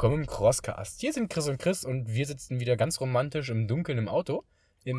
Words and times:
willkommen 0.00 0.22
im 0.22 0.26
Crosscast. 0.26 0.98
Hier 1.02 1.12
sind 1.12 1.28
Chris 1.28 1.46
und 1.46 1.58
Chris 1.58 1.84
und 1.84 2.14
wir 2.14 2.24
sitzen 2.24 2.58
wieder 2.58 2.78
ganz 2.78 3.02
romantisch 3.02 3.50
im 3.50 3.68
Dunkeln 3.68 3.98
im 3.98 4.08
Auto. 4.08 4.44
Im 4.82 4.98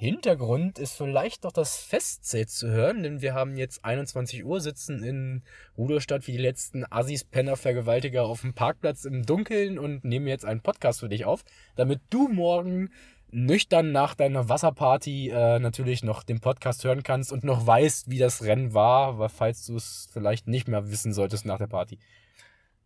Hintergrund 0.00 0.80
ist 0.80 0.94
vielleicht 0.94 1.44
noch 1.44 1.52
das 1.52 1.76
Festzelt 1.76 2.50
zu 2.50 2.66
hören, 2.66 3.04
denn 3.04 3.20
wir 3.22 3.34
haben 3.34 3.56
jetzt 3.56 3.84
21 3.84 4.44
Uhr, 4.44 4.60
sitzen 4.60 5.04
in 5.04 5.44
Rudolstadt 5.78 6.26
wie 6.26 6.32
die 6.32 6.38
letzten 6.38 6.84
Assis, 6.90 7.22
Penner, 7.22 7.56
Vergewaltiger 7.56 8.24
auf 8.24 8.40
dem 8.40 8.52
Parkplatz 8.52 9.04
im 9.04 9.24
Dunkeln 9.24 9.78
und 9.78 10.02
nehmen 10.02 10.26
jetzt 10.26 10.44
einen 10.44 10.60
Podcast 10.60 10.98
für 10.98 11.08
dich 11.08 11.24
auf, 11.24 11.44
damit 11.76 12.00
du 12.10 12.26
morgen 12.26 12.90
nüchtern 13.30 13.92
nach 13.92 14.16
deiner 14.16 14.48
Wasserparty 14.48 15.28
äh, 15.28 15.60
natürlich 15.60 16.02
noch 16.02 16.24
den 16.24 16.40
Podcast 16.40 16.82
hören 16.82 17.04
kannst 17.04 17.32
und 17.32 17.44
noch 17.44 17.64
weißt, 17.64 18.10
wie 18.10 18.18
das 18.18 18.42
Rennen 18.42 18.74
war, 18.74 19.28
falls 19.28 19.64
du 19.66 19.76
es 19.76 20.08
vielleicht 20.12 20.48
nicht 20.48 20.66
mehr 20.66 20.90
wissen 20.90 21.12
solltest 21.12 21.46
nach 21.46 21.58
der 21.58 21.68
Party. 21.68 22.00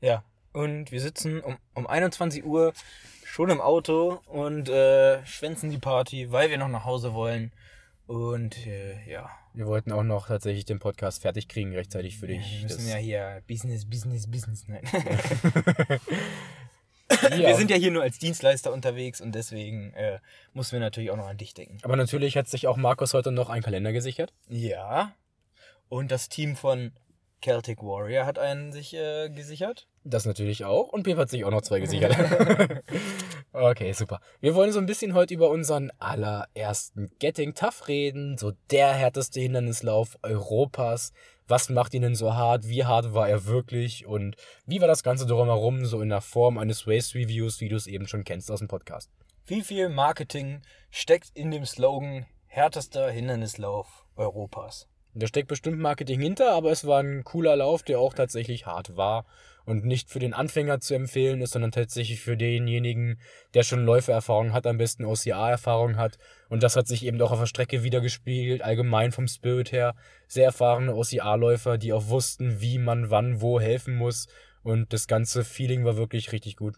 Ja, 0.02 0.22
und 0.54 0.92
wir 0.92 1.00
sitzen 1.00 1.40
um, 1.40 1.56
um 1.74 1.86
21 1.86 2.44
Uhr 2.44 2.72
schon 3.24 3.50
im 3.50 3.60
Auto 3.60 4.20
und 4.26 4.68
äh, 4.68 5.24
schwänzen 5.26 5.70
die 5.70 5.78
Party, 5.78 6.30
weil 6.32 6.48
wir 6.48 6.56
noch 6.56 6.68
nach 6.68 6.84
Hause 6.84 7.12
wollen. 7.12 7.52
Und 8.06 8.66
äh, 8.66 8.94
ja. 9.10 9.28
Wir 9.52 9.66
wollten 9.66 9.92
auch 9.92 10.02
noch 10.02 10.28
tatsächlich 10.28 10.64
den 10.64 10.78
Podcast 10.78 11.22
fertig 11.22 11.48
kriegen, 11.48 11.74
rechtzeitig 11.74 12.18
für 12.18 12.28
dich. 12.28 12.60
Wir 12.60 12.62
müssen 12.62 12.88
ja 12.88 12.96
hier 12.96 13.42
Business, 13.48 13.84
Business, 13.84 14.30
Business. 14.30 14.64
Nein. 14.68 14.82
Ja. 17.30 17.48
Wir 17.48 17.56
sind 17.56 17.70
ja 17.70 17.76
hier 17.76 17.90
nur 17.90 18.02
als 18.02 18.18
Dienstleister 18.18 18.72
unterwegs 18.72 19.20
und 19.20 19.34
deswegen 19.34 19.92
äh, 19.92 20.18
müssen 20.52 20.72
wir 20.72 20.80
natürlich 20.80 21.10
auch 21.10 21.16
noch 21.16 21.28
an 21.28 21.36
dich 21.36 21.54
denken. 21.54 21.78
Aber 21.82 21.96
natürlich 21.96 22.36
hat 22.36 22.48
sich 22.48 22.66
auch 22.66 22.76
Markus 22.76 23.14
heute 23.14 23.30
noch 23.30 23.50
einen 23.50 23.62
Kalender 23.62 23.92
gesichert. 23.92 24.32
Ja. 24.48 25.14
Und 25.88 26.10
das 26.10 26.28
Team 26.28 26.56
von 26.56 26.92
Celtic 27.44 27.82
Warrior 27.82 28.24
hat 28.24 28.38
einen 28.38 28.72
sich 28.72 28.94
äh, 28.94 29.28
gesichert. 29.28 29.86
Das 30.02 30.24
natürlich 30.24 30.64
auch. 30.64 30.88
Und 30.88 31.02
Pep 31.02 31.18
hat 31.18 31.28
sich 31.28 31.44
auch 31.44 31.50
noch 31.50 31.60
zwei 31.60 31.80
gesichert. 31.80 32.16
okay, 33.52 33.92
super. 33.92 34.20
Wir 34.40 34.54
wollen 34.54 34.72
so 34.72 34.78
ein 34.78 34.86
bisschen 34.86 35.12
heute 35.12 35.34
über 35.34 35.50
unseren 35.50 35.92
allerersten 35.98 37.10
Getting 37.18 37.54
Tough 37.54 37.86
reden. 37.86 38.38
So 38.38 38.52
der 38.70 38.94
härteste 38.94 39.40
Hindernislauf 39.40 40.16
Europas. 40.22 41.12
Was 41.46 41.68
macht 41.68 41.92
ihn 41.92 42.00
denn 42.00 42.14
so 42.14 42.34
hart? 42.34 42.66
Wie 42.66 42.86
hart 42.86 43.12
war 43.12 43.28
er 43.28 43.44
wirklich? 43.44 44.06
Und 44.06 44.36
wie 44.64 44.80
war 44.80 44.88
das 44.88 45.02
Ganze 45.02 45.26
drumherum 45.26 45.84
so 45.84 46.00
in 46.00 46.08
der 46.08 46.22
Form 46.22 46.56
eines 46.56 46.86
Race 46.86 47.14
Reviews, 47.14 47.60
wie 47.60 47.68
du 47.68 47.76
es 47.76 47.86
eben 47.86 48.08
schon 48.08 48.24
kennst 48.24 48.50
aus 48.50 48.60
dem 48.60 48.68
Podcast? 48.68 49.10
Wie 49.44 49.60
viel 49.60 49.90
Marketing 49.90 50.62
steckt 50.90 51.30
in 51.34 51.50
dem 51.50 51.66
Slogan 51.66 52.24
härtester 52.46 53.10
Hindernislauf 53.10 54.06
Europas? 54.16 54.88
Da 55.14 55.26
steckt 55.26 55.48
bestimmt 55.48 55.78
Marketing 55.78 56.20
hinter, 56.20 56.52
aber 56.52 56.70
es 56.70 56.86
war 56.86 57.00
ein 57.00 57.24
cooler 57.24 57.56
Lauf, 57.56 57.82
der 57.82 58.00
auch 58.00 58.14
tatsächlich 58.14 58.66
hart 58.66 58.96
war 58.96 59.24
und 59.64 59.84
nicht 59.84 60.10
für 60.10 60.18
den 60.18 60.34
Anfänger 60.34 60.80
zu 60.80 60.94
empfehlen 60.94 61.40
ist, 61.40 61.52
sondern 61.52 61.72
tatsächlich 61.72 62.20
für 62.20 62.36
denjenigen, 62.36 63.20
der 63.54 63.62
schon 63.62 63.84
Läufererfahrung 63.84 64.52
hat, 64.52 64.66
am 64.66 64.76
besten 64.76 65.04
OCA-Erfahrung 65.04 65.96
hat. 65.96 66.18
Und 66.48 66.62
das 66.62 66.76
hat 66.76 66.86
sich 66.86 67.04
eben 67.04 67.20
auch 67.22 67.32
auf 67.32 67.38
der 67.38 67.46
Strecke 67.46 67.82
wiedergespiegelt, 67.82 68.62
allgemein 68.62 69.12
vom 69.12 69.26
Spirit 69.26 69.72
her. 69.72 69.94
Sehr 70.26 70.46
erfahrene 70.46 70.94
OCA-Läufer, 70.94 71.78
die 71.78 71.92
auch 71.92 72.08
wussten, 72.08 72.60
wie 72.60 72.78
man 72.78 73.10
wann 73.10 73.40
wo 73.40 73.60
helfen 73.60 73.96
muss. 73.96 74.26
Und 74.62 74.92
das 74.92 75.06
ganze 75.06 75.44
Feeling 75.44 75.84
war 75.84 75.96
wirklich 75.96 76.32
richtig 76.32 76.56
gut. 76.56 76.76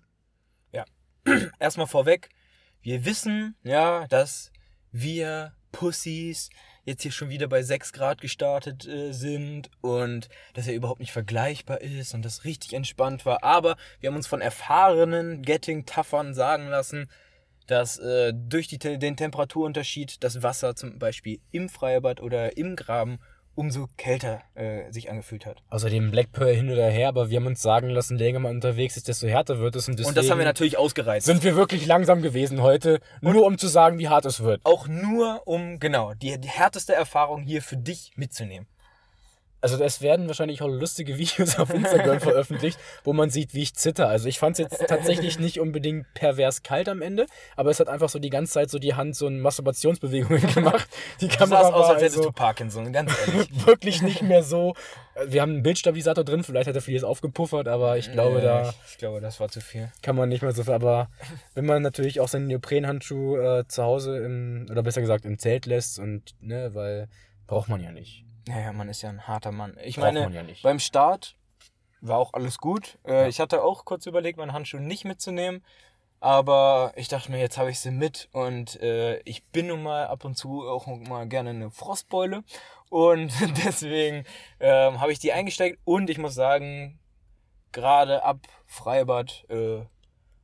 Erstmal 1.59 1.87
vorweg, 1.87 2.31
wir 2.83 3.05
wissen, 3.05 3.57
ja, 3.63 4.07
dass 4.09 4.53
wir 4.93 5.53
Pussys 5.73 6.51
jetzt 6.87 7.03
hier 7.03 7.13
schon 7.13 7.29
wieder 7.29 7.49
bei 7.49 7.63
6 7.63 7.93
Grad 7.93 8.21
gestartet 8.23 8.87
äh, 8.87 9.13
sind 9.13 9.71
und 9.83 10.29
dass 10.55 10.67
er 10.67 10.75
überhaupt 10.75 11.01
nicht 11.01 11.13
vergleichbar 11.13 11.83
ist 11.83 12.15
und 12.15 12.25
das 12.25 12.45
richtig 12.45 12.73
entspannt 12.73 13.27
war. 13.27 13.45
Aber 13.45 13.77
wir 14.01 14.09
haben 14.09 14.17
uns 14.17 14.27
von 14.27 14.41
erfahrenen 14.41 15.43
Getting-Toughern 15.43 16.33
sagen 16.33 16.69
lassen, 16.69 17.11
dass 17.67 17.99
äh, 17.99 18.33
durch 18.35 18.69
die, 18.69 18.79
den 18.79 19.17
Temperaturunterschied 19.17 20.23
das 20.23 20.43
Wasser 20.43 20.77
zum 20.77 20.99
Beispiel 20.99 21.41
im 21.51 21.69
Freibad 21.69 22.23
oder 22.23 22.57
im 22.57 22.77
Graben 22.77 23.19
umso 23.57 23.89
kälter 23.97 24.43
äh, 24.55 24.91
sich 24.93 25.11
angefühlt 25.11 25.47
hat. 25.47 25.63
Außerdem 25.71 26.11
Black 26.11 26.33
Pearl 26.33 26.55
hin 26.55 26.71
oder 26.71 26.89
her, 26.89 27.09
aber 27.09 27.31
wir 27.31 27.39
haben 27.39 27.47
uns 27.47 27.63
sagen 27.63 27.91
lassen, 27.91 28.19
je 28.19 28.25
länger 28.25 28.39
man 28.39 28.55
unterwegs 28.55 28.97
ist, 28.97 29.09
desto 29.09 29.27
härter 29.27 29.59
wird 29.59 29.75
es. 29.77 29.89
Und, 29.89 30.01
und 30.01 30.17
das 30.17 30.31
haben 30.31 30.39
wir 30.39 30.45
natürlich 30.45 30.79
ausgereizt. 30.79 31.27
sind 31.27 31.43
wir 31.43 31.57
wirklich 31.57 31.87
langsam 31.87 32.23
gewesen 32.23 32.63
heute, 32.63 33.01
nur 33.21 33.45
um 33.45 33.59
zu 33.59 33.67
sagen, 33.67 33.99
wie 33.99 34.09
hart 34.09 34.27
es 34.27 34.43
wird. 34.43 34.61
auch 34.65 34.87
nur 34.89 35.43
um, 35.47 35.81
genau, 35.81 36.15
die, 36.15 36.39
die 36.39 36.49
härteste 36.49 36.95
Erfahrung 36.95 37.43
hier 37.43 37.63
für 37.63 37.77
dich 37.77 38.13
mitzunehmen. 38.17 38.67
Also 39.73 39.83
es 39.83 40.01
werden 40.01 40.29
wahrscheinlich 40.29 40.63
auch 40.63 40.69
lustige 40.69 41.19
Videos 41.19 41.59
auf 41.59 41.71
Instagram 41.71 42.21
veröffentlicht, 42.31 42.79
wo 43.03 43.13
man 43.13 43.31
sieht, 43.31 43.53
wie 43.53 43.63
ich 43.63 43.75
zitter. 43.75 44.09
Also 44.09 44.29
ich 44.29 44.39
fand 44.39 44.53
es 44.53 44.59
jetzt 44.59 44.87
tatsächlich 44.87 45.41
nicht 45.41 45.59
unbedingt 45.59 46.07
pervers 46.15 46.63
kalt 46.63 46.89
am 46.89 47.03
Ende, 47.03 47.27
aber 47.57 47.71
es 47.71 47.81
hat 47.81 47.89
einfach 47.89 48.09
so 48.09 48.21
die 48.21 48.31
ganze 48.31 48.53
Zeit 48.53 48.71
so 48.71 48.79
die 48.79 48.95
Hand 48.95 49.17
so 49.17 49.27
in 49.27 49.41
Masturbationsbewegungen 49.41 50.47
gemacht. 50.55 50.89
Die 51.21 51.27
Kamera 51.27 51.63
sahst 51.63 51.75
aus, 51.75 51.89
als 51.91 52.03
hättest 52.03 52.19
also 52.19 52.29
du 52.29 52.33
Parkinson, 52.33 52.93
ganz 52.93 53.13
ehrlich. 53.27 53.49
wirklich 53.67 54.03
nicht 54.03 54.23
mehr 54.23 54.45
so. 54.45 54.75
Wir 55.27 55.43
haben 55.43 55.53
einen 55.53 55.63
Bildstabilisator 55.63 56.23
drin, 56.23 56.45
vielleicht 56.45 56.69
hat 56.69 56.77
er 56.77 56.83
vieles 56.83 57.03
aufgepuffert, 57.03 57.67
aber 57.67 57.99
ich 57.99 58.13
glaube, 58.13 58.41
da 58.41 58.71
ich, 58.71 58.93
ich 58.93 58.99
glaube, 58.99 59.21
das 59.21 59.41
war 59.41 59.49
zu 59.49 59.61
viel. 59.61 59.91
kann 60.03 60.15
man 60.15 60.29
nicht 60.29 60.43
mehr 60.43 60.53
so 60.53 60.63
viel. 60.63 60.75
Aber 60.75 61.09
wenn 61.55 61.67
man 61.67 61.83
natürlich 61.83 62.21
auch 62.21 62.29
seinen 62.29 62.47
Neoprenhandschuh 62.47 63.37
äh, 63.37 63.67
zu 63.67 63.83
Hause 63.83 64.19
im, 64.19 64.67
oder 64.71 64.85
besser 64.85 65.01
gesagt 65.01 65.25
im 65.25 65.39
Zelt 65.39 65.67
lässt 65.67 65.99
und, 65.99 66.35
ne, 66.41 66.71
weil 66.75 67.09
braucht 67.47 67.69
man 67.69 67.83
ja 67.83 67.91
nicht. 67.91 68.27
Naja, 68.49 68.73
man 68.73 68.89
ist 68.89 69.03
ja 69.03 69.09
ein 69.09 69.27
harter 69.27 69.53
Mann. 69.53 69.77
Ich 69.83 69.97
Braucht 69.97 70.15
meine, 70.15 70.33
ja 70.35 70.43
nicht. 70.43 70.63
beim 70.63 70.79
Start 70.79 71.37
war 72.01 72.19
auch 72.19 72.33
alles 72.33 72.59
gut. 72.59 72.99
Äh, 73.07 73.29
Ich 73.29 73.41
hatte 73.41 73.63
auch 73.63 73.85
kurz 73.85 74.07
überlegt, 74.07 74.39
meinen 74.39 74.53
Handschuh 74.53 74.79
nicht 74.79 75.05
mitzunehmen. 75.05 75.65
Aber 76.21 76.93
ich 76.97 77.09
dachte 77.09 77.31
mir, 77.31 77.39
jetzt 77.39 77.59
habe 77.59 77.71
ich 77.71 77.79
sie 77.79 77.91
mit 77.91 78.29
und 78.33 78.81
äh, 78.81 79.19
ich 79.21 79.45
bin 79.45 79.67
nun 79.67 79.83
mal 79.83 80.07
ab 80.07 80.25
und 80.25 80.35
zu 80.37 80.67
auch 80.67 80.87
mal 80.87 81.29
gerne 81.29 81.51
eine 81.51 81.71
Frostbeule. 81.71 82.43
Und 82.89 83.33
deswegen 83.65 84.25
ähm, 84.59 85.01
habe 85.01 85.13
ich 85.13 85.19
die 85.19 85.33
eingesteckt 85.33 85.79
und 85.85 86.09
ich 86.09 86.19
muss 86.19 86.35
sagen, 86.35 86.99
gerade 87.73 88.23
ab 88.25 88.39
Freibad, 88.65 89.45
äh, 89.51 89.85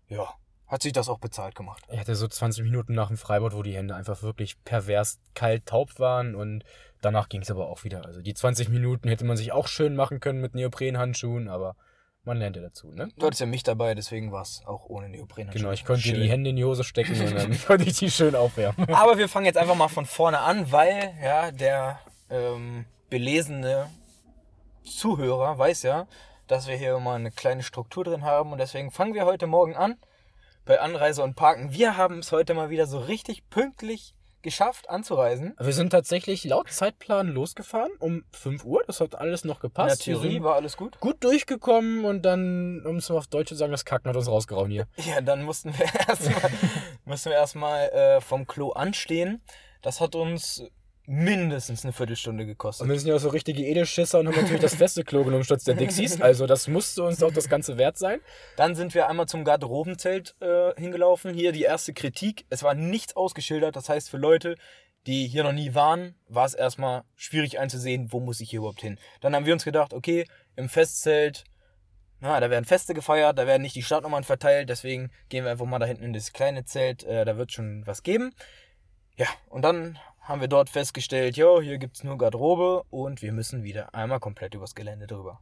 ja, 0.08 0.34
hat 0.66 0.82
sich 0.82 0.92
das 0.92 1.08
auch 1.08 1.18
bezahlt 1.18 1.54
gemacht. 1.54 1.82
Ich 1.90 1.98
hatte 1.98 2.14
so 2.16 2.28
20 2.28 2.64
Minuten 2.64 2.94
nach 2.94 3.08
dem 3.08 3.16
Freibad, 3.16 3.54
wo 3.54 3.62
die 3.62 3.74
Hände 3.74 3.94
einfach 3.94 4.22
wirklich 4.22 4.62
pervers 4.64 5.20
kalt 5.34 5.66
taub 5.66 5.98
waren 5.98 6.34
und 6.34 6.64
danach 7.02 7.28
ging 7.28 7.42
es 7.42 7.50
aber 7.50 7.68
auch 7.68 7.84
wieder. 7.84 8.06
Also 8.06 8.22
die 8.22 8.34
20 8.34 8.70
Minuten 8.70 9.08
hätte 9.08 9.24
man 9.24 9.36
sich 9.36 9.52
auch 9.52 9.68
schön 9.68 9.94
machen 9.94 10.20
können 10.20 10.40
mit 10.40 10.54
Neoprenhandschuhen, 10.54 11.48
aber 11.48 11.76
man 12.24 12.38
lernt 12.38 12.56
ja 12.56 12.62
dazu, 12.62 12.88
ne? 12.92 13.08
Du 13.18 13.26
hattest 13.26 13.40
ja 13.40 13.46
mich 13.46 13.64
dabei, 13.64 13.94
deswegen 13.94 14.30
war 14.30 14.42
es 14.42 14.62
auch 14.64 14.86
ohne 14.86 15.08
Neoprenhandschuhe. 15.08 15.60
Genau, 15.60 15.72
ich 15.72 15.84
konnte 15.84 16.02
dir 16.02 16.14
Schön. 16.14 16.22
die 16.22 16.30
Hände 16.30 16.50
in 16.50 16.56
die 16.56 16.64
Hose 16.64 16.84
stecken 16.84 17.20
und 17.20 17.34
dann 17.34 17.60
konnte 17.66 17.84
ich 17.84 17.98
die 17.98 18.10
schön 18.10 18.36
aufwärmen. 18.36 18.88
Aber 18.94 19.18
wir 19.18 19.28
fangen 19.28 19.46
jetzt 19.46 19.58
einfach 19.58 19.74
mal 19.74 19.88
von 19.88 20.06
vorne 20.06 20.38
an, 20.38 20.70
weil 20.70 21.14
ja 21.22 21.50
der 21.50 21.98
ähm, 22.30 22.86
belesene 23.10 23.90
Zuhörer 24.84 25.58
weiß 25.58 25.82
ja, 25.82 26.06
dass 26.46 26.68
wir 26.68 26.76
hier 26.76 26.98
mal 26.98 27.16
eine 27.16 27.32
kleine 27.32 27.62
Struktur 27.62 28.04
drin 28.04 28.22
haben 28.22 28.52
und 28.52 28.58
deswegen 28.58 28.90
fangen 28.90 29.14
wir 29.14 29.24
heute 29.24 29.46
Morgen 29.46 29.74
an 29.74 29.96
bei 30.64 30.80
Anreise 30.80 31.24
und 31.24 31.34
Parken. 31.34 31.72
Wir 31.72 31.96
haben 31.96 32.20
es 32.20 32.30
heute 32.30 32.54
mal 32.54 32.70
wieder 32.70 32.86
so 32.86 32.98
richtig 33.00 33.48
pünktlich 33.50 34.14
geschafft 34.42 34.90
anzureisen. 34.90 35.54
Wir 35.58 35.72
sind 35.72 35.90
tatsächlich 35.90 36.44
laut 36.44 36.70
Zeitplan 36.70 37.28
losgefahren 37.28 37.92
um 37.98 38.24
5 38.32 38.64
Uhr, 38.64 38.82
das 38.86 39.00
hat 39.00 39.14
alles 39.14 39.44
noch 39.44 39.56
In 39.56 39.60
der 39.62 39.70
gepasst. 39.70 40.02
Theorie 40.02 40.42
war 40.42 40.54
alles 40.56 40.76
gut. 40.76 40.98
gut 41.00 41.22
durchgekommen 41.24 42.04
und 42.04 42.22
dann, 42.22 42.84
um 42.84 42.96
es 42.96 43.08
mal 43.08 43.18
auf 43.18 43.26
Deutsch 43.26 43.48
zu 43.48 43.54
sagen, 43.54 43.72
das 43.72 43.84
Kacken 43.84 44.08
hat 44.08 44.16
uns 44.16 44.28
rausgehauen 44.28 44.70
hier. 44.70 44.86
Ja, 44.96 45.20
dann 45.20 45.42
mussten 45.42 45.76
wir 45.76 45.86
erstmal 46.08 46.50
mussten 47.04 47.30
wir 47.30 47.36
erstmal 47.36 47.88
äh, 47.90 48.20
vom 48.20 48.46
Klo 48.46 48.70
anstehen. 48.70 49.42
Das 49.82 50.00
hat 50.00 50.14
uns 50.14 50.64
mindestens 51.06 51.84
eine 51.84 51.92
Viertelstunde 51.92 52.46
gekostet. 52.46 52.84
Und 52.84 52.90
wir 52.90 52.98
sind 52.98 53.08
ja 53.08 53.16
auch 53.16 53.20
so 53.20 53.30
richtige 53.30 53.64
Edelschisser 53.64 54.20
und 54.20 54.28
haben 54.28 54.36
natürlich 54.36 54.60
das 54.60 54.76
feste 54.76 55.02
Klo 55.04 55.24
genommen 55.24 55.44
statt 55.44 55.66
der 55.66 55.74
Dixies. 55.74 56.20
Also 56.20 56.46
das 56.46 56.68
musste 56.68 57.02
uns 57.02 57.22
auch 57.22 57.32
das 57.32 57.48
Ganze 57.48 57.76
wert 57.76 57.98
sein. 57.98 58.20
Dann 58.56 58.74
sind 58.74 58.94
wir 58.94 59.08
einmal 59.08 59.26
zum 59.26 59.44
Garderobenzelt 59.44 60.36
äh, 60.40 60.72
hingelaufen. 60.80 61.34
Hier 61.34 61.52
die 61.52 61.62
erste 61.62 61.92
Kritik. 61.92 62.46
Es 62.50 62.62
war 62.62 62.74
nichts 62.74 63.16
ausgeschildert. 63.16 63.74
Das 63.74 63.88
heißt, 63.88 64.10
für 64.10 64.16
Leute, 64.16 64.56
die 65.06 65.26
hier 65.26 65.42
noch 65.42 65.52
nie 65.52 65.74
waren, 65.74 66.14
war 66.28 66.46
es 66.46 66.54
erstmal 66.54 67.02
schwierig 67.16 67.58
einzusehen, 67.58 68.12
wo 68.12 68.20
muss 68.20 68.40
ich 68.40 68.50
hier 68.50 68.60
überhaupt 68.60 68.80
hin. 68.80 68.98
Dann 69.20 69.34
haben 69.34 69.46
wir 69.46 69.52
uns 69.52 69.64
gedacht, 69.64 69.92
okay, 69.92 70.26
im 70.54 70.68
Festzelt, 70.68 71.44
na, 72.20 72.38
da 72.38 72.48
werden 72.50 72.64
Feste 72.64 72.94
gefeiert, 72.94 73.36
da 73.36 73.48
werden 73.48 73.62
nicht 73.62 73.74
die 73.74 73.82
Startnummern 73.82 74.22
verteilt. 74.22 74.68
Deswegen 74.68 75.10
gehen 75.28 75.44
wir 75.44 75.50
einfach 75.50 75.66
mal 75.66 75.80
da 75.80 75.86
hinten 75.86 76.04
in 76.04 76.12
das 76.12 76.32
kleine 76.32 76.64
Zelt. 76.64 77.02
Äh, 77.02 77.24
da 77.24 77.36
wird 77.36 77.50
schon 77.50 77.84
was 77.86 78.04
geben. 78.04 78.32
Ja, 79.16 79.26
und 79.50 79.62
dann 79.62 79.98
haben 80.22 80.40
wir 80.40 80.48
dort 80.48 80.70
festgestellt, 80.70 81.36
jo, 81.36 81.60
hier 81.60 81.78
gibt's 81.78 82.04
nur 82.04 82.16
Garderobe 82.18 82.84
und 82.90 83.22
wir 83.22 83.32
müssen 83.32 83.62
wieder 83.64 83.94
einmal 83.94 84.20
komplett 84.20 84.54
übers 84.54 84.74
Gelände 84.74 85.06
drüber. 85.06 85.40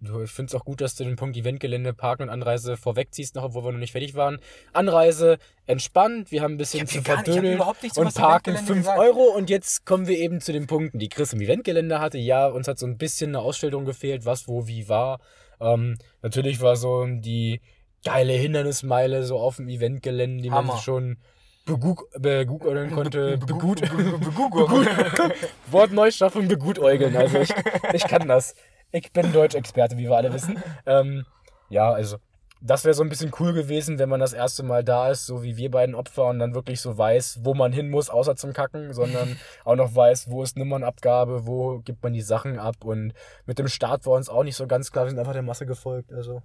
Du, 0.00 0.20
Ich 0.22 0.32
finde 0.32 0.50
es 0.50 0.54
auch 0.60 0.64
gut, 0.64 0.80
dass 0.80 0.96
du 0.96 1.04
den 1.04 1.14
Punkt 1.14 1.36
Eventgelände, 1.36 1.94
Parken 1.94 2.24
und 2.24 2.28
Anreise 2.30 2.76
vorwegziehst, 2.76 3.36
noch 3.36 3.44
obwohl 3.44 3.64
wir 3.64 3.72
noch 3.72 3.78
nicht 3.78 3.92
fertig 3.92 4.14
waren. 4.16 4.38
Anreise 4.72 5.38
entspannt, 5.66 6.32
wir 6.32 6.42
haben 6.42 6.54
ein 6.54 6.58
bisschen 6.58 6.88
zu 6.88 6.96
nicht- 6.98 7.06
verdödeln 7.06 7.54
überhaupt 7.54 7.84
nichts 7.84 7.96
und 7.98 8.12
Parken 8.12 8.50
Eventgelände 8.54 8.66
5 8.66 8.78
gesagt. 8.80 8.98
Euro 8.98 9.36
und 9.36 9.48
jetzt 9.48 9.86
kommen 9.86 10.08
wir 10.08 10.18
eben 10.18 10.40
zu 10.40 10.52
den 10.52 10.66
Punkten, 10.66 10.98
die 10.98 11.08
Chris 11.08 11.32
im 11.32 11.40
Eventgelände 11.40 12.00
hatte. 12.00 12.18
Ja, 12.18 12.48
uns 12.48 12.66
hat 12.66 12.78
so 12.80 12.86
ein 12.86 12.98
bisschen 12.98 13.30
eine 13.30 13.38
Ausstellung 13.40 13.84
gefehlt, 13.84 14.24
was 14.26 14.48
wo 14.48 14.66
wie 14.66 14.88
war. 14.88 15.20
Ähm, 15.60 15.96
natürlich 16.20 16.60
war 16.60 16.74
so 16.74 17.06
die 17.06 17.60
geile 18.04 18.32
Hindernismeile 18.32 19.22
so 19.22 19.38
auf 19.38 19.56
dem 19.56 19.68
Eventgelände, 19.68 20.42
die 20.42 20.50
man 20.50 20.58
Hammer. 20.66 20.72
sich 20.74 20.82
schon 20.82 21.18
begug 21.64 22.08
begugoln 22.18 22.90
konnte. 22.90 23.38
Begut 23.38 23.80
Begut. 23.80 24.86
Wort 25.70 25.92
Neuschaffung 25.92 26.48
begutäugeln. 26.48 27.16
Also 27.16 27.38
ich, 27.38 27.54
ich 27.92 28.04
kann 28.04 28.28
das. 28.28 28.54
Ich 28.90 29.12
bin 29.12 29.32
Deutschexperte, 29.32 29.96
wie 29.96 30.04
wir 30.04 30.16
alle 30.16 30.32
wissen. 30.32 30.62
Ähm, 30.84 31.24
ja, 31.70 31.90
also 31.90 32.18
das 32.64 32.84
wäre 32.84 32.94
so 32.94 33.02
ein 33.02 33.08
bisschen 33.08 33.32
cool 33.40 33.52
gewesen, 33.52 33.98
wenn 33.98 34.08
man 34.08 34.20
das 34.20 34.32
erste 34.32 34.62
Mal 34.62 34.84
da 34.84 35.10
ist, 35.10 35.26
so 35.26 35.42
wie 35.42 35.56
wir 35.56 35.70
beiden 35.70 35.96
Opfer 35.96 36.26
und 36.26 36.38
dann 36.38 36.54
wirklich 36.54 36.80
so 36.80 36.96
weiß, 36.96 37.40
wo 37.42 37.54
man 37.54 37.72
hin 37.72 37.90
muss, 37.90 38.08
außer 38.08 38.36
zum 38.36 38.52
Kacken, 38.52 38.92
sondern 38.92 39.36
auch 39.64 39.74
noch 39.74 39.94
weiß, 39.94 40.30
wo 40.30 40.42
ist 40.42 40.56
Nummernabgabe, 40.56 41.46
wo 41.46 41.80
gibt 41.80 42.02
man 42.04 42.12
die 42.12 42.20
Sachen 42.20 42.60
ab 42.60 42.84
und 42.84 43.14
mit 43.46 43.58
dem 43.58 43.66
Start 43.66 44.06
war 44.06 44.14
uns 44.14 44.28
auch 44.28 44.44
nicht 44.44 44.56
so 44.56 44.68
ganz 44.68 44.92
klar, 44.92 45.06
wir 45.06 45.10
sind 45.10 45.18
einfach 45.18 45.32
der 45.32 45.42
Masse 45.42 45.66
gefolgt. 45.66 46.12
Also 46.12 46.42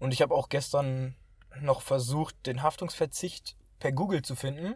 Und 0.00 0.12
ich 0.12 0.22
habe 0.22 0.34
auch 0.34 0.48
gestern 0.48 1.14
noch 1.60 1.82
versucht, 1.82 2.34
den 2.46 2.62
Haftungsverzicht 2.62 3.56
per 3.78 3.92
Google 3.92 4.22
zu 4.22 4.34
finden. 4.36 4.74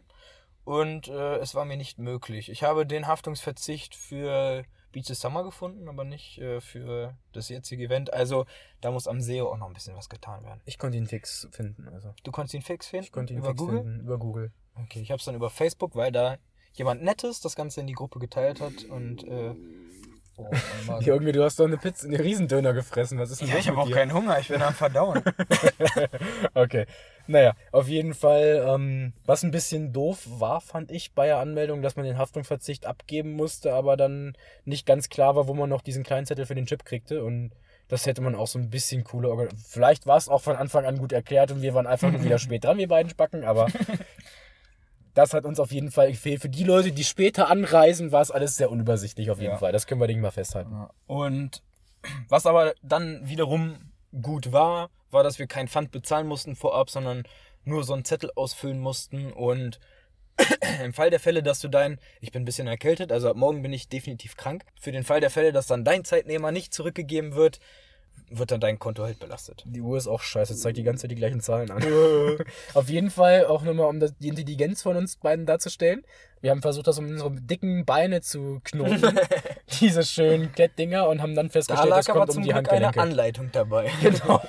Und 0.64 1.08
äh, 1.08 1.36
es 1.38 1.54
war 1.54 1.64
mir 1.64 1.76
nicht 1.76 1.98
möglich. 1.98 2.48
Ich 2.48 2.62
habe 2.62 2.86
den 2.86 3.08
Haftungsverzicht 3.08 3.96
für 3.96 4.64
Beach 4.92 5.06
the 5.06 5.14
Summer 5.14 5.42
gefunden, 5.42 5.88
aber 5.88 6.04
nicht 6.04 6.38
äh, 6.38 6.60
für 6.60 7.16
das 7.32 7.48
jetzige 7.48 7.84
Event. 7.84 8.12
Also 8.12 8.46
da 8.80 8.90
muss 8.92 9.08
am 9.08 9.20
SEO 9.20 9.50
auch 9.50 9.56
noch 9.56 9.66
ein 9.66 9.72
bisschen 9.72 9.96
was 9.96 10.08
getan 10.08 10.44
werden. 10.44 10.60
ich 10.64 10.78
konnte 10.78 10.98
ihn 10.98 11.06
fix 11.06 11.48
finden. 11.50 11.88
Also 11.88 12.14
Du 12.22 12.30
konntest 12.30 12.54
ihn 12.54 12.62
fix 12.62 12.86
finden? 12.86 13.06
ich 13.06 13.12
konnte 13.12 13.32
ihn 13.32 13.38
über 13.40 13.48
fix 13.48 13.58
Google? 13.58 13.78
finden 13.82 14.00
über 14.00 14.18
Google. 14.18 14.52
Okay, 14.74 15.00
ich 15.00 15.10
habe 15.10 15.18
es 15.18 15.24
dann 15.24 15.34
über 15.34 15.50
Facebook, 15.50 15.96
weil 15.96 16.12
da 16.12 16.36
jemand 16.74 17.02
Nettes 17.02 17.40
das 17.40 17.56
Ganze 17.56 17.80
in 17.80 17.86
die 17.88 17.92
Gruppe 17.94 18.18
geteilt 18.20 18.60
hat 18.60 18.84
und 18.84 19.24
äh, 19.26 19.54
oh. 20.36 20.50
Irgendwie, 21.00 21.32
du 21.32 21.44
hast 21.44 21.58
doch 21.58 21.66
eine 21.66 21.76
Pizza, 21.78 22.06
einen 22.06 22.20
Riesendöner 22.20 22.72
gefressen. 22.72 23.18
Was 23.18 23.30
ist 23.30 23.40
denn 23.40 23.48
Ja, 23.48 23.56
ich 23.56 23.68
habe 23.68 23.78
auch 23.78 23.86
dir? 23.86 23.94
keinen 23.94 24.12
Hunger, 24.12 24.38
ich 24.38 24.48
bin 24.48 24.62
am 24.62 24.74
Verdauen. 24.74 25.22
Okay. 26.54 26.86
Naja, 27.26 27.54
auf 27.70 27.88
jeden 27.88 28.14
Fall, 28.14 28.64
ähm, 28.66 29.12
was 29.24 29.42
ein 29.42 29.52
bisschen 29.52 29.92
doof 29.92 30.26
war, 30.26 30.60
fand 30.60 30.90
ich 30.90 31.12
bei 31.14 31.26
der 31.26 31.38
Anmeldung, 31.38 31.80
dass 31.82 31.96
man 31.96 32.04
den 32.04 32.18
Haftungsverzicht 32.18 32.84
abgeben 32.84 33.32
musste, 33.32 33.72
aber 33.74 33.96
dann 33.96 34.34
nicht 34.64 34.86
ganz 34.86 35.08
klar 35.08 35.36
war, 35.36 35.46
wo 35.46 35.54
man 35.54 35.68
noch 35.70 35.82
diesen 35.82 36.02
kleinen 36.02 36.26
Zettel 36.26 36.46
für 36.46 36.54
den 36.54 36.66
Chip 36.66 36.84
kriegte. 36.84 37.22
Und 37.22 37.52
das 37.88 38.06
hätte 38.06 38.22
man 38.22 38.34
auch 38.34 38.46
so 38.48 38.58
ein 38.58 38.70
bisschen 38.70 39.04
cooler 39.04 39.28
organisiert. 39.30 39.62
Vielleicht 39.68 40.06
war 40.06 40.16
es 40.16 40.28
auch 40.28 40.40
von 40.40 40.56
Anfang 40.56 40.84
an 40.84 40.98
gut 40.98 41.12
erklärt 41.12 41.52
und 41.52 41.62
wir 41.62 41.74
waren 41.74 41.86
einfach 41.86 42.10
nur 42.10 42.24
wieder 42.24 42.38
spät 42.38 42.64
dran, 42.64 42.78
wir 42.78 42.88
beiden 42.88 43.10
Spacken, 43.10 43.44
aber 43.44 43.68
das 45.14 45.34
hat 45.34 45.44
uns 45.44 45.60
auf 45.60 45.72
jeden 45.72 45.90
Fall 45.90 46.10
gefehlt. 46.10 46.40
Für 46.40 46.48
die 46.48 46.64
Leute, 46.64 46.92
die 46.92 47.04
später 47.04 47.48
anreisen, 47.50 48.12
war 48.12 48.22
es 48.22 48.30
alles 48.30 48.56
sehr 48.56 48.70
unübersichtlich 48.70 49.30
auf 49.30 49.38
jeden 49.40 49.52
Ja. 49.52 49.58
Fall. 49.58 49.72
Das 49.72 49.86
können 49.86 50.00
wir 50.00 50.06
Ding 50.06 50.20
mal 50.20 50.30
festhalten. 50.30 50.86
Und 51.06 51.62
was 52.28 52.46
aber 52.46 52.74
dann 52.82 53.28
wiederum 53.28 53.92
gut 54.20 54.52
war, 54.52 54.90
war, 55.10 55.22
dass 55.22 55.38
wir 55.38 55.46
kein 55.46 55.68
Pfand 55.68 55.90
bezahlen 55.90 56.26
mussten 56.26 56.56
vorab, 56.56 56.90
sondern 56.90 57.24
nur 57.64 57.84
so 57.84 57.92
einen 57.92 58.04
Zettel 58.04 58.30
ausfüllen 58.34 58.80
mussten. 58.80 59.32
Und 59.32 59.78
im 60.82 60.92
Fall 60.94 61.10
der 61.10 61.20
Fälle, 61.20 61.42
dass 61.42 61.60
du 61.60 61.68
dein, 61.68 61.98
ich 62.20 62.32
bin 62.32 62.42
ein 62.42 62.46
bisschen 62.46 62.66
erkältet, 62.66 63.12
also 63.12 63.28
ab 63.28 63.36
morgen 63.36 63.62
bin 63.62 63.72
ich 63.72 63.88
definitiv 63.88 64.36
krank. 64.36 64.64
Für 64.80 64.92
den 64.92 65.04
Fall 65.04 65.20
der 65.20 65.30
Fälle, 65.30 65.52
dass 65.52 65.66
dann 65.66 65.84
dein 65.84 66.04
Zeitnehmer 66.04 66.50
nicht 66.52 66.72
zurückgegeben 66.72 67.34
wird, 67.34 67.60
wird 68.30 68.50
dann 68.50 68.60
dein 68.60 68.78
Konto 68.78 69.02
halt 69.02 69.18
belastet. 69.18 69.62
Die 69.66 69.80
Uhr 69.80 69.96
ist 69.98 70.06
auch 70.06 70.20
scheiße, 70.22 70.56
zeigt 70.56 70.76
die 70.76 70.82
ganze 70.82 71.02
Zeit 71.02 71.10
die 71.10 71.16
gleichen 71.16 71.40
Zahlen 71.40 71.70
an. 71.70 71.82
Auf 72.74 72.88
jeden 72.88 73.10
Fall 73.10 73.46
auch 73.46 73.62
nochmal, 73.62 73.88
um 73.88 74.00
das, 74.00 74.16
die 74.18 74.28
Intelligenz 74.28 74.82
von 74.82 74.96
uns 74.96 75.16
beiden 75.16 75.46
darzustellen. 75.46 76.02
Wir 76.40 76.50
haben 76.50 76.60
versucht, 76.60 76.88
das 76.88 76.98
um 76.98 77.06
unsere 77.06 77.30
dicken 77.30 77.84
Beine 77.84 78.20
zu 78.20 78.60
knoten. 78.64 79.16
diese 79.80 80.02
schönen 80.02 80.50
Klettdinger 80.50 81.08
und 81.08 81.22
haben 81.22 81.36
dann 81.36 81.46
Da 81.46 81.52
festgestellt, 81.52 81.90
lag 81.90 81.98
das 81.98 82.06
kommt 82.06 82.28
um 82.28 82.34
zum 82.34 82.42
die 82.42 82.48
Glück 82.48 82.68
eine 82.68 82.86
Handgelenke. 82.86 83.00
Anleitung 83.00 83.50
dabei. 83.52 83.90
Genau. 84.02 84.42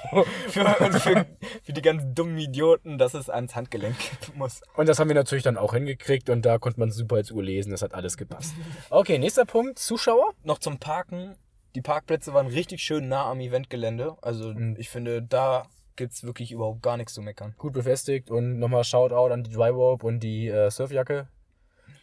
für, 0.48 0.66
und 0.84 0.94
für, 0.94 1.26
für 1.62 1.74
die 1.74 1.82
ganz 1.82 2.04
dummen 2.16 2.38
Idioten, 2.40 2.98
dass 2.98 3.14
es 3.14 3.30
ans 3.30 3.56
Handgelenk 3.56 3.96
muss. 4.34 4.62
Und 4.76 4.90
das 4.90 5.00
haben 5.00 5.08
wir 5.08 5.16
natürlich 5.16 5.44
dann 5.44 5.58
auch 5.58 5.74
hingekriegt 5.74 6.30
und 6.32 6.44
da 6.44 6.58
konnte 6.58 6.80
man 6.80 6.92
super 6.92 7.18
als 7.18 7.30
Uhr 7.30 7.44
lesen. 7.44 7.70
Das 7.70 7.84
hat 7.84 7.94
alles 7.94 8.18
gepasst. 8.18 8.56
Okay, 8.90 9.20
nächster 9.20 9.46
Punkt. 9.46 9.78
Zuschauer. 9.78 10.32
noch 10.44 10.58
zum 10.58 10.80
Parken. 10.80 11.36
Die 11.76 11.82
Parkplätze 11.82 12.34
waren 12.34 12.48
richtig 12.48 12.82
schön 12.84 13.08
nah 13.08 13.26
am 13.32 13.40
Eventgelände. 13.40 14.16
Also 14.22 14.54
Mhm. 14.54 14.76
ich 14.78 14.90
finde, 14.90 15.22
da 15.24 15.66
gibt's 15.96 16.24
wirklich 16.24 16.52
überhaupt 16.52 16.82
gar 16.82 16.98
nichts 16.98 17.14
zu 17.14 17.22
meckern. 17.22 17.54
Gut 17.58 17.74
befestigt 17.74 18.30
und 18.32 18.60
nochmal 18.60 18.84
Shoutout 18.84 19.32
an 19.34 19.44
die 19.44 19.52
Dry 19.52 19.70
Rope 19.70 20.06
und 20.06 20.20
die 20.22 20.48
äh, 20.48 20.70
Surfjacke. 20.70 21.28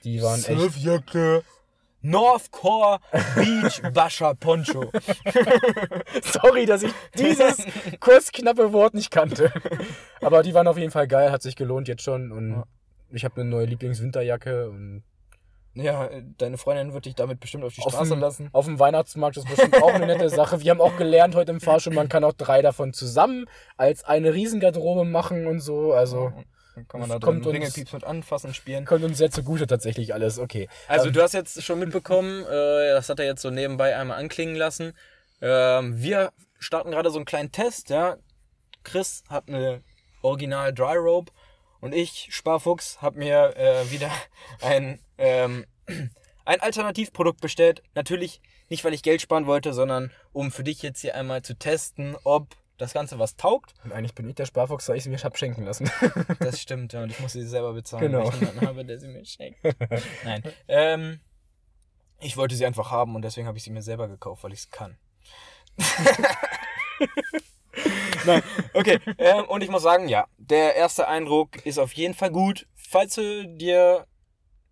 Die 0.04 0.22
waren 0.22 0.38
echt. 0.44 0.58
Surfjacke. 0.58 1.42
Northcore 2.02 2.98
Beach 3.36 3.82
Basher 3.92 4.34
Poncho. 4.34 4.90
Sorry, 6.22 6.64
dass 6.66 6.82
ich 6.82 6.92
dieses 7.18 7.62
kurz 8.00 8.32
knappe 8.32 8.72
Wort 8.72 8.94
nicht 8.94 9.10
kannte. 9.10 9.52
Aber 10.22 10.42
die 10.42 10.54
waren 10.54 10.66
auf 10.66 10.78
jeden 10.78 10.90
Fall 10.92 11.06
geil, 11.06 11.30
hat 11.30 11.42
sich 11.42 11.56
gelohnt 11.56 11.88
jetzt 11.88 12.02
schon. 12.02 12.32
Und 12.32 12.52
Ja. 12.52 12.64
ich 13.10 13.24
habe 13.24 13.40
eine 13.40 13.50
neue 13.50 13.66
Lieblingswinterjacke 13.66 14.70
und 14.70 15.02
Ja, 15.74 16.10
deine 16.38 16.58
Freundin 16.58 16.92
wird 16.94 17.04
dich 17.04 17.14
damit 17.14 17.38
bestimmt 17.38 17.62
auf 17.64 17.72
die 17.74 17.82
auf 17.82 17.92
Straße 17.92 18.10
dem, 18.10 18.20
lassen. 18.20 18.48
auf 18.52 18.64
dem 18.64 18.78
Weihnachtsmarkt 18.80 19.36
ist 19.36 19.48
bestimmt 19.48 19.80
auch 19.82 19.94
eine 19.94 20.06
nette 20.06 20.28
Sache. 20.28 20.60
Wir 20.60 20.72
haben 20.72 20.80
auch 20.80 20.96
gelernt 20.96 21.36
heute 21.36 21.52
im 21.52 21.60
Fahrstuhl, 21.60 21.94
man 21.94 22.08
kann 22.08 22.24
auch 22.24 22.32
drei 22.32 22.60
davon 22.60 22.92
zusammen 22.92 23.46
als 23.76 24.02
eine 24.02 24.34
Riesengarderobe 24.34 25.04
machen 25.04 25.46
und 25.46 25.60
so. 25.60 25.92
Also 25.92 26.32
Dann 26.74 26.88
kann 26.88 27.00
man 27.00 27.08
da 27.10 27.18
kommt 27.20 27.44
drin 27.44 27.54
uns- 27.54 27.54
Ringelpieps 27.76 27.92
mit 27.92 28.02
anfassen 28.04 28.48
und 28.48 28.54
spielen. 28.54 28.84
kommt 28.84 29.04
uns 29.04 29.18
sehr 29.18 29.30
zugute 29.30 29.68
tatsächlich 29.68 30.12
alles. 30.12 30.40
Okay. 30.40 30.68
Also 30.88 31.06
Ähm, 31.06 31.12
du 31.12 31.22
hast 31.22 31.34
jetzt 31.34 31.62
schon 31.62 31.78
mitbekommen, 31.78 32.42
äh, 32.44 32.90
das 32.92 33.08
hat 33.08 33.20
er 33.20 33.26
jetzt 33.26 33.42
so 33.42 33.50
nebenbei 33.50 33.96
einmal 33.96 34.18
anklingen 34.18 34.56
lassen. 34.56 34.92
Ähm, 35.40 36.02
wir 36.02 36.32
starten 36.58 36.90
gerade 36.90 37.10
so 37.10 37.16
einen 37.18 37.26
kleinen 37.26 37.52
Test, 37.52 37.90
ja. 37.90 38.16
Chris 38.82 39.22
hat 39.28 39.44
eine 39.48 39.82
Original 40.22 40.72
Dry 40.74 40.96
Rope 40.96 41.30
und 41.80 41.94
ich, 41.94 42.28
Sparfuchs, 42.30 43.00
habe 43.02 43.18
mir 43.18 43.56
äh, 43.56 43.90
wieder 43.90 44.10
ein, 44.60 45.00
ähm, 45.18 45.66
ein 46.44 46.60
Alternativprodukt 46.60 47.40
bestellt. 47.40 47.82
Natürlich 47.94 48.40
nicht, 48.68 48.84
weil 48.84 48.94
ich 48.94 49.02
Geld 49.02 49.20
sparen 49.20 49.46
wollte, 49.46 49.72
sondern 49.72 50.10
um 50.32 50.50
für 50.50 50.62
dich 50.64 50.82
jetzt 50.82 51.00
hier 51.00 51.14
einmal 51.16 51.42
zu 51.42 51.54
testen, 51.58 52.16
ob 52.24 52.56
das 52.78 52.92
Ganze 52.94 53.18
was 53.18 53.36
taugt. 53.36 53.74
Und 53.84 53.92
eigentlich 53.92 54.14
bin 54.14 54.28
ich 54.28 54.36
der 54.36 54.46
Sparfuchs, 54.46 54.86
da 54.86 54.94
ich 54.94 55.02
sie 55.02 55.10
mir 55.10 55.18
hab 55.18 55.36
schenken 55.36 55.64
lassen. 55.64 55.90
Das 56.38 56.60
stimmt, 56.60 56.92
ja, 56.94 57.02
und 57.02 57.10
ich 57.10 57.20
muss 57.20 57.32
sie 57.32 57.46
selber 57.46 57.74
bezahlen, 57.74 58.10
Genau. 58.10 58.20
weil 58.24 58.28
ich 58.34 58.40
niemanden 58.40 58.66
habe, 58.66 58.84
der 58.84 58.98
sie 58.98 59.08
mir 59.08 59.24
schenkt. 59.26 59.60
Nein. 60.24 60.42
Ähm, 60.68 61.20
ich 62.20 62.36
wollte 62.36 62.54
sie 62.54 62.64
einfach 62.64 62.90
haben 62.90 63.14
und 63.16 63.22
deswegen 63.22 63.46
habe 63.46 63.58
ich 63.58 63.64
sie 63.64 63.70
mir 63.70 63.82
selber 63.82 64.08
gekauft, 64.08 64.44
weil 64.44 64.52
ich 64.52 64.60
es 64.60 64.70
kann. 64.70 64.96
Nein, 68.26 68.42
okay. 68.74 68.98
Ähm, 69.18 69.44
und 69.46 69.62
ich 69.62 69.70
muss 69.70 69.82
sagen, 69.82 70.08
ja, 70.08 70.26
der 70.38 70.76
erste 70.76 71.08
Eindruck 71.08 71.64
ist 71.64 71.78
auf 71.78 71.92
jeden 71.92 72.14
Fall 72.14 72.30
gut. 72.30 72.66
Falls 72.74 73.14
du 73.14 73.46
dir 73.46 74.06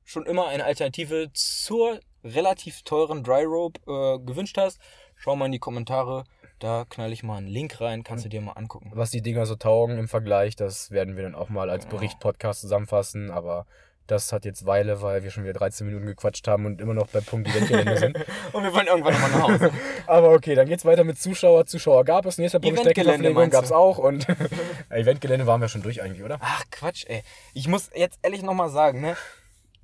schon 0.05 0.27
immer 0.27 0.49
eine 0.49 0.65
Alternative 0.65 1.31
zur 1.33 2.01
relativ 2.25 2.83
teuren 2.83 3.23
Dry 3.23 3.45
Rope 3.45 3.81
äh, 3.87 4.25
gewünscht 4.25 4.57
hast, 4.59 4.81
schau 5.17 5.37
mal 5.37 5.47
in 5.47 5.53
die 5.53 5.59
Kommentare. 5.59 6.25
Da 6.59 6.85
knall 6.89 7.13
ich 7.13 7.23
mal 7.23 7.37
einen 7.37 7.47
Link 7.47 7.81
rein, 7.81 8.03
kannst 8.03 8.25
du 8.25 8.29
dir 8.29 8.41
mal 8.41 8.53
angucken. 8.53 8.91
Was 8.93 9.11
die 9.11 9.23
Dinger 9.23 9.47
so 9.47 9.55
taugen 9.55 9.97
im 9.97 10.09
Vergleich, 10.09 10.57
das 10.57 10.91
werden 10.91 11.17
wir 11.17 11.23
dann 11.23 11.37
auch 11.37 11.51
mal 11.51 11.71
als 11.71 11.87
Bericht-Podcast 11.87 12.63
zusammenfassen, 12.63 13.31
aber 13.31 13.67
das 14.09 14.33
hat 14.33 14.47
jetzt 14.47 14.65
Weile, 14.65 15.03
weil 15.03 15.23
wir 15.23 15.31
schon 15.31 15.45
wieder 15.45 15.53
13 15.53 15.87
Minuten 15.87 16.07
gequatscht 16.07 16.49
haben 16.49 16.65
und 16.65 16.81
immer 16.81 16.95
noch 16.95 17.09
bei 17.09 17.21
Punkt 17.21 17.47
Eventgelände 17.49 17.97
sind. 17.99 18.17
Und 18.53 18.65
wir 18.65 18.73
wollen 18.73 18.87
irgendwann 18.87 19.13
nochmal 19.13 19.31
nach 19.31 19.43
Hause. 19.43 19.73
Aber 20.07 20.33
okay, 20.33 20.55
dann 20.55 20.67
geht's 20.67 20.87
weiter 20.87 21.05
mit 21.05 21.21
Zuschauer. 21.21 21.67
Zuschauer 21.67 22.05
gab 22.05 22.25
es. 22.25 22.39
Nächster 22.39 22.59
Punkt 22.59 22.81
Eventgelände 22.81 23.29
Streckenverpflegung 23.29 23.51
gab's 23.51 23.71
auch. 23.71 23.99
Und 23.99 24.27
Eventgelände 24.91 25.47
waren 25.47 25.61
wir 25.61 25.69
schon 25.69 25.83
durch 25.83 26.03
eigentlich, 26.03 26.23
oder? 26.23 26.39
Ach 26.41 26.65
Quatsch, 26.71 27.05
ey. 27.07 27.23
Ich 27.53 27.69
muss 27.69 27.91
jetzt 27.95 28.19
ehrlich 28.23 28.43
nochmal 28.43 28.71
sagen, 28.71 29.03
ne? 29.03 29.15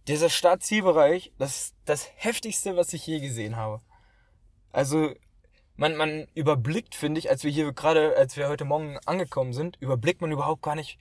Dieser 0.08 0.30
Start-Zielbereich, 0.30 1.32
das 1.38 1.56
ist 1.56 1.74
das 1.84 2.08
heftigste, 2.16 2.76
was 2.76 2.92
ich 2.94 3.06
je 3.06 3.20
gesehen 3.20 3.56
habe. 3.56 3.82
Also, 4.72 5.12
man, 5.76 5.96
man 5.96 6.26
überblickt, 6.34 6.94
finde 6.94 7.18
ich, 7.18 7.28
als 7.28 7.44
wir 7.44 7.50
hier 7.50 7.72
gerade, 7.72 8.16
als 8.16 8.36
wir 8.38 8.48
heute 8.48 8.64
Morgen 8.64 8.98
angekommen 9.04 9.52
sind, 9.52 9.76
überblickt 9.80 10.22
man 10.22 10.32
überhaupt 10.32 10.62
gar 10.62 10.76
nicht, 10.76 10.98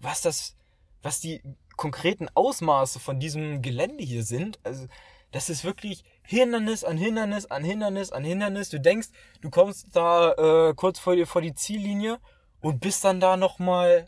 was 0.00 0.20
das, 0.20 0.54
was 1.02 1.20
die 1.20 1.42
konkreten 1.78 2.28
Ausmaße 2.34 3.00
von 3.00 3.18
diesem 3.18 3.62
Gelände 3.62 4.04
hier 4.04 4.22
sind. 4.22 4.58
Also, 4.64 4.86
das 5.32 5.48
ist 5.48 5.64
wirklich 5.64 6.04
Hindernis 6.22 6.84
an 6.84 6.98
Hindernis 6.98 7.46
an 7.46 7.64
Hindernis 7.64 8.12
an 8.12 8.24
Hindernis. 8.24 8.68
Du 8.68 8.78
denkst, 8.78 9.08
du 9.40 9.48
kommst 9.48 9.96
da 9.96 10.32
äh, 10.32 10.74
kurz 10.74 10.98
vor, 10.98 11.16
dir 11.16 11.26
vor 11.26 11.40
die 11.40 11.54
Ziellinie 11.54 12.18
und 12.60 12.80
bist 12.80 13.04
dann 13.04 13.20
da 13.20 13.38
nochmal 13.38 14.06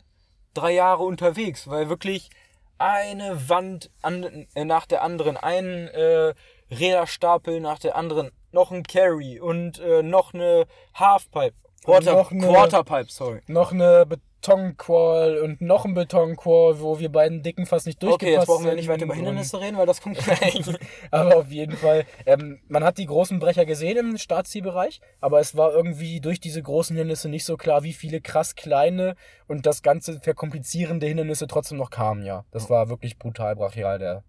drei 0.53 0.73
Jahre 0.73 1.03
unterwegs, 1.03 1.67
weil 1.67 1.89
wirklich 1.89 2.29
eine 2.77 3.49
Wand 3.49 3.91
an, 4.01 4.47
äh, 4.55 4.65
nach 4.65 4.85
der 4.85 5.03
anderen, 5.03 5.37
ein 5.37 5.87
äh, 5.87 6.33
Räderstapel 6.71 7.59
nach 7.59 7.79
der 7.79 7.95
anderen, 7.95 8.31
noch 8.51 8.71
ein 8.71 8.83
Carry 8.83 9.39
und 9.39 9.79
äh, 9.79 10.01
noch 10.03 10.33
eine 10.33 10.65
Halfpipe. 10.93 11.55
Quarter, 11.83 12.13
noch 12.13 12.31
eine- 12.31 12.47
Quarterpipe, 12.47 13.09
sorry. 13.09 13.41
noch 13.47 13.71
eine 13.71 14.05
Betonqual 14.05 15.37
und 15.39 15.61
noch 15.61 15.85
ein 15.85 15.93
Betonqual, 15.93 16.79
wo 16.79 16.99
wir 16.99 17.11
beiden 17.11 17.41
Dicken 17.43 17.65
fast 17.65 17.85
nicht 17.85 18.01
durchgepasst 18.01 18.23
Okay, 18.23 18.33
jetzt 18.35 18.45
brauchen 18.47 18.65
wir 18.65 18.75
nicht 18.75 18.87
weiter 18.87 19.05
über 19.05 19.15
Hindernisse 19.15 19.59
reden, 19.59 19.77
weil 19.77 19.85
das 19.85 20.01
kommt 20.01 20.17
gleich. 20.17 20.61
Aber 21.11 21.37
auf 21.37 21.49
jeden 21.51 21.75
Fall, 21.75 22.05
ähm, 22.25 22.59
man 22.67 22.83
hat 22.83 22.97
die 22.97 23.05
großen 23.05 23.39
Brecher 23.39 23.65
gesehen 23.65 23.97
im 23.97 24.17
Startzielbereich, 24.17 25.01
aber 25.21 25.39
es 25.39 25.55
war 25.55 25.71
irgendwie 25.73 26.21
durch 26.21 26.39
diese 26.39 26.61
großen 26.61 26.95
Hindernisse 26.95 27.29
nicht 27.29 27.45
so 27.45 27.57
klar, 27.57 27.83
wie 27.83 27.93
viele 27.93 28.21
krass 28.21 28.55
kleine 28.55 29.15
und 29.47 29.65
das 29.65 29.81
ganze 29.81 30.19
verkomplizierende 30.19 31.07
Hindernisse 31.07 31.47
trotzdem 31.47 31.77
noch 31.77 31.89
kamen, 31.89 32.23
ja. 32.25 32.45
Das 32.51 32.69
war 32.69 32.89
wirklich 32.89 33.17
brutal 33.19 33.55
brachial, 33.55 33.99
der 33.99 34.23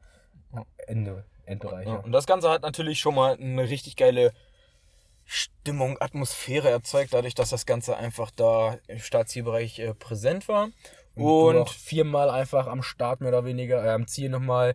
Ende, 0.86 1.24
Endbereich. 1.46 1.86
Ja. 1.86 1.96
und 1.96 2.12
das 2.12 2.26
Ganze 2.26 2.50
hat 2.50 2.62
natürlich 2.62 2.98
schon 3.00 3.14
mal 3.14 3.36
eine 3.40 3.68
richtig 3.68 3.96
geile 3.96 4.32
Stimmung, 5.24 5.96
Atmosphäre 6.00 6.68
erzeugt, 6.70 7.14
dadurch, 7.14 7.34
dass 7.34 7.50
das 7.50 7.66
Ganze 7.66 7.96
einfach 7.96 8.30
da 8.30 8.78
im 8.88 8.98
Startzielbereich 8.98 9.78
äh, 9.78 9.94
präsent 9.94 10.48
war. 10.48 10.68
Und, 11.14 11.56
Und 11.56 11.70
viermal 11.70 12.30
einfach 12.30 12.66
am 12.66 12.82
Start 12.82 13.20
mehr 13.20 13.28
oder 13.28 13.44
weniger, 13.44 13.84
äh, 13.84 13.90
am 13.90 14.06
Ziel 14.06 14.30
nochmal 14.30 14.74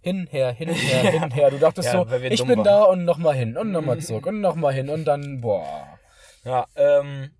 hin, 0.00 0.26
her, 0.30 0.52
hin, 0.52 0.70
her, 0.70 1.10
hin, 1.20 1.30
her. 1.30 1.50
Du 1.50 1.58
dachtest 1.58 1.92
Ja, 1.92 2.06
so, 2.06 2.14
ich 2.16 2.44
bin 2.44 2.58
waren. 2.58 2.64
da 2.64 2.82
und 2.84 3.04
nochmal 3.04 3.34
hin 3.34 3.56
und 3.56 3.72
nochmal 3.72 4.00
zurück 4.00 4.26
und 4.26 4.40
nochmal 4.40 4.72
hin 4.72 4.88
und 4.88 5.04
dann, 5.04 5.40
boah. 5.40 5.98
ja, 6.44 6.66
ähm, 6.76 7.30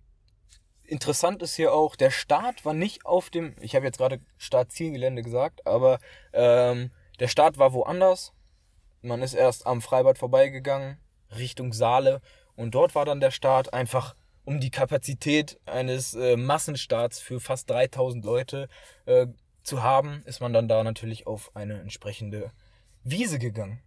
interessant 0.85 1.43
ist 1.43 1.57
hier 1.57 1.73
auch, 1.73 1.97
der 1.97 2.11
Start 2.11 2.65
war 2.65 2.75
nicht 2.75 3.07
auf 3.07 3.31
dem, 3.31 3.55
ich 3.61 3.75
habe 3.75 3.87
jetzt 3.87 3.99
gerade 3.99 4.21
Startzielgelände 4.37 5.23
gesagt, 5.23 5.67
aber 5.67 5.99
ähm, 6.33 6.91
der 7.21 7.29
Start 7.29 7.59
war 7.59 7.73
woanders. 7.73 8.33
Man 9.01 9.23
ist 9.23 9.35
erst 9.35 9.67
am 9.67 9.81
Freibad 9.81 10.19
vorbeigegangen, 10.19 10.99
Richtung 11.37 11.73
Saale. 11.73 12.21
Und 12.57 12.75
dort 12.75 12.95
war 12.95 13.05
dann 13.05 13.21
der 13.21 13.31
Start 13.31 13.73
einfach 13.73 14.15
um 14.45 14.61
die 14.61 14.71
Kapazität 14.71 15.61
eines 15.67 16.15
äh, 16.15 16.37
Massenstarts 16.37 17.21
für 17.21 17.39
fast 17.39 17.69
3000 17.69 18.25
Leute 18.25 18.69
äh, 19.05 19.27
zu 19.63 19.83
haben, 19.83 20.23
ist 20.25 20.41
man 20.41 20.55
dann 20.55 20.69
da 20.69 20.83
natürlich 20.83 21.27
auf 21.27 21.55
eine 21.55 21.81
entsprechende 21.81 22.51
Wiese 23.05 23.39
gegangen. 23.39 23.83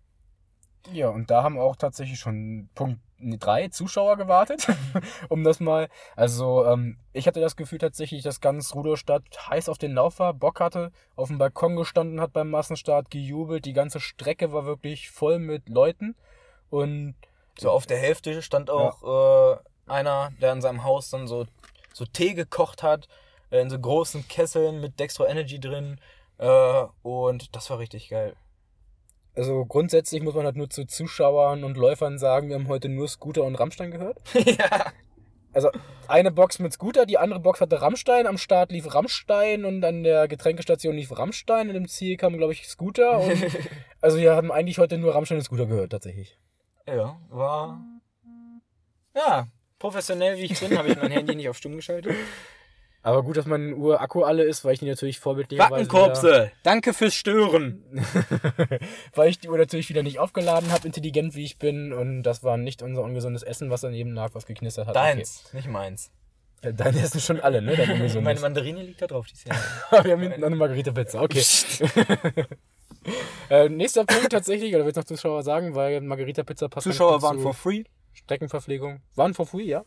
Ja, 0.92 1.10
und 1.10 1.30
da 1.30 1.44
haben 1.44 1.60
auch 1.60 1.76
tatsächlich 1.76 2.20
schon 2.20 2.70
Punkt 2.76 3.00
drei 3.20 3.68
Zuschauer 3.68 4.18
gewartet, 4.18 4.68
um 5.30 5.44
das 5.44 5.60
mal. 5.60 5.90
Also, 6.16 6.66
ähm, 6.66 6.98
ich 7.14 7.28
hatte 7.28 7.40
das 7.40 7.56
Gefühl 7.56 7.78
tatsächlich, 7.78 8.24
dass 8.24 8.42
ganz 8.42 8.74
Rudolstadt 8.74 9.24
heiß 9.50 9.70
auf 9.70 9.78
den 9.78 9.94
Lauf 9.94 10.20
war, 10.20 10.34
Bock 10.34 10.60
hatte, 10.60 10.92
auf 11.16 11.28
dem 11.28 11.38
Balkon 11.38 11.76
gestanden 11.76 12.20
hat 12.20 12.34
beim 12.34 12.50
Massenstart, 12.50 13.12
gejubelt. 13.12 13.66
Die 13.66 13.74
ganze 13.74 14.00
Strecke 14.00 14.54
war 14.54 14.66
wirklich 14.66 15.12
voll 15.12 15.40
mit 15.40 15.70
Leuten. 15.70 16.16
Und 16.70 17.16
So 17.62 17.70
auf 17.70 17.86
der 17.86 18.00
Hälfte 18.00 18.41
stand 18.41 18.72
auch 18.72 19.03
äh, 19.03 19.58
einer, 19.86 20.32
der 20.41 20.51
in 20.53 20.62
seinem 20.62 20.84
Haus 20.84 21.12
dann 21.12 21.27
so, 21.27 21.46
so 21.94 22.06
Tee 22.06 22.34
gekocht 22.34 22.82
hat, 22.82 23.08
äh, 23.51 23.62
in 23.62 23.70
so 23.70 23.77
großen 23.77 24.27
Kesseln 24.27 24.82
mit 24.82 25.00
Dextro 25.00 25.27
Energy 25.27 25.60
drin. 25.60 26.01
Äh, 26.39 26.86
und 27.03 27.56
das 27.56 27.70
war 27.70 27.77
richtig 27.77 28.10
geil. 28.10 28.36
also 29.36 29.63
grundsätzlich 29.65 30.24
muss 30.24 30.34
man 30.34 30.46
halt 30.46 30.56
nur 30.56 30.72
zu 30.72 30.88
Zuschauern 30.88 31.63
und 31.63 31.77
Läufern 31.77 32.18
sagen, 32.18 32.50
wir 32.50 32.56
haben 32.56 32.68
heute 32.68 32.89
nur 32.89 33.08
Scooter 33.08 33.44
und 33.44 33.53
Rammstein 33.53 33.91
gehört. 33.91 34.18
ja. 34.34 34.91
Also 35.53 35.70
eine 36.08 36.32
Box 36.32 36.58
mit 36.58 36.74
Scooter, 36.74 37.06
die 37.06 37.20
andere 37.20 37.41
Box 37.41 37.62
hatte 37.62 37.80
Rammstein, 37.80 38.25
am 38.25 38.39
Start 38.39 38.72
lief 38.72 38.91
Rammstein 38.96 39.65
und 39.65 39.86
an 39.86 40.01
der 40.01 40.27
Getränkestation 40.27 40.96
lief 40.96 41.15
Rammstein 41.15 41.70
und 41.70 41.75
im 41.75 41.88
Ziel 41.88 42.18
kam, 42.18 42.38
glaube 42.38 42.53
ich, 42.53 42.68
Scooter. 42.68 43.20
Und 43.20 43.38
also 44.01 44.18
wir 44.18 44.36
haben 44.36 44.51
eigentlich 44.51 44.80
heute 44.80 44.98
nur 44.98 45.13
Rammstein 45.13 45.38
und 45.38 45.44
Scooter 45.44 45.68
gehört, 45.68 45.91
tatsächlich. 45.91 46.39
Ja, 46.94 47.20
war. 47.30 47.82
Ja, 49.16 49.48
professionell 49.80 50.38
wie 50.38 50.46
ich 50.46 50.60
bin, 50.60 50.78
habe 50.78 50.90
ich 50.90 50.98
mein 50.98 51.12
Handy 51.12 51.36
nicht 51.36 51.50
auf 51.50 51.58
stumm 51.58 51.76
geschaltet. 51.76 52.16
Aber 53.04 53.24
gut, 53.24 53.36
dass 53.36 53.48
mein 53.48 53.74
Uhr-Akku 53.74 54.24
alle 54.24 54.44
ist, 54.44 54.64
weil 54.64 54.74
ich 54.74 54.80
die 54.80 54.86
natürlich 54.86 55.20
vorbildlicherweise 55.20 55.72
Wackenkorpse, 55.72 56.52
danke 56.62 56.94
fürs 56.94 57.16
Stören. 57.16 57.84
weil 59.16 59.30
ich 59.30 59.40
die 59.40 59.50
Uhr 59.50 59.58
natürlich 59.58 59.90
wieder 59.90 60.04
nicht 60.04 60.20
aufgeladen 60.20 60.72
habe, 60.72 60.86
intelligent 60.86 61.34
wie 61.34 61.44
ich 61.44 61.58
bin 61.58 61.94
und 61.94 62.22
das 62.24 62.44
war 62.44 62.58
nicht 62.58 62.84
unser 62.84 63.02
ungesundes 63.02 63.42
Essen, 63.42 63.72
was 63.72 63.82
daneben 63.82 64.14
lag, 64.14 64.30
was 64.34 64.46
geknistert 64.46 64.88
hat. 64.88 64.96
Deins, 64.96 65.52
nicht 65.54 65.68
meins. 65.68 66.12
Okay. 66.64 66.74
Deine 66.76 67.00
essen 67.02 67.20
schon 67.20 67.40
alle, 67.40 67.62
ne? 67.62 67.76
Dein 67.76 67.98
Meine. 68.24 68.40
Mandarine 68.40 68.84
liegt 68.84 69.02
da 69.02 69.08
drauf, 69.08 69.26
die 69.26 69.34
ist 69.34 69.48
ja. 69.48 69.56
Wir 70.04 70.12
haben 70.12 70.22
hinten 70.22 70.42
noch 70.42 70.48
eine 70.48 70.56
Margarita-Pizza, 70.56 71.24
okay. 71.24 71.44
Äh, 73.50 73.70
nächster 73.70 74.05
Punkt 74.05 74.31
tatsächlich, 74.31 74.74
oder 74.75 74.86
willst 74.86 74.98
du 74.98 75.01
noch 75.01 75.08
Zuschauer 75.08 75.43
sagen, 75.43 75.75
weil 75.75 76.01
Margarita-Pizza 76.01 76.70
passt 76.70 76.86
ganz 76.86 76.96
Zuschauer 76.96 77.22
waren 77.22 77.38
zu 77.38 77.43
for 77.43 77.53
free, 77.53 77.84
Streckenverpflegung. 78.13 79.01
Waren 79.15 79.34
for 79.34 79.46
free, 79.46 79.63
ja. 79.63 79.84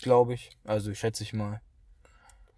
glaube 0.00 0.34
ich. 0.34 0.50
Also 0.64 0.94
schätze 0.94 1.22
ich 1.22 1.32
mal. 1.32 1.60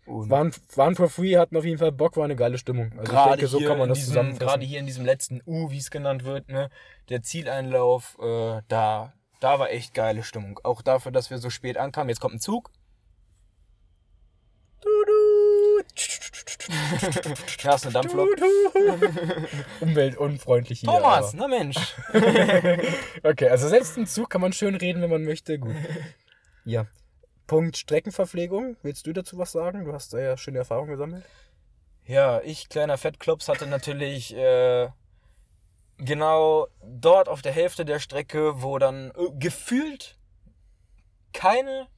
Und 0.06 0.28
Waren, 0.28 0.52
waren 0.74 0.96
for 0.96 1.08
free, 1.08 1.36
hatten 1.36 1.56
auf 1.56 1.64
jeden 1.64 1.78
Fall 1.78 1.92
Bock, 1.92 2.16
war 2.16 2.24
eine 2.24 2.34
geile 2.34 2.58
Stimmung. 2.58 2.92
Also 2.98 3.12
gerade 3.12 3.30
ich 3.30 3.36
denke, 3.36 3.46
so 3.48 3.58
hier 3.58 3.68
kann 3.68 3.78
man 3.78 3.84
in 3.84 3.90
das 3.90 3.98
diesem, 3.98 4.12
zusammenfassen. 4.12 4.46
gerade 4.46 4.66
hier 4.66 4.80
in 4.80 4.86
diesem 4.86 5.04
letzten 5.04 5.40
U, 5.46 5.70
wie 5.70 5.78
es 5.78 5.90
genannt 5.90 6.24
wird, 6.24 6.48
ne, 6.48 6.68
der 7.08 7.22
Zieleinlauf, 7.22 8.18
äh, 8.20 8.62
da, 8.66 9.12
da 9.38 9.58
war 9.58 9.70
echt 9.70 9.94
geile 9.94 10.24
Stimmung. 10.24 10.58
Auch 10.64 10.82
dafür, 10.82 11.12
dass 11.12 11.30
wir 11.30 11.38
so 11.38 11.48
spät 11.48 11.76
ankamen. 11.76 12.08
Jetzt 12.08 12.20
kommt 12.20 12.34
ein 12.34 12.40
Zug. 12.40 12.72
Ja, 17.62 17.74
ist 17.74 17.84
eine 17.84 17.92
Dampflok. 17.92 18.28
Umweltunfreundlich 19.80 20.80
hier. 20.80 20.90
Thomas, 20.90 21.34
na 21.34 21.48
Mensch. 21.48 21.76
Aber. 22.12 22.78
Okay, 23.22 23.48
also 23.48 23.68
selbst 23.68 23.96
im 23.96 24.06
Zug 24.06 24.30
kann 24.30 24.40
man 24.40 24.52
schön 24.52 24.74
reden, 24.74 25.02
wenn 25.02 25.10
man 25.10 25.24
möchte. 25.24 25.58
Gut. 25.58 25.74
Ja. 26.64 26.86
Punkt 27.46 27.76
Streckenverpflegung. 27.76 28.76
Willst 28.82 29.06
du 29.06 29.12
dazu 29.12 29.36
was 29.38 29.52
sagen? 29.52 29.84
Du 29.84 29.92
hast 29.92 30.12
da 30.12 30.18
ja 30.18 30.36
schöne 30.36 30.58
Erfahrungen 30.58 30.90
gesammelt. 30.90 31.24
Ja, 32.06 32.40
ich, 32.42 32.68
kleiner 32.68 32.98
Fettklops, 32.98 33.48
hatte 33.48 33.66
natürlich 33.66 34.34
äh, 34.34 34.88
genau 35.98 36.68
dort 36.82 37.28
auf 37.28 37.42
der 37.42 37.52
Hälfte 37.52 37.84
der 37.84 37.98
Strecke, 37.98 38.62
wo 38.62 38.78
dann 38.78 39.10
äh, 39.10 39.30
gefühlt 39.38 40.16
keine 41.32 41.88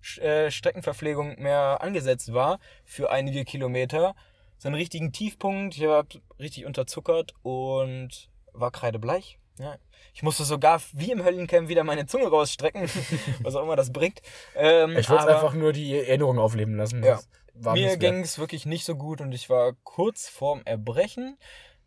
Streckenverpflegung 0.00 1.40
mehr 1.40 1.78
angesetzt 1.80 2.32
war 2.32 2.58
für 2.84 3.10
einige 3.10 3.44
Kilometer, 3.44 4.14
so 4.58 4.68
einen 4.68 4.76
richtigen 4.76 5.12
Tiefpunkt. 5.12 5.76
Ich 5.76 5.86
war 5.86 6.04
richtig 6.38 6.66
unterzuckert 6.66 7.34
und 7.42 8.28
war 8.52 8.70
kreidebleich. 8.70 9.38
Ja. 9.58 9.76
Ich 10.14 10.22
musste 10.22 10.44
sogar 10.44 10.80
wie 10.92 11.12
im 11.12 11.22
Höllencamp 11.22 11.68
wieder 11.68 11.84
meine 11.84 12.06
Zunge 12.06 12.28
rausstrecken, 12.28 12.88
was 13.42 13.54
auch 13.54 13.62
immer 13.62 13.76
das 13.76 13.92
bringt. 13.92 14.20
Ähm, 14.56 14.96
Ich 14.96 15.08
wollte 15.10 15.28
einfach 15.34 15.54
nur 15.54 15.72
die 15.72 15.94
Erinnerung 15.98 16.38
aufleben 16.38 16.76
lassen. 16.76 17.04
Ja. 17.04 17.20
Mir 17.54 17.96
ging 17.98 18.20
es 18.20 18.38
wirklich 18.38 18.64
nicht 18.64 18.84
so 18.84 18.96
gut 18.96 19.20
und 19.20 19.32
ich 19.32 19.50
war 19.50 19.74
kurz 19.84 20.28
vorm 20.28 20.62
Erbrechen. 20.64 21.36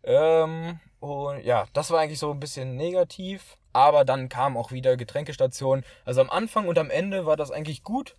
Ähm, 0.03 0.79
und 0.99 1.43
ja, 1.43 1.65
das 1.73 1.89
war 1.89 1.99
eigentlich 1.99 2.19
so 2.19 2.31
ein 2.31 2.39
bisschen 2.39 2.75
negativ. 2.75 3.57
Aber 3.73 4.05
dann 4.05 4.29
kam 4.29 4.55
auch 4.55 4.71
wieder 4.71 4.95
Getränkestation. 4.95 5.83
Also 6.05 6.21
am 6.21 6.29
Anfang 6.29 6.67
und 6.67 6.77
am 6.77 6.91
Ende 6.91 7.25
war 7.25 7.35
das 7.35 7.51
eigentlich 7.51 7.83
gut. 7.83 8.15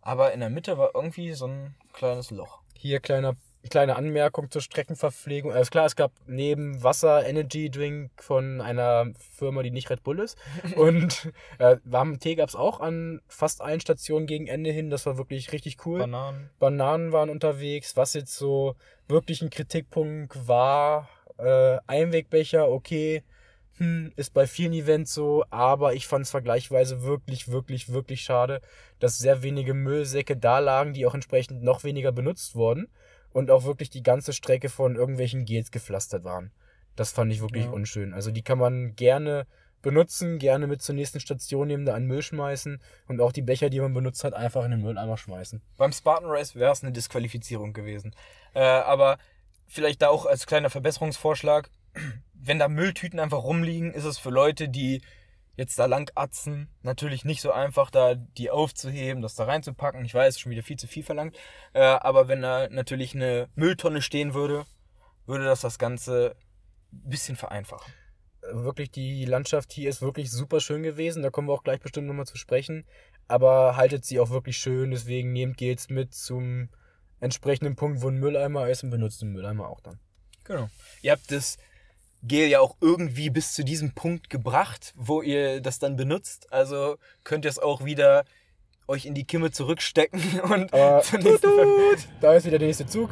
Aber 0.00 0.32
in 0.32 0.40
der 0.40 0.50
Mitte 0.50 0.78
war 0.78 0.92
irgendwie 0.94 1.32
so 1.32 1.46
ein 1.46 1.74
kleines 1.92 2.30
Loch. 2.30 2.60
Hier 2.74 3.00
kleiner, 3.00 3.36
kleine 3.68 3.96
Anmerkung 3.96 4.50
zur 4.50 4.62
Streckenverpflegung. 4.62 5.52
Also 5.52 5.70
klar, 5.70 5.84
es 5.84 5.96
gab 5.96 6.12
neben 6.26 6.82
Wasser 6.82 7.26
Energy 7.26 7.70
Drink 7.70 8.10
von 8.16 8.62
einer 8.62 9.12
Firma, 9.32 9.62
die 9.62 9.70
nicht 9.70 9.90
Red 9.90 10.04
Bull 10.04 10.20
ist. 10.20 10.38
Und 10.76 11.30
äh, 11.58 11.76
warmen 11.84 12.20
Tee 12.20 12.36
gab 12.36 12.48
es 12.48 12.56
auch 12.56 12.80
an 12.80 13.20
fast 13.28 13.60
allen 13.60 13.80
Stationen 13.80 14.26
gegen 14.26 14.46
Ende 14.46 14.70
hin. 14.70 14.88
Das 14.88 15.04
war 15.04 15.18
wirklich 15.18 15.52
richtig 15.52 15.84
cool. 15.84 15.98
Bananen. 15.98 16.48
Bananen 16.58 17.12
waren 17.12 17.28
unterwegs. 17.28 17.96
Was 17.96 18.14
jetzt 18.14 18.34
so 18.36 18.76
wirklich 19.08 19.42
ein 19.42 19.50
Kritikpunkt 19.50 20.48
war, 20.48 21.08
äh, 21.38 21.78
Einwegbecher, 21.86 22.70
okay, 22.70 23.24
hm, 23.78 24.12
ist 24.16 24.34
bei 24.34 24.46
vielen 24.46 24.72
Events 24.72 25.14
so, 25.14 25.44
aber 25.50 25.94
ich 25.94 26.06
fand 26.06 26.24
es 26.24 26.30
vergleichsweise 26.30 27.02
wirklich, 27.02 27.48
wirklich, 27.48 27.92
wirklich 27.92 28.22
schade, 28.22 28.60
dass 28.98 29.18
sehr 29.18 29.42
wenige 29.42 29.74
Müllsäcke 29.74 30.36
da 30.36 30.58
lagen, 30.58 30.92
die 30.92 31.06
auch 31.06 31.14
entsprechend 31.14 31.62
noch 31.62 31.84
weniger 31.84 32.12
benutzt 32.12 32.54
wurden 32.54 32.88
und 33.30 33.50
auch 33.50 33.64
wirklich 33.64 33.90
die 33.90 34.02
ganze 34.02 34.32
Strecke 34.32 34.68
von 34.68 34.96
irgendwelchen 34.96 35.44
Gels 35.44 35.70
gepflastert 35.70 36.24
waren. 36.24 36.50
Das 36.96 37.12
fand 37.12 37.32
ich 37.32 37.40
wirklich 37.40 37.66
Ja. 37.66 37.70
unschön. 37.70 38.12
Also 38.12 38.30
die 38.30 38.42
kann 38.42 38.58
man 38.58 38.96
gerne 38.96 39.46
benutzen, 39.82 40.38
gerne 40.38 40.66
mit 40.66 40.82
zur 40.82 40.96
nächsten 40.96 41.20
Station 41.20 41.68
nehmen, 41.68 41.86
da 41.86 41.94
an 41.94 42.06
Müll 42.06 42.22
schmeißen 42.22 42.80
und 43.06 43.20
auch 43.20 43.30
die 43.30 43.42
Becher, 43.42 43.70
die 43.70 43.80
man 43.80 43.94
benutzt 43.94 44.24
hat, 44.24 44.34
einfach 44.34 44.64
in 44.64 44.72
den 44.72 44.82
Mülleimer 44.82 45.16
schmeißen. 45.16 45.62
Beim 45.76 45.92
Spartan 45.92 46.28
Race 46.28 46.56
wäre 46.56 46.72
es 46.72 46.82
eine 46.82 46.92
Disqualifizierung 46.92 47.72
gewesen. 47.72 48.14
Äh, 48.54 48.60
aber 48.60 49.18
vielleicht 49.68 50.02
da 50.02 50.08
auch 50.08 50.26
als 50.26 50.46
kleiner 50.46 50.70
Verbesserungsvorschlag, 50.70 51.70
wenn 52.40 52.58
da 52.58 52.68
Mülltüten 52.68 53.20
einfach 53.20 53.42
rumliegen, 53.42 53.92
ist 53.92 54.04
es 54.04 54.18
für 54.18 54.30
Leute, 54.30 54.68
die 54.68 55.02
jetzt 55.56 55.78
da 55.78 55.86
lang 55.86 56.10
atzen, 56.14 56.68
natürlich 56.82 57.24
nicht 57.24 57.40
so 57.40 57.50
einfach, 57.50 57.90
da 57.90 58.14
die 58.14 58.48
aufzuheben, 58.48 59.22
das 59.22 59.34
da 59.34 59.44
reinzupacken. 59.44 60.04
Ich 60.04 60.14
weiß, 60.14 60.38
schon 60.38 60.50
wieder 60.50 60.62
viel 60.62 60.76
zu 60.76 60.86
viel 60.86 61.02
verlangt. 61.02 61.36
Äh, 61.72 61.80
aber 61.80 62.28
wenn 62.28 62.42
da 62.42 62.68
natürlich 62.68 63.14
eine 63.14 63.48
Mülltonne 63.56 64.00
stehen 64.00 64.34
würde, 64.34 64.64
würde 65.26 65.44
das 65.44 65.60
das 65.60 65.78
Ganze 65.78 66.36
ein 66.92 67.10
bisschen 67.10 67.36
vereinfachen. 67.36 67.92
wirklich 68.52 68.92
die 68.92 69.24
Landschaft 69.24 69.72
hier 69.72 69.90
ist 69.90 70.00
wirklich 70.00 70.30
super 70.30 70.60
schön 70.60 70.84
gewesen. 70.84 71.24
Da 71.24 71.30
kommen 71.30 71.48
wir 71.48 71.54
auch 71.54 71.64
gleich 71.64 71.80
bestimmt 71.80 72.06
nochmal 72.06 72.26
zu 72.26 72.38
sprechen. 72.38 72.86
Aber 73.26 73.76
haltet 73.76 74.04
sie 74.04 74.20
auch 74.20 74.30
wirklich 74.30 74.56
schön. 74.56 74.92
Deswegen 74.92 75.32
nehmt 75.32 75.56
Gels 75.56 75.90
mit 75.90 76.14
zum 76.14 76.68
entsprechenden 77.18 77.74
Punkt, 77.74 78.00
wo 78.00 78.08
ein 78.08 78.18
Mülleimer 78.18 78.68
ist 78.68 78.84
und 78.84 78.90
benutzt 78.90 79.22
den 79.22 79.32
Mülleimer 79.32 79.68
auch 79.68 79.80
dann. 79.80 79.98
Genau. 80.44 80.70
Ihr 81.02 81.12
habt 81.12 81.30
das 81.32 81.58
Gel 82.22 82.48
ja 82.48 82.60
auch 82.60 82.76
irgendwie 82.80 83.30
bis 83.30 83.54
zu 83.54 83.64
diesem 83.64 83.92
Punkt 83.92 84.30
gebracht, 84.30 84.92
wo 84.96 85.22
ihr 85.22 85.60
das 85.60 85.78
dann 85.78 85.96
benutzt. 85.96 86.52
Also 86.52 86.96
könnt 87.24 87.44
ihr 87.44 87.50
es 87.50 87.58
auch 87.58 87.84
wieder 87.84 88.24
euch 88.88 89.06
in 89.06 89.14
die 89.14 89.24
Kimme 89.24 89.50
zurückstecken 89.50 90.40
und 90.40 90.70
zur 90.70 91.20
tut, 91.20 91.42
tut, 91.42 92.08
da 92.20 92.34
ist 92.34 92.46
wieder 92.46 92.58
der 92.58 92.68
nächste 92.68 92.86
Zug. 92.86 93.10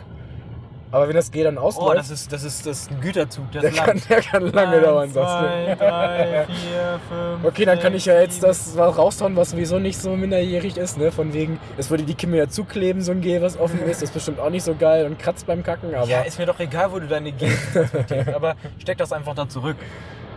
Aber 0.93 1.09
wenn 1.09 1.17
das 1.17 1.31
G 1.33 1.43
dann 1.43 1.59
Oh, 1.59 1.63
ausläuft, 1.63 1.99
das 1.99 2.11
ist, 2.11 2.33
das 2.33 2.45
ist, 2.45 2.65
das 2.65 2.83
ist 2.83 2.91
ein 2.93 3.01
Güterzug. 3.01 3.51
Das 3.53 3.63
der, 3.63 3.71
ist 3.73 3.77
kann, 3.79 4.03
der 4.09 4.23
kann 4.23 4.47
lange 4.53 4.81
dauern. 4.81 5.11
Sonst. 5.11 5.29
Zwei, 5.29 5.75
drei, 5.79 6.47
vier, 6.47 7.01
fünf, 7.09 7.45
Okay, 7.45 7.65
dann 7.65 7.79
kann 7.81 7.95
ich 7.95 8.07
ja 8.07 8.21
jetzt 8.21 8.43
das 8.43 8.77
raushauen, 8.79 9.35
was 9.37 9.51
sowieso 9.51 9.79
nicht 9.79 9.99
so 9.99 10.11
minderjährig 10.17 10.77
ist, 10.77 10.97
ne? 10.97 11.11
Von 11.11 11.33
wegen, 11.35 11.59
es 11.77 11.91
würde 11.91 12.05
die 12.05 12.15
Kimme 12.15 12.37
ja 12.39 12.49
zukleben, 12.49 13.03
so 13.03 13.13
ein 13.13 13.21
G, 13.21 13.41
was 13.43 13.59
offen 13.59 13.81
ist. 13.83 14.01
Das 14.01 14.11
ist 14.11 14.15
bestimmt 14.15 14.39
auch 14.41 14.51
nicht 14.51 14.63
so 14.63 14.75
geil 14.77 15.07
und 15.07 15.19
kratzt 15.19 15.47
beim 15.47 15.63
Kacken, 15.63 15.95
aber. 15.95 16.07
Ja, 16.07 16.23
ist 16.23 16.39
mir 16.39 16.47
doch 16.47 16.61
egal, 16.61 16.93
wo 16.93 16.99
du 17.01 17.09
deine 17.09 17.33
Gel 17.33 17.53
transportierst, 17.73 18.29
aber 18.29 18.55
steck 18.79 18.99
das 18.99 19.13
einfach 19.13 19.35
da 19.35 19.49
zurück. 19.49 19.77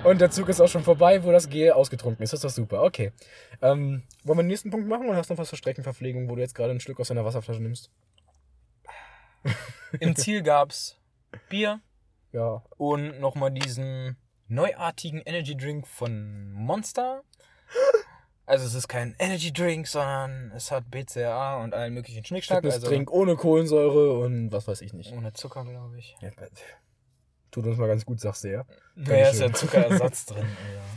und 0.03 0.19
der 0.19 0.31
Zug 0.31 0.49
ist 0.49 0.61
auch 0.61 0.67
schon 0.67 0.83
vorbei, 0.83 1.23
wo 1.23 1.31
das 1.31 1.49
G 1.49 1.71
ausgetrunken 1.71 2.23
ist. 2.23 2.33
Das 2.33 2.39
ist 2.39 2.43
doch 2.45 2.49
super. 2.49 2.83
Okay. 2.83 3.11
Ähm, 3.61 4.03
wollen 4.23 4.39
wir 4.39 4.43
den 4.43 4.47
nächsten 4.47 4.71
Punkt 4.71 4.87
machen 4.87 5.07
oder 5.07 5.17
hast 5.17 5.29
du 5.29 5.33
noch 5.35 5.39
was 5.39 5.49
für 5.49 5.57
Streckenverpflegung, 5.57 6.29
wo 6.29 6.35
du 6.35 6.41
jetzt 6.41 6.55
gerade 6.55 6.71
ein 6.71 6.79
Stück 6.79 6.99
aus 6.99 7.09
deiner 7.09 7.23
Wasserflasche 7.25 7.61
nimmst? 7.61 7.91
Im 9.99 10.15
Ziel 10.15 10.41
gab's 10.43 10.97
Bier 11.49 11.79
Ja. 12.31 12.63
und 12.77 13.19
nochmal 13.19 13.51
diesen 13.51 14.17
neuartigen 14.47 15.21
Energy 15.21 15.55
Drink 15.55 15.87
von 15.87 16.51
Monster. 16.51 17.23
Also 18.45 18.65
es 18.65 18.73
ist 18.73 18.87
kein 18.87 19.15
Energy 19.19 19.53
Drink, 19.53 19.87
sondern 19.87 20.51
es 20.55 20.71
hat 20.71 20.89
BCAA 20.89 21.61
und 21.63 21.75
allen 21.75 21.93
möglichen 21.93 22.25
Schnickschnack. 22.25 22.63
Also 22.63 22.77
Fitnesstrink 22.77 23.11
ohne 23.11 23.35
Kohlensäure 23.35 24.17
und 24.19 24.51
was 24.51 24.67
weiß 24.67 24.81
ich 24.81 24.93
nicht. 24.93 25.11
ohne 25.13 25.33
Zucker, 25.33 25.63
glaube 25.65 25.99
ich. 25.99 26.15
Ja, 26.21 26.31
tut 27.51 27.65
uns 27.67 27.77
mal 27.77 27.87
ganz 27.87 28.05
gut, 28.05 28.19
sagst 28.19 28.43
du 28.43 28.51
ja. 28.51 28.65
Naja, 28.95 29.29
ist 29.29 29.39
ja 29.39 29.53
Zuckerersatz 29.53 30.25
drin. 30.27 30.47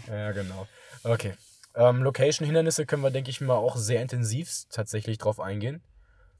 Ja. 0.08 0.14
Ja, 0.16 0.32
genau. 0.32 0.66
Okay. 1.04 1.34
Ähm, 1.74 2.02
Location-Hindernisse 2.02 2.86
können 2.86 3.02
wir, 3.02 3.10
denke 3.10 3.30
ich 3.30 3.40
mal, 3.42 3.56
auch 3.56 3.76
sehr 3.76 4.00
intensiv 4.02 4.50
tatsächlich 4.70 5.18
drauf 5.18 5.38
eingehen. 5.40 5.82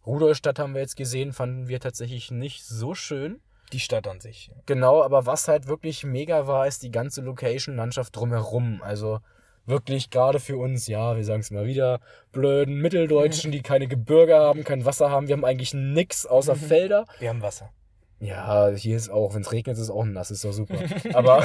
Rudolstadt 0.07 0.59
haben 0.59 0.75
wir 0.75 0.81
jetzt 0.81 0.97
gesehen, 0.97 1.33
fanden 1.33 1.69
wir 1.69 1.81
tatsächlich 1.81 2.31
nicht 2.31 2.65
so 2.65 2.95
schön. 2.95 3.41
Die 3.73 3.81
Stadt 3.81 4.07
an 4.07 4.21
sich. 4.21 4.51
Genau, 4.67 5.03
aber 5.03 5.25
was 5.25 5.49
halt 5.49 5.67
wirklich 5.67 6.05
mega 6.05 6.47
war, 6.47 6.67
ist 6.67 6.83
die 6.83 6.91
ganze 6.91 7.23
Location-Landschaft 7.23 8.15
drumherum. 8.15 8.83
Also 8.83 9.21
wirklich 9.65 10.11
gerade 10.11 10.41
für 10.41 10.57
uns, 10.57 10.87
ja, 10.89 11.17
wir 11.17 11.25
sagen 11.25 11.41
es 11.41 11.51
mal 11.51 11.67
wieder, 11.67 12.01
blöden 12.33 12.81
Mitteldeutschen, 12.81 13.53
die 13.53 13.63
keine 13.63 13.87
Gebirge 13.89 14.37
haben, 14.37 14.65
kein 14.65 14.85
Wasser 14.85 15.11
haben. 15.11 15.29
Wir 15.29 15.37
haben 15.37 15.45
eigentlich 15.45 15.73
nix 15.73 16.27
außer 16.27 16.57
Felder. 16.57 17.07
Wir 17.19 17.31
haben 17.31 17.43
Wasser. 17.43 17.71
Ja, 18.23 18.69
hier 18.69 18.97
ist 18.97 19.09
auch, 19.09 19.35
wenn 19.35 19.43
es 19.43 19.51
regnet, 19.51 19.77
ist 19.77 19.83
es 19.83 19.91
auch 19.91 20.05
nass, 20.05 20.31
ist 20.31 20.45
doch 20.45 20.53
super. 20.53 20.77
Aber, 21.15 21.45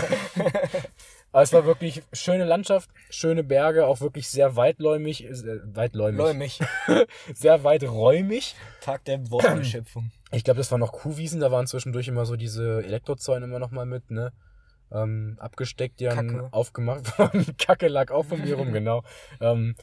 aber 1.31 1.43
es 1.43 1.53
war 1.53 1.65
wirklich 1.65 2.03
schöne 2.13 2.45
Landschaft, 2.45 2.89
schöne 3.09 3.43
Berge, 3.43 3.85
auch 3.85 4.01
wirklich 4.01 4.27
sehr 4.29 4.55
weitläumig, 4.55 5.25
äh, 5.25 5.59
weitläumig, 5.63 6.17
Läumig. 6.17 6.59
sehr 7.33 7.63
weiträumig. 7.63 8.55
Tag 8.81 9.05
der 9.05 9.29
Wortbeschöpfung. 9.29 10.11
Ich 10.33 10.43
glaube, 10.43 10.57
das 10.57 10.69
waren 10.71 10.81
noch 10.81 10.91
Kuhwiesen, 10.91 11.39
da 11.39 11.51
waren 11.53 11.67
zwischendurch 11.67 12.09
immer 12.09 12.25
so 12.25 12.35
diese 12.35 12.83
Elektrozäune 12.83 13.45
immer 13.45 13.59
noch 13.59 13.71
mal 13.71 13.85
mit, 13.85 14.11
ne? 14.11 14.33
Ähm, 14.91 15.37
abgesteckt, 15.39 16.01
die 16.01 16.03
dann 16.03 16.27
Kacke. 16.27 16.49
aufgemacht 16.51 17.17
worden. 17.19 17.55
Kacke 17.57 17.87
lag 17.87 18.11
auch 18.11 18.25
von 18.25 18.41
mir 18.41 18.55
rum, 18.55 18.73
genau. 18.73 19.03
Ähm, 19.39 19.75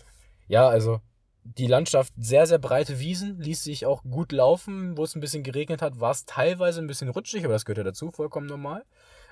ja, 0.46 0.68
also 0.68 1.00
die 1.44 1.66
Landschaft, 1.66 2.12
sehr, 2.18 2.46
sehr 2.46 2.58
breite 2.58 3.00
Wiesen, 3.00 3.38
ließ 3.40 3.64
sich 3.64 3.86
auch 3.86 4.02
gut 4.02 4.32
laufen. 4.32 4.98
Wo 4.98 5.04
es 5.04 5.14
ein 5.14 5.20
bisschen 5.20 5.42
geregnet 5.42 5.80
hat, 5.80 6.00
war 6.00 6.10
es 6.10 6.26
teilweise 6.26 6.80
ein 6.80 6.86
bisschen 6.86 7.08
rutschig, 7.08 7.44
aber 7.44 7.54
das 7.54 7.64
gehört 7.64 7.78
ja 7.78 7.84
dazu, 7.84 8.10
vollkommen 8.10 8.46
normal. 8.46 8.84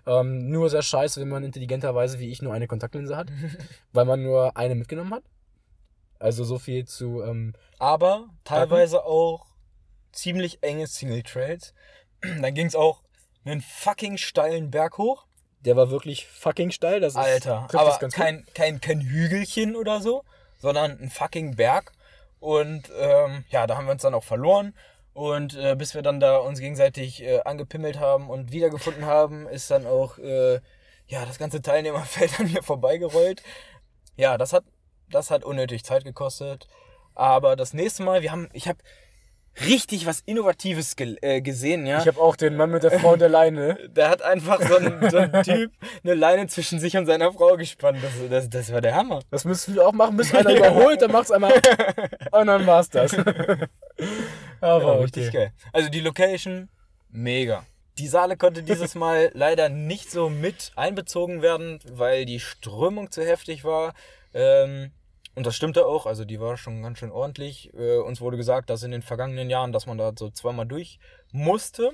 Ähm, 0.06 0.50
nur 0.50 0.68
sehr 0.68 0.82
scheiße, 0.82 1.20
wenn 1.20 1.28
man 1.28 1.44
intelligenterweise 1.44 2.18
wie 2.18 2.30
ich 2.30 2.42
nur 2.42 2.52
eine 2.52 2.66
Kontaktlinse 2.66 3.16
hat, 3.16 3.28
weil 3.92 4.04
man 4.04 4.22
nur 4.22 4.56
eine 4.56 4.74
mitgenommen 4.74 5.14
hat. 5.14 5.22
Also 6.18 6.44
so 6.44 6.58
viel 6.58 6.84
zu 6.86 7.22
ähm, 7.22 7.54
Aber 7.78 8.28
teilweise 8.44 9.04
auch 9.04 9.46
ziemlich 10.12 10.62
enge 10.62 10.86
Single 10.86 11.22
Trails. 11.22 11.74
Dann 12.20 12.54
ging's 12.54 12.76
auch 12.76 13.02
einen 13.44 13.60
fucking 13.60 14.18
steilen 14.18 14.70
Berg 14.70 14.98
hoch. 14.98 15.26
Der 15.64 15.76
war 15.76 15.90
wirklich 15.90 16.26
fucking 16.26 16.70
steil. 16.70 17.00
Das 17.00 17.14
ist, 17.14 17.18
Alter, 17.18 17.66
trifft 17.68 17.74
aber 17.74 18.08
kein, 18.08 18.44
kein, 18.54 18.80
kein 18.80 19.00
Hügelchen 19.00 19.76
oder 19.76 20.00
so, 20.00 20.24
sondern 20.58 20.98
ein 21.00 21.10
fucking 21.10 21.56
Berg. 21.56 21.92
Und 22.40 22.90
ähm, 22.98 23.44
ja, 23.50 23.66
da 23.66 23.76
haben 23.76 23.86
wir 23.86 23.92
uns 23.92 24.02
dann 24.02 24.14
auch 24.14 24.24
verloren. 24.24 24.74
Und 25.14 25.55
äh, 25.57 25.75
bis 25.77 25.94
wir 25.94 26.03
dann 26.03 26.20
da 26.20 26.38
uns 26.38 26.59
gegenseitig 26.59 27.22
äh, 27.22 27.40
angepimmelt 27.44 27.98
haben 28.01 28.31
und 28.31 28.51
wiedergefunden 28.53 29.05
haben, 29.05 29.46
ist 29.46 29.70
dann 29.70 29.87
auch 29.87 30.18
äh, 30.18 30.61
ja, 31.07 31.27
das 31.27 31.38
ganze 31.38 31.61
Teilnehmerfeld 31.61 32.40
an 32.40 32.51
mir 32.51 32.62
vorbeigerollt. 32.62 33.42
Ja, 34.16 34.38
das 34.38 34.53
hat, 34.53 34.64
das 35.11 35.31
hat 35.31 35.44
unnötig 35.44 35.85
Zeit 35.85 36.05
gekostet. 36.05 36.66
Aber 37.14 37.57
das 37.57 37.75
nächste 37.75 38.03
Mal, 38.03 38.22
wir 38.22 38.33
haben, 38.33 38.48
ich 38.55 38.68
habe 38.68 38.79
richtig 39.60 40.06
was 40.06 40.20
Innovatives 40.20 40.96
ge 40.96 41.16
äh, 41.20 41.40
gesehen, 41.40 41.86
ja. 41.86 42.00
Ich 42.00 42.06
habe 42.06 42.20
auch 42.20 42.36
den 42.36 42.56
Mann 42.56 42.70
mit 42.70 42.82
der 42.82 42.98
Frau 42.98 43.12
und 43.12 43.20
der 43.20 43.28
Leine. 43.28 43.78
Der 43.92 44.08
hat 44.08 44.22
einfach 44.22 44.60
so 44.62 44.76
ein, 44.76 45.10
so 45.10 45.18
ein 45.18 45.42
Typ 45.42 45.72
eine 46.02 46.14
Leine 46.14 46.46
zwischen 46.46 46.80
sich 46.80 46.96
und 46.96 47.06
seiner 47.06 47.32
Frau 47.32 47.56
gespannt. 47.56 47.98
Das, 48.02 48.12
das, 48.30 48.50
das 48.50 48.72
war 48.72 48.80
der 48.80 48.94
Hammer. 48.94 49.20
Das 49.30 49.44
müssen 49.44 49.74
wir 49.74 49.86
auch 49.86 49.92
machen, 49.92 50.16
bis 50.16 50.34
einer 50.34 50.54
überholt, 50.54 51.02
dann 51.02 51.12
macht's 51.12 51.30
einmal 51.30 51.52
und 52.32 52.46
dann 52.46 52.66
war's 52.66 52.88
das. 52.88 53.14
Aber 54.60 54.94
Ja, 54.94 55.00
richtig 55.00 55.32
geil. 55.32 55.52
Also 55.72 55.88
die 55.90 56.00
Location, 56.00 56.68
mega. 57.10 57.64
Die 57.98 58.08
Saale 58.08 58.36
konnte 58.36 58.62
dieses 58.62 58.94
Mal 58.94 59.30
leider 59.34 59.68
nicht 59.68 60.10
so 60.10 60.30
mit 60.30 60.72
einbezogen 60.76 61.42
werden, 61.42 61.78
weil 61.92 62.24
die 62.24 62.40
Strömung 62.40 63.10
zu 63.10 63.22
heftig 63.22 63.64
war. 63.64 63.92
Ähm, 64.32 64.92
und 65.34 65.46
das 65.46 65.56
stimmte 65.56 65.86
auch, 65.86 66.04
also 66.06 66.24
die 66.24 66.40
war 66.40 66.56
schon 66.56 66.82
ganz 66.82 66.98
schön 66.98 67.10
ordentlich. 67.10 67.72
Äh, 67.74 67.98
uns 67.98 68.20
wurde 68.20 68.36
gesagt, 68.36 68.68
dass 68.68 68.82
in 68.82 68.90
den 68.90 69.02
vergangenen 69.02 69.48
Jahren, 69.48 69.72
dass 69.72 69.86
man 69.86 69.96
da 69.96 70.12
so 70.16 70.30
zweimal 70.30 70.66
durch 70.66 70.98
musste. 71.32 71.92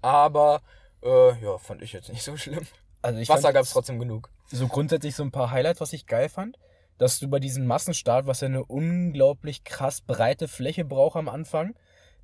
Aber 0.00 0.62
äh, 1.02 1.40
ja, 1.42 1.58
fand 1.58 1.82
ich 1.82 1.92
jetzt 1.92 2.10
nicht 2.10 2.22
so 2.22 2.36
schlimm. 2.36 2.66
Also 3.02 3.18
ich 3.18 3.28
Wasser 3.28 3.52
gab 3.52 3.64
es 3.64 3.70
trotzdem 3.70 3.98
genug. 3.98 4.30
so 4.50 4.68
grundsätzlich 4.68 5.16
so 5.16 5.24
ein 5.24 5.32
paar 5.32 5.50
Highlights, 5.50 5.80
was 5.80 5.92
ich 5.92 6.06
geil 6.06 6.28
fand. 6.28 6.56
Dass 6.98 7.18
du 7.18 7.28
bei 7.28 7.40
diesem 7.40 7.66
Massenstart, 7.66 8.26
was 8.26 8.40
ja 8.40 8.46
eine 8.46 8.64
unglaublich 8.64 9.64
krass 9.64 10.00
breite 10.00 10.46
Fläche 10.46 10.84
braucht 10.84 11.16
am 11.16 11.28
Anfang, 11.28 11.74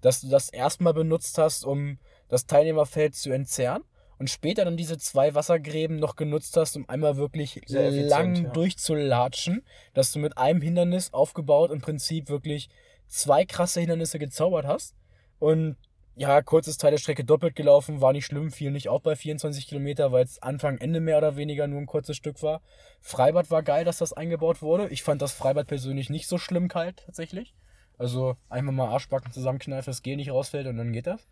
dass 0.00 0.20
du 0.20 0.29
das 0.29 0.48
erstmal 0.50 0.94
benutzt 0.94 1.37
hast, 1.38 1.64
um 1.64 1.98
das 2.29 2.46
Teilnehmerfeld 2.46 3.16
zu 3.16 3.33
entzerren 3.33 3.83
und 4.21 4.29
später 4.29 4.67
dann 4.67 4.77
diese 4.77 4.99
zwei 4.99 5.35
Wassergräben 5.35 5.97
noch 5.97 6.15
genutzt 6.15 6.55
hast, 6.59 6.77
um 6.77 6.87
einmal 6.91 7.17
wirklich 7.17 7.59
lang 7.71 8.35
ja. 8.35 8.51
durchzulatschen, 8.51 9.65
dass 9.95 10.13
du 10.13 10.19
mit 10.19 10.37
einem 10.37 10.61
Hindernis 10.61 11.15
aufgebaut 11.15 11.71
im 11.71 11.81
Prinzip 11.81 12.29
wirklich 12.29 12.69
zwei 13.09 13.47
krasse 13.47 13.81
Hindernisse 13.81 14.19
gezaubert 14.19 14.67
hast 14.67 14.95
und 15.39 15.79
ja, 16.17 16.43
kurzes 16.43 16.77
Teil 16.77 16.91
der 16.91 16.99
Strecke 16.99 17.25
doppelt 17.25 17.57
gelaufen, 17.57 18.03
war 18.03 18.13
nicht 18.13 18.27
schlimm, 18.27 18.51
fiel 18.51 18.71
nicht 18.71 18.91
auch 18.91 19.01
bei 19.01 19.17
24 19.17 19.67
Kilometer, 19.67 20.13
weil 20.13 20.25
es 20.25 20.43
Anfang, 20.43 20.77
Ende 20.77 21.01
mehr 21.01 21.17
oder 21.17 21.37
weniger 21.37 21.67
nur 21.67 21.81
ein 21.81 21.87
kurzes 21.87 22.19
Stück 22.19 22.43
war. 22.43 22.61
Freibad 23.01 23.51
war 23.51 23.63
geil, 23.63 23.87
dass 23.87 23.97
das 23.97 24.13
eingebaut 24.13 24.61
wurde. 24.61 24.89
Ich 24.89 25.03
fand 25.03 25.23
das 25.23 25.33
Freibad 25.33 25.67
persönlich 25.67 26.11
nicht 26.11 26.29
so 26.29 26.37
schlimm 26.37 26.69
kalt, 26.69 27.05
tatsächlich. 27.07 27.55
Also 27.97 28.37
einfach 28.51 28.73
mal 28.73 28.89
Arschbacken 28.89 29.33
zusammenkneifen, 29.33 29.91
das 29.91 30.03
Gel 30.03 30.17
nicht 30.17 30.31
rausfällt 30.31 30.67
und 30.67 30.77
dann 30.77 30.93
geht 30.93 31.07
das. 31.07 31.27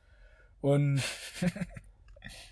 Und 0.62 1.02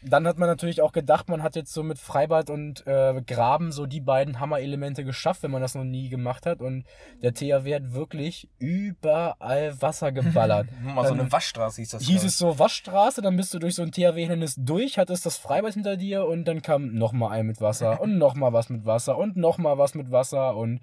dann 0.03 0.27
hat 0.27 0.39
man 0.39 0.49
natürlich 0.49 0.83
auch 0.83 0.93
gedacht, 0.93 1.29
man 1.29 1.43
hat 1.43 1.57
jetzt 1.57 1.73
so 1.73 1.83
mit 1.83 1.99
Freibad 1.99 2.51
und 2.51 2.87
äh, 2.87 3.21
Graben 3.27 3.73
so 3.73 3.87
die 3.87 4.01
beiden 4.01 4.41
Hammerelemente 4.41 5.05
geschafft, 5.05 5.43
wenn 5.43 5.51
man 5.51 5.63
das 5.63 5.75
noch 5.75 5.85
nie 5.85 6.09
gemacht 6.09 6.47
hat. 6.47 6.61
Und 6.61 6.85
der 7.23 7.35
THW 7.35 7.75
hat 7.75 7.93
wirklich 7.93 8.49
überall 8.59 9.81
Wasser 9.81 10.13
geballert. 10.13 10.69
Mal 10.83 11.05
so 11.05 11.11
Dann 11.11 11.21
eine 11.21 11.33
Waschstraße 11.33 11.81
hieß 11.81 11.91
das. 11.91 12.03
hieß 12.03 12.25
es 12.25 12.39
so 12.39 12.59
Waschstraße, 12.59 13.23
dann 13.23 13.37
bist 13.37 13.53
du 13.55 13.59
durch 13.59 13.75
so 13.75 13.83
ein 13.83 13.93
THW-Hindernis 13.93 14.57
durch, 14.59 14.99
hattest 14.99 15.27
das 15.27 15.37
Freibad 15.37 15.75
hinter 15.75 15.97
dir 15.97 16.27
und 16.27 16.45
dann 16.45 16.63
kam 16.63 16.95
nochmal 16.95 17.33
ein 17.33 17.47
mit 17.47 17.61
Wasser 17.61 18.01
und 18.01 18.19
nochmal 18.19 18.53
was 18.53 18.69
mit 18.69 18.85
Wasser 18.85 19.19
und 19.19 19.37
nochmal 19.37 19.79
was 19.79 19.95
mit 19.95 20.11
Wasser 20.11 20.57
und 20.57 20.81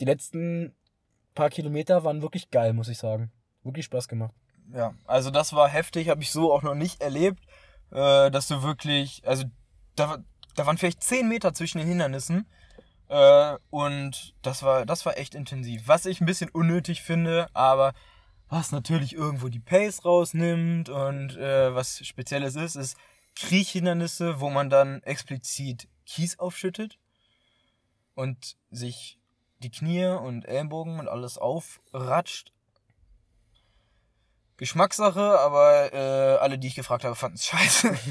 die 0.00 0.04
letzten 0.04 0.74
paar 1.34 1.50
Kilometer 1.50 2.04
waren 2.04 2.22
wirklich 2.22 2.50
geil, 2.50 2.72
muss 2.72 2.88
ich 2.88 2.98
sagen. 2.98 3.30
Wirklich 3.62 3.84
Spaß 3.86 4.08
gemacht. 4.08 4.34
Ja, 4.74 4.94
also 5.06 5.30
das 5.30 5.52
war 5.52 5.68
heftig, 5.68 6.08
habe 6.08 6.22
ich 6.22 6.30
so 6.30 6.52
auch 6.52 6.62
noch 6.62 6.74
nicht 6.74 7.00
erlebt, 7.00 7.40
äh, 7.92 8.30
dass 8.30 8.48
du 8.48 8.62
wirklich, 8.62 9.22
also 9.26 9.44
da, 9.94 10.18
da 10.54 10.66
waren 10.66 10.78
vielleicht 10.78 11.02
10 11.02 11.28
Meter 11.28 11.54
zwischen 11.54 11.78
den 11.78 11.86
Hindernissen 11.86 12.46
äh, 13.08 13.58
und 13.70 14.34
das 14.42 14.62
war, 14.62 14.86
das 14.86 15.04
war 15.04 15.18
echt 15.18 15.34
intensiv. 15.34 15.82
Was 15.86 16.06
ich 16.06 16.20
ein 16.20 16.26
bisschen 16.26 16.50
unnötig 16.50 17.02
finde, 17.02 17.46
aber 17.52 17.92
was 18.48 18.72
natürlich 18.72 19.14
irgendwo 19.14 19.48
die 19.48 19.60
Pace 19.60 20.04
rausnimmt 20.04 20.88
und 20.88 21.36
äh, 21.36 21.74
was 21.74 22.06
Spezielles 22.06 22.56
ist, 22.56 22.76
ist 22.76 22.96
Kriechhindernisse, 23.34 24.40
wo 24.40 24.50
man 24.50 24.68
dann 24.68 25.02
explizit 25.02 25.88
Kies 26.06 26.38
aufschüttet 26.38 26.98
und 28.14 28.56
sich 28.70 29.18
die 29.58 29.70
Knie 29.70 30.06
und 30.06 30.46
Ellenbogen 30.46 30.98
und 30.98 31.08
alles 31.08 31.38
aufratscht. 31.38 32.52
Geschmackssache, 34.56 35.38
aber 35.40 35.92
äh, 35.92 36.38
alle, 36.38 36.58
die 36.58 36.68
ich 36.68 36.74
gefragt 36.74 37.04
habe, 37.04 37.14
fanden 37.14 37.36
es 37.36 37.46
scheiße. 37.46 37.94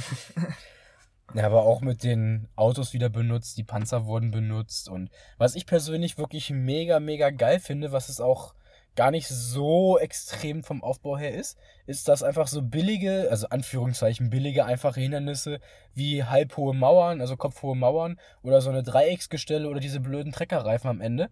Ja, 1.33 1.45
aber 1.45 1.63
auch 1.63 1.79
mit 1.79 2.03
den 2.03 2.49
Autos 2.57 2.91
wieder 2.91 3.07
benutzt, 3.07 3.57
die 3.57 3.63
Panzer 3.63 4.05
wurden 4.05 4.31
benutzt 4.31 4.89
und 4.89 5.09
was 5.37 5.55
ich 5.55 5.65
persönlich 5.65 6.17
wirklich 6.17 6.49
mega, 6.49 6.99
mega 6.99 7.29
geil 7.29 7.59
finde, 7.59 7.93
was 7.93 8.09
es 8.09 8.19
auch 8.19 8.53
gar 8.95 9.11
nicht 9.11 9.27
so 9.29 9.97
extrem 9.97 10.63
vom 10.63 10.83
Aufbau 10.83 11.17
her 11.17 11.33
ist, 11.33 11.57
ist, 11.85 12.09
dass 12.09 12.23
einfach 12.23 12.47
so 12.47 12.61
billige, 12.61 13.27
also 13.29 13.47
Anführungszeichen 13.47 14.29
billige, 14.29 14.65
einfache 14.65 14.99
Hindernisse 14.99 15.61
wie 15.93 16.25
halbhohe 16.25 16.73
Mauern, 16.73 17.21
also 17.21 17.37
kopfhohe 17.37 17.75
Mauern 17.77 18.19
oder 18.43 18.59
so 18.61 18.69
eine 18.69 18.83
Dreiecksgestelle 18.83 19.69
oder 19.69 19.79
diese 19.79 20.01
blöden 20.01 20.33
Treckerreifen 20.33 20.89
am 20.89 20.99
Ende, 20.99 21.29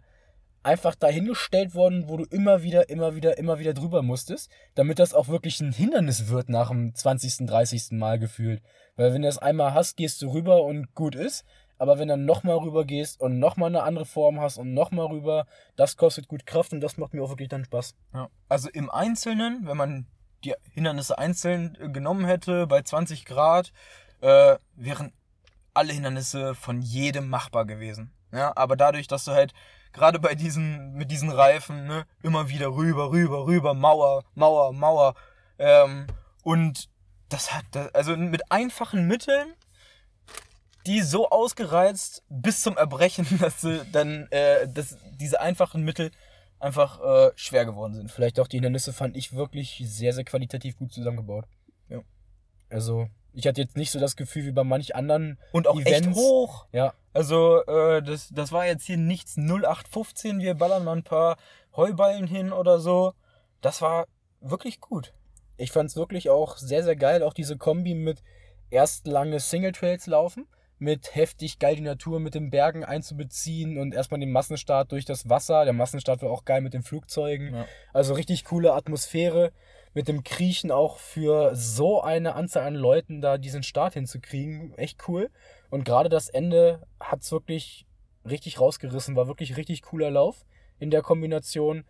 einfach 0.62 0.94
dahingestellt 0.94 1.74
worden, 1.74 2.08
wo 2.08 2.16
du 2.16 2.24
immer 2.24 2.62
wieder, 2.62 2.88
immer 2.88 3.14
wieder, 3.14 3.38
immer 3.38 3.58
wieder 3.58 3.74
drüber 3.74 4.02
musstest, 4.02 4.50
damit 4.74 4.98
das 4.98 5.14
auch 5.14 5.28
wirklich 5.28 5.60
ein 5.60 5.72
Hindernis 5.72 6.28
wird 6.28 6.48
nach 6.48 6.68
dem 6.68 6.94
20., 6.94 7.46
30. 7.46 7.92
Mal 7.92 8.18
gefühlt. 8.18 8.62
Weil 8.96 9.14
wenn 9.14 9.22
du 9.22 9.28
das 9.28 9.38
einmal 9.38 9.74
hast, 9.74 9.96
gehst 9.96 10.20
du 10.22 10.30
rüber 10.30 10.62
und 10.64 10.94
gut 10.94 11.14
ist. 11.14 11.44
Aber 11.78 11.98
wenn 11.98 12.08
du 12.08 12.12
dann 12.12 12.26
nochmal 12.26 12.58
rüber 12.58 12.84
gehst 12.84 13.18
und 13.20 13.38
nochmal 13.38 13.70
eine 13.70 13.84
andere 13.84 14.04
Form 14.04 14.38
hast 14.38 14.58
und 14.58 14.74
nochmal 14.74 15.06
rüber, 15.06 15.46
das 15.76 15.96
kostet 15.96 16.28
gut 16.28 16.44
Kraft 16.44 16.74
und 16.74 16.80
das 16.80 16.98
macht 16.98 17.14
mir 17.14 17.22
auch 17.22 17.30
wirklich 17.30 17.48
dann 17.48 17.64
Spaß. 17.64 17.94
Ja. 18.12 18.28
Also 18.50 18.68
im 18.68 18.90
Einzelnen, 18.90 19.66
wenn 19.66 19.78
man 19.78 20.06
die 20.44 20.54
Hindernisse 20.74 21.18
einzeln 21.18 21.78
äh, 21.80 21.88
genommen 21.88 22.26
hätte 22.26 22.66
bei 22.66 22.82
20 22.82 23.24
Grad, 23.24 23.72
äh, 24.20 24.56
wären 24.74 25.12
alle 25.72 25.94
Hindernisse 25.94 26.54
von 26.54 26.82
jedem 26.82 27.30
machbar 27.30 27.64
gewesen. 27.64 28.12
Ja, 28.30 28.52
aber 28.56 28.76
dadurch, 28.76 29.06
dass 29.06 29.24
du 29.24 29.32
halt 29.32 29.54
gerade 29.92 30.18
bei 30.18 30.34
diesen, 30.34 30.94
mit 30.94 31.10
diesen 31.10 31.30
Reifen, 31.30 31.86
ne, 31.86 32.06
immer 32.22 32.48
wieder 32.48 32.68
rüber, 32.74 33.10
rüber, 33.10 33.46
rüber, 33.46 33.74
Mauer, 33.74 34.24
Mauer, 34.34 34.72
Mauer. 34.72 35.14
Ähm, 35.58 36.06
und 36.42 36.88
das 37.28 37.52
hat, 37.52 37.64
also 37.94 38.16
mit 38.16 38.50
einfachen 38.50 39.06
Mitteln, 39.06 39.54
die 40.86 41.02
so 41.02 41.28
ausgereizt 41.28 42.22
bis 42.28 42.62
zum 42.62 42.76
Erbrechen, 42.76 43.26
dass 43.40 43.60
sie 43.60 43.82
dann, 43.92 44.26
äh, 44.30 44.68
dass 44.68 44.96
diese 45.18 45.40
einfachen 45.40 45.82
Mittel 45.82 46.10
einfach 46.58 47.00
äh, 47.00 47.32
schwer 47.36 47.64
geworden 47.64 47.94
sind. 47.94 48.10
Vielleicht 48.10 48.38
auch 48.38 48.46
die 48.46 48.56
Hindernisse 48.56 48.92
fand 48.92 49.16
ich 49.16 49.34
wirklich 49.34 49.82
sehr, 49.84 50.12
sehr 50.12 50.24
qualitativ 50.24 50.76
gut 50.76 50.92
zusammengebaut. 50.92 51.46
Ja. 51.88 52.02
Also, 52.68 53.08
ich 53.32 53.46
hatte 53.46 53.62
jetzt 53.62 53.76
nicht 53.76 53.90
so 53.90 53.98
das 53.98 54.16
Gefühl 54.16 54.44
wie 54.44 54.52
bei 54.52 54.64
manch 54.64 54.94
anderen 54.94 55.38
Und 55.52 55.66
auch 55.66 55.80
echt 55.80 56.10
hoch. 56.10 56.66
Ja, 56.72 56.92
Also, 57.12 57.64
äh, 57.66 58.02
das, 58.02 58.28
das 58.28 58.52
war 58.52 58.66
jetzt 58.66 58.84
hier 58.84 58.96
nichts 58.96 59.36
0815, 59.36 60.40
wir 60.40 60.54
ballern 60.54 60.84
mal 60.84 60.96
ein 60.96 61.02
paar 61.02 61.36
Heuballen 61.74 62.26
hin 62.26 62.52
oder 62.52 62.78
so. 62.78 63.12
Das 63.60 63.82
war 63.82 64.06
wirklich 64.40 64.80
gut. 64.80 65.12
ich 65.56 65.72
fand 65.72 65.90
es 65.90 65.96
wirklich 65.96 66.30
auch 66.30 66.56
sehr, 66.56 66.82
sehr 66.82 66.96
geil, 66.96 67.22
auch 67.22 67.34
diese 67.34 67.58
Kombi 67.58 67.94
mit 67.94 68.22
erst 68.70 69.06
lange 69.06 69.40
Single-Trails 69.40 70.06
laufen, 70.06 70.46
mit 70.78 71.14
heftig 71.14 71.58
geil 71.58 71.76
die 71.76 71.82
Natur 71.82 72.20
mit 72.20 72.34
den 72.34 72.48
Bergen 72.50 72.84
einzubeziehen 72.84 73.76
und 73.76 73.92
erstmal 73.94 74.20
den 74.20 74.32
Massenstart 74.32 74.92
durch 74.92 75.04
das 75.04 75.28
Wasser. 75.28 75.64
Der 75.64 75.74
Massenstart 75.74 76.22
war 76.22 76.30
auch 76.30 76.46
geil 76.46 76.62
mit 76.62 76.72
den 76.72 76.82
Flugzeugen. 76.82 77.54
Ja. 77.54 77.66
Also 77.92 78.14
richtig 78.14 78.44
coole 78.44 78.72
Atmosphäre. 78.72 79.52
Mit 79.92 80.06
dem 80.08 80.22
Kriechen 80.22 80.70
auch 80.70 80.98
für 80.98 81.54
so 81.56 82.00
eine 82.00 82.36
Anzahl 82.36 82.64
an 82.64 82.76
Leuten 82.76 83.20
da 83.20 83.38
diesen 83.38 83.64
Start 83.64 83.94
hinzukriegen. 83.94 84.72
Echt 84.78 85.06
cool. 85.08 85.30
Und 85.70 85.84
gerade 85.84 86.08
das 86.08 86.28
Ende 86.28 86.86
hat's 87.00 87.30
wirklich 87.32 87.86
richtig 88.28 88.60
rausgerissen. 88.60 89.16
War 89.16 89.28
wirklich 89.28 89.56
richtig 89.56 89.82
cooler 89.82 90.10
Lauf 90.10 90.44
in 90.78 90.90
der 90.90 91.02
Kombination, 91.02 91.84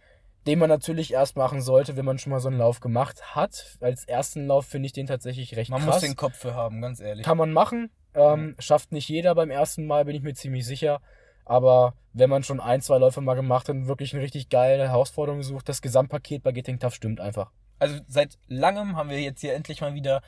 den 0.47 0.59
man 0.59 0.69
natürlich 0.69 1.13
erst 1.13 1.37
machen 1.37 1.61
sollte, 1.61 1.97
wenn 1.97 2.05
man 2.05 2.19
schon 2.19 2.31
mal 2.31 2.41
so 2.41 2.49
einen 2.49 2.59
Lauf 2.59 2.81
gemacht 2.81 3.35
hat. 3.35 3.79
Als 3.81 4.05
ersten 4.05 4.47
Lauf 4.47 4.67
finde 4.67 4.87
ich 4.87 4.93
den 4.93 5.07
tatsächlich 5.07 5.57
recht 5.57 5.71
Man 5.71 5.83
krass. 5.83 5.97
muss 5.97 6.03
den 6.03 6.17
Kopf 6.17 6.37
für 6.37 6.55
haben, 6.55 6.81
ganz 6.81 7.01
ehrlich. 7.01 7.25
Kann 7.25 7.39
man 7.39 7.53
machen. 7.53 7.91
Ähm, 8.15 8.55
Schafft 8.59 8.93
nicht 8.93 9.09
jeder 9.09 9.35
beim 9.35 9.51
ersten 9.51 9.87
Mal, 9.87 10.05
bin 10.05 10.17
ich 10.17 10.23
mir 10.23 10.35
ziemlich 10.35 10.67
sicher. 10.67 11.01
Aber 11.45 11.95
wenn 12.13 12.31
man 12.31 12.43
schon 12.43 12.61
ein, 12.61 12.81
zwei 12.81 12.99
Läufe 12.99 13.21
mal 13.21 13.35
gemacht 13.35 13.69
hat 13.69 13.75
und 13.77 13.89
wirklich 13.89 14.13
eine 14.15 14.23
richtig 14.23 14.49
geile 14.49 14.89
Herausforderung 14.89 15.43
sucht, 15.43 15.69
das 15.69 15.83
Gesamtpaket 15.83 16.43
bei 16.43 16.53
Getting 16.53 16.79
Tough 16.79 16.95
stimmt 16.95 17.21
einfach. 17.21 17.51
Also 17.79 17.99
seit 18.09 18.39
langem 18.47 18.97
haben 18.97 19.11
wir 19.11 19.21
jetzt 19.21 19.41
hier 19.41 19.55
endlich 19.55 19.81
mal 19.81 19.95
wieder 19.95 20.23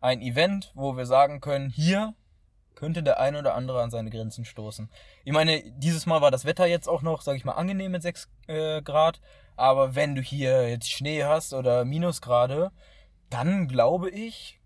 ein 0.00 0.20
Event, 0.20 0.72
wo 0.74 0.96
wir 0.96 1.06
sagen 1.06 1.40
können, 1.40 1.70
hier 1.70 2.14
könnte 2.78 3.02
der 3.02 3.18
ein 3.18 3.34
oder 3.34 3.56
andere 3.56 3.82
an 3.82 3.90
seine 3.90 4.08
Grenzen 4.08 4.44
stoßen. 4.44 4.88
Ich 5.24 5.32
meine, 5.32 5.62
dieses 5.78 6.06
Mal 6.06 6.20
war 6.20 6.30
das 6.30 6.44
Wetter 6.44 6.66
jetzt 6.66 6.88
auch 6.88 7.02
noch, 7.02 7.22
sag 7.22 7.34
ich 7.34 7.44
mal, 7.44 7.52
angenehm 7.52 7.90
mit 7.90 8.02
6 8.02 8.28
äh, 8.46 8.82
Grad. 8.82 9.20
Aber 9.56 9.96
wenn 9.96 10.14
du 10.14 10.22
hier 10.22 10.68
jetzt 10.68 10.88
Schnee 10.88 11.24
hast 11.24 11.52
oder 11.54 11.84
Minusgrade, 11.84 12.70
dann 13.30 13.66
glaube 13.66 14.10
ich, 14.10 14.57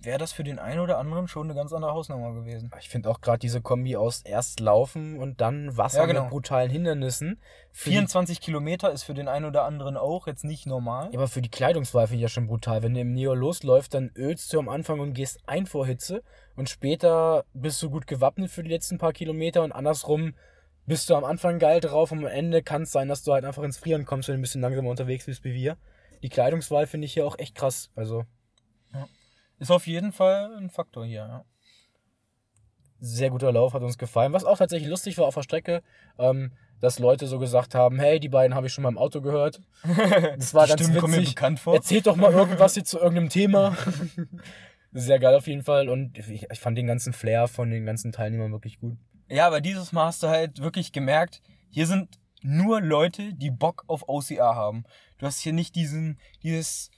wäre 0.00 0.18
das 0.18 0.32
für 0.32 0.44
den 0.44 0.58
einen 0.58 0.80
oder 0.80 0.98
anderen 0.98 1.28
schon 1.28 1.46
eine 1.46 1.54
ganz 1.54 1.72
andere 1.72 1.92
Hausnummer 1.92 2.32
gewesen. 2.32 2.70
Ich 2.78 2.88
finde 2.88 3.10
auch 3.10 3.20
gerade 3.20 3.38
diese 3.38 3.60
Kombi 3.60 3.96
aus 3.96 4.22
erst 4.22 4.60
Laufen 4.60 5.18
und 5.18 5.40
dann 5.40 5.76
Wasser 5.76 6.00
Ja, 6.00 6.06
genau. 6.06 6.22
mit 6.22 6.30
brutalen 6.30 6.70
Hindernissen. 6.70 7.40
Für 7.72 7.90
die 7.90 7.96
24 7.96 8.40
Kilometer 8.40 8.92
ist 8.92 9.02
für 9.02 9.14
den 9.14 9.28
einen 9.28 9.44
oder 9.44 9.64
anderen 9.64 9.96
auch 9.96 10.26
jetzt 10.26 10.44
nicht 10.44 10.66
normal. 10.66 11.08
Ja, 11.12 11.18
aber 11.18 11.28
für 11.28 11.42
die 11.42 11.50
Kleidungswahl 11.50 12.06
finde 12.06 12.16
ich 12.16 12.22
ja 12.22 12.28
schon 12.28 12.46
brutal. 12.46 12.82
Wenn 12.82 12.94
du 12.94 13.00
im 13.00 13.12
Neo 13.12 13.34
losläufst, 13.34 13.94
dann 13.94 14.10
ölst 14.16 14.52
du 14.52 14.58
am 14.58 14.68
Anfang 14.68 15.00
und 15.00 15.14
gehst 15.14 15.40
ein 15.46 15.66
vor 15.66 15.86
Hitze 15.86 16.22
und 16.54 16.68
später 16.68 17.44
bist 17.52 17.82
du 17.82 17.90
gut 17.90 18.06
gewappnet 18.06 18.50
für 18.50 18.62
die 18.62 18.70
letzten 18.70 18.98
paar 18.98 19.12
Kilometer 19.12 19.62
und 19.62 19.72
andersrum 19.72 20.34
bist 20.86 21.10
du 21.10 21.16
am 21.16 21.24
Anfang 21.24 21.58
geil 21.58 21.80
drauf 21.80 22.12
und 22.12 22.18
am 22.18 22.26
Ende 22.26 22.62
kann 22.62 22.82
es 22.82 22.92
sein, 22.92 23.08
dass 23.08 23.24
du 23.24 23.32
halt 23.32 23.44
einfach 23.44 23.64
ins 23.64 23.78
Frieren 23.78 24.04
kommst, 24.04 24.28
wenn 24.28 24.34
du 24.34 24.38
ein 24.38 24.42
bisschen 24.42 24.60
langsamer 24.60 24.90
unterwegs 24.90 25.26
bist 25.26 25.42
wie 25.42 25.52
wir. 25.52 25.76
Die 26.22 26.28
Kleidungswahl 26.28 26.86
finde 26.86 27.06
ich 27.06 27.12
hier 27.12 27.26
auch 27.26 27.38
echt 27.38 27.54
krass. 27.54 27.90
Also 27.96 28.24
Ist 29.58 29.70
auf 29.70 29.86
jeden 29.86 30.12
Fall 30.12 30.54
ein 30.56 30.70
Faktor 30.70 31.04
hier. 31.06 31.20
Ja. 31.26 31.44
sehr 32.98 33.30
guter 33.30 33.52
Lauf, 33.52 33.74
hat 33.74 33.82
uns 33.82 33.98
gefallen. 33.98 34.32
Was 34.32 34.44
auch 34.44 34.58
tatsächlich 34.58 34.88
lustig 34.88 35.18
war 35.18 35.26
auf 35.26 35.34
der 35.34 35.42
Strecke, 35.42 35.82
ähm, 36.18 36.52
dass 36.80 36.98
Leute 36.98 37.26
so 37.26 37.38
gesagt 37.38 37.74
haben, 37.74 37.98
hey, 37.98 38.20
die 38.20 38.28
beiden 38.28 38.54
habe 38.54 38.66
ich 38.66 38.72
schon 38.72 38.82
mal 38.82 38.88
im 38.90 38.98
Auto 38.98 39.20
gehört. 39.20 39.60
Das 40.38 40.52
war 40.54 40.64
Die 40.64 40.70
ganz 40.70 40.82
Stimmen 40.82 40.98
kommen 41.00 41.12
mir 41.14 41.20
witzig. 41.20 41.34
bekannt 41.34 41.60
vor. 41.60 41.74
Erzählt 41.74 42.06
doch 42.06 42.16
mal 42.16 42.32
irgendwas 42.32 42.74
hier 42.74 42.84
zu 42.84 42.98
irgendeinem 42.98 43.28
Thema. 43.30 43.76
Sehr 44.92 45.18
geil 45.18 45.34
auf 45.34 45.46
jeden 45.46 45.62
Fall. 45.62 45.88
Und 45.88 46.16
ich, 46.18 46.46
ich 46.50 46.60
fand 46.60 46.76
den 46.78 46.86
ganzen 46.86 47.12
Flair 47.12 47.48
von 47.48 47.70
den 47.70 47.84
ganzen 47.86 48.12
Teilnehmern 48.12 48.52
wirklich 48.52 48.78
gut. 48.78 48.96
Ja, 49.28 49.46
aber 49.46 49.60
dieses 49.60 49.92
Mal 49.92 50.06
hast 50.06 50.22
du 50.22 50.28
halt 50.28 50.60
wirklich 50.62 50.92
gemerkt, 50.92 51.42
hier 51.70 51.86
sind 51.86 52.18
nur 52.42 52.80
Leute, 52.80 53.34
die 53.34 53.50
Bock 53.50 53.84
auf 53.88 54.08
OCR 54.08 54.54
haben. 54.54 54.84
Du 55.18 55.26
hast 55.26 55.40
hier 55.40 55.52
nicht 55.52 55.74
diesen, 55.74 56.18
dieses, 56.42 56.90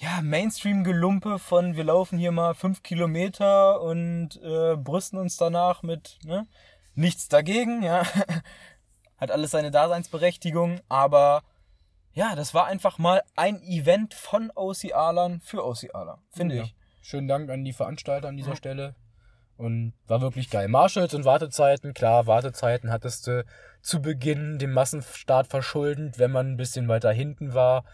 ja, 0.00 0.20
Mainstream-Gelumpe 0.22 1.38
von 1.38 1.76
wir 1.76 1.84
laufen 1.84 2.18
hier 2.18 2.32
mal 2.32 2.54
fünf 2.54 2.82
Kilometer 2.82 3.82
und 3.82 4.40
äh, 4.42 4.76
brüsten 4.76 5.18
uns 5.18 5.36
danach 5.36 5.82
mit, 5.82 6.18
ne? 6.24 6.46
Nichts 6.94 7.28
dagegen, 7.28 7.82
ja. 7.82 8.02
Hat 9.18 9.30
alles 9.30 9.50
seine 9.50 9.70
Daseinsberechtigung, 9.70 10.80
aber 10.88 11.42
ja, 12.14 12.34
das 12.34 12.54
war 12.54 12.66
einfach 12.66 12.96
mal 12.98 13.22
ein 13.36 13.62
Event 13.62 14.14
von 14.14 14.50
OCR-Lern 14.54 15.40
für 15.40 15.64
OCR-Ler, 15.64 16.18
finde 16.30 16.56
Ja. 16.56 16.62
ich. 16.64 16.74
Schönen 17.02 17.28
Dank 17.28 17.50
an 17.50 17.64
die 17.64 17.72
Veranstalter 17.74 18.28
an 18.28 18.36
dieser 18.36 18.56
Stelle. 18.56 18.94
Und 19.58 19.92
war 20.06 20.22
wirklich 20.22 20.48
geil. 20.48 20.68
Marshalls 20.68 21.12
und 21.12 21.26
Wartezeiten, 21.26 21.92
klar, 21.92 22.26
Wartezeiten 22.26 22.90
hattest 22.90 23.26
du 23.26 23.44
zu 23.82 24.00
Beginn 24.00 24.58
dem 24.58 24.72
Massenstart 24.72 25.48
verschuldend, 25.48 26.18
wenn 26.18 26.30
man 26.30 26.52
ein 26.52 26.56
bisschen 26.56 26.88
weiter 26.88 27.12
hinten 27.12 27.52
war. 27.52 27.84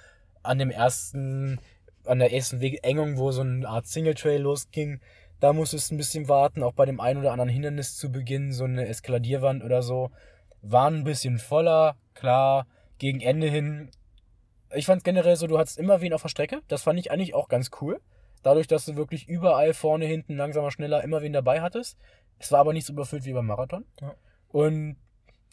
An 0.44 0.58
dem 0.58 0.70
ersten, 0.70 1.58
an 2.06 2.18
der 2.18 2.32
ersten 2.32 2.60
Wegengung, 2.60 3.18
wo 3.18 3.32
so 3.32 3.42
eine 3.42 3.68
Art 3.68 3.86
Single 3.86 4.14
Trail 4.14 4.40
losging, 4.42 5.00
da 5.40 5.52
musstest 5.52 5.90
du 5.90 5.94
ein 5.94 5.98
bisschen 5.98 6.28
warten. 6.28 6.62
Auch 6.62 6.72
bei 6.72 6.86
dem 6.86 7.00
einen 7.00 7.20
oder 7.20 7.32
anderen 7.32 7.50
Hindernis 7.50 7.96
zu 7.96 8.10
Beginn, 8.10 8.52
so 8.52 8.64
eine 8.64 8.86
Eskaladierwand 8.86 9.62
oder 9.62 9.82
so, 9.82 10.10
war 10.62 10.90
ein 10.90 11.04
bisschen 11.04 11.38
voller, 11.38 11.96
klar, 12.14 12.66
gegen 12.98 13.20
Ende 13.20 13.48
hin. 13.48 13.90
Ich 14.74 14.86
fand 14.86 15.04
generell 15.04 15.36
so, 15.36 15.46
du 15.46 15.58
hattest 15.58 15.78
immer 15.78 16.00
wen 16.00 16.12
auf 16.12 16.22
der 16.22 16.28
Strecke. 16.28 16.62
Das 16.68 16.82
fand 16.82 16.98
ich 16.98 17.10
eigentlich 17.10 17.34
auch 17.34 17.48
ganz 17.48 17.70
cool. 17.80 18.00
Dadurch, 18.42 18.66
dass 18.66 18.84
du 18.84 18.96
wirklich 18.96 19.28
überall 19.28 19.74
vorne, 19.74 20.06
hinten, 20.06 20.36
langsamer, 20.36 20.70
schneller 20.70 21.02
immer 21.02 21.22
wen 21.22 21.32
dabei 21.32 21.60
hattest. 21.60 21.98
Es 22.38 22.52
war 22.52 22.60
aber 22.60 22.72
nicht 22.72 22.86
so 22.86 22.92
überfüllt 22.92 23.24
wie 23.24 23.32
beim 23.32 23.46
Marathon. 23.46 23.84
Ja. 24.00 24.14
Und 24.48 24.96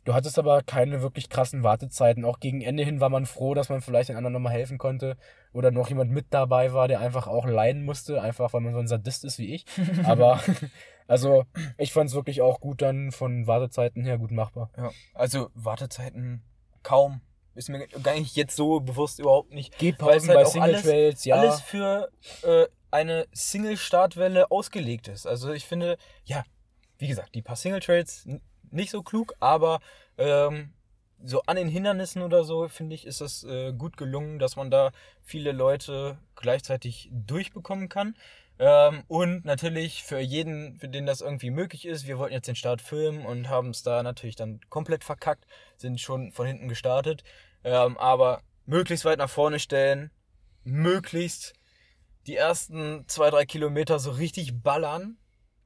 du 0.03 0.13
hattest 0.13 0.37
aber 0.39 0.61
keine 0.61 1.01
wirklich 1.01 1.29
krassen 1.29 1.63
Wartezeiten. 1.63 2.25
Auch 2.25 2.39
gegen 2.39 2.61
Ende 2.61 2.83
hin 2.83 2.99
war 2.99 3.09
man 3.09 3.25
froh, 3.25 3.53
dass 3.53 3.69
man 3.69 3.81
vielleicht 3.81 4.09
den 4.09 4.15
anderen 4.17 4.33
nochmal 4.33 4.53
helfen 4.53 4.77
konnte. 4.77 5.17
Oder 5.53 5.71
noch 5.71 5.89
jemand 5.89 6.11
mit 6.11 6.27
dabei 6.31 6.73
war, 6.73 6.87
der 6.87 6.99
einfach 6.99 7.27
auch 7.27 7.45
leiden 7.45 7.85
musste. 7.85 8.21
Einfach, 8.21 8.53
weil 8.53 8.61
man 8.61 8.73
so 8.73 8.79
ein 8.79 8.87
Sadist 8.87 9.23
ist 9.23 9.39
wie 9.39 9.53
ich. 9.53 9.65
Aber, 10.03 10.41
also, 11.07 11.45
ich 11.77 11.93
fand 11.93 12.09
es 12.09 12.15
wirklich 12.15 12.41
auch 12.41 12.59
gut 12.59 12.81
dann 12.81 13.11
von 13.11 13.47
Wartezeiten 13.47 14.03
her 14.03 14.17
gut 14.17 14.31
machbar. 14.31 14.69
Ja, 14.77 14.91
also 15.13 15.49
Wartezeiten 15.53 16.43
kaum. 16.81 17.21
Ist 17.55 17.69
mir 17.69 17.87
gar 17.87 18.15
nicht 18.15 18.35
jetzt 18.35 18.55
so 18.55 18.79
bewusst 18.79 19.19
überhaupt 19.19 19.53
nicht. 19.53 19.77
Gehpausen 19.77 20.29
halt 20.29 20.39
bei 20.39 20.45
Single 20.45 20.69
alles- 20.69 20.81
Trails, 20.81 21.25
ja. 21.25 21.35
Alles 21.35 21.61
für 21.61 22.09
äh, 22.41 22.65
eine 22.89 23.27
Single-Startwelle 23.31 24.49
ausgelegt 24.49 25.07
ist. 25.07 25.27
Also 25.27 25.51
ich 25.51 25.65
finde, 25.65 25.97
ja, 26.25 26.43
wie 26.97 27.07
gesagt, 27.07 27.35
die 27.35 27.43
paar 27.43 27.55
Single 27.55 27.79
Trails 27.79 28.27
nicht 28.73 28.91
so 28.91 29.03
klug, 29.03 29.33
aber 29.39 29.79
ähm, 30.17 30.73
so 31.23 31.41
an 31.43 31.55
den 31.55 31.69
Hindernissen 31.69 32.21
oder 32.21 32.43
so, 32.43 32.67
finde 32.67 32.95
ich, 32.95 33.05
ist 33.05 33.21
es 33.21 33.43
äh, 33.43 33.71
gut 33.73 33.97
gelungen, 33.97 34.39
dass 34.39 34.55
man 34.55 34.69
da 34.69 34.91
viele 35.21 35.51
Leute 35.51 36.17
gleichzeitig 36.35 37.09
durchbekommen 37.11 37.87
kann. 37.87 38.15
Ähm, 38.59 39.03
und 39.07 39.45
natürlich 39.45 40.03
für 40.03 40.19
jeden, 40.19 40.77
für 40.79 40.89
den 40.89 41.05
das 41.05 41.21
irgendwie 41.21 41.49
möglich 41.49 41.85
ist, 41.85 42.07
wir 42.07 42.17
wollten 42.17 42.33
jetzt 42.33 42.47
den 42.47 42.55
Start 42.55 42.81
filmen 42.81 43.25
und 43.25 43.49
haben 43.49 43.69
es 43.69 43.83
da 43.83 44.03
natürlich 44.03 44.35
dann 44.35 44.59
komplett 44.69 45.03
verkackt, 45.03 45.45
sind 45.77 45.99
schon 45.99 46.31
von 46.31 46.45
hinten 46.45 46.67
gestartet. 46.67 47.23
Ähm, 47.63 47.97
aber 47.97 48.41
möglichst 48.65 49.05
weit 49.05 49.17
nach 49.19 49.29
vorne 49.29 49.59
stellen, 49.59 50.11
möglichst 50.63 51.53
die 52.27 52.35
ersten 52.35 53.05
zwei, 53.07 53.29
drei 53.29 53.45
Kilometer 53.45 53.99
so 53.99 54.11
richtig 54.11 54.61
ballern, 54.61 55.17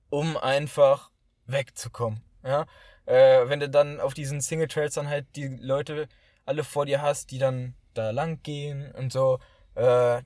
um 0.10 0.38
einfach 0.38 1.12
wegzukommen. 1.46 2.22
Ja? 2.44 2.66
Äh, 3.08 3.48
wenn 3.48 3.60
du 3.60 3.70
dann 3.70 4.00
auf 4.00 4.14
diesen 4.14 4.42
Single 4.42 4.68
Trails 4.68 4.94
dann 4.94 5.08
halt 5.08 5.26
die 5.36 5.48
Leute 5.48 6.08
alle 6.46 6.64
vor 6.64 6.86
dir 6.86 7.02
hast, 7.02 7.32
die 7.32 7.40
dann 7.40 7.74
da 7.94 8.12
lang 8.12 8.44
gehen 8.44 8.92
und 8.92 9.12
so, 9.12 9.40
äh, 9.76 10.22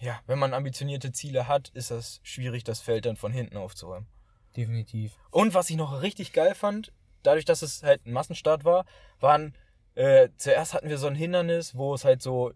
ja, 0.00 0.20
wenn 0.26 0.38
man 0.38 0.54
ambitionierte 0.54 1.12
Ziele 1.12 1.46
hat, 1.46 1.68
ist 1.74 1.90
das 1.90 2.20
schwierig, 2.22 2.64
das 2.64 2.80
Feld 2.80 3.04
dann 3.04 3.16
von 3.16 3.32
hinten 3.32 3.58
aufzuräumen. 3.58 4.08
Definitiv. 4.56 5.12
Und 5.30 5.52
was 5.52 5.68
ich 5.68 5.76
noch 5.76 6.00
richtig 6.00 6.32
geil 6.32 6.54
fand, 6.54 6.92
dadurch, 7.22 7.44
dass 7.44 7.60
es 7.60 7.82
halt 7.82 8.06
ein 8.06 8.12
Massenstart 8.12 8.64
war, 8.64 8.86
waren, 9.20 9.54
äh, 9.94 10.30
zuerst 10.38 10.72
hatten 10.72 10.88
wir 10.88 10.96
so 10.96 11.08
ein 11.08 11.14
Hindernis, 11.14 11.74
wo 11.76 11.94
es 11.94 12.06
halt 12.06 12.22
so 12.22 12.52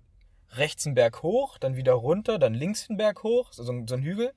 rechts 0.53 0.87
einen 0.87 0.95
Berg 0.95 1.23
hoch, 1.23 1.59
dann 1.59 1.77
wieder 1.77 1.93
runter, 1.93 2.39
dann 2.39 2.55
links 2.55 2.89
einen 2.89 2.97
Berg 2.97 3.23
hoch, 3.23 3.53
so, 3.53 3.63
so 3.63 3.73
ein 3.73 3.87
so 3.87 3.97
ein 3.97 4.03
Hügel 4.03 4.33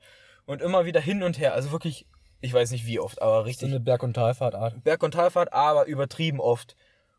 und 0.46 0.62
immer 0.62 0.86
wieder 0.86 1.00
hin 1.00 1.24
und 1.24 1.40
her. 1.40 1.54
Also 1.54 1.72
wirklich, 1.72 2.06
ich 2.42 2.54
weiß 2.54 2.72
nicht 2.72 2.86
wie 2.86 3.00
oft, 3.00 3.22
aber 3.22 3.38
So 3.38 3.42
richtig. 3.42 3.70
eine 3.70 3.80
Berg- 3.80 4.04
und 4.04 4.14
Talfahrtart. 4.14 4.84
Berg- 4.84 5.04
und 5.04 5.14
Talfahrt, 5.14 5.54
aber 5.54 5.86
übertrieben 5.86 6.40
oft. 6.40 6.76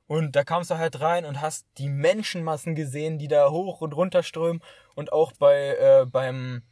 Und 0.06 0.34
da 0.34 0.42
kamst 0.42 0.70
du 0.70 0.78
halt 0.78 1.00
rein 1.00 1.24
und 1.24 1.40
hast 1.40 1.66
die 1.78 1.88
Menschenmassen 1.88 2.74
gesehen, 2.74 3.18
die 3.18 3.28
da 3.28 3.50
hoch 3.50 3.80
und 3.80 3.94
runter 3.94 4.22
strömen. 4.22 4.60
Und 4.96 5.12
auch 5.12 5.32
bei 5.38 5.76
äh, 5.78 6.04
beim 6.06 6.62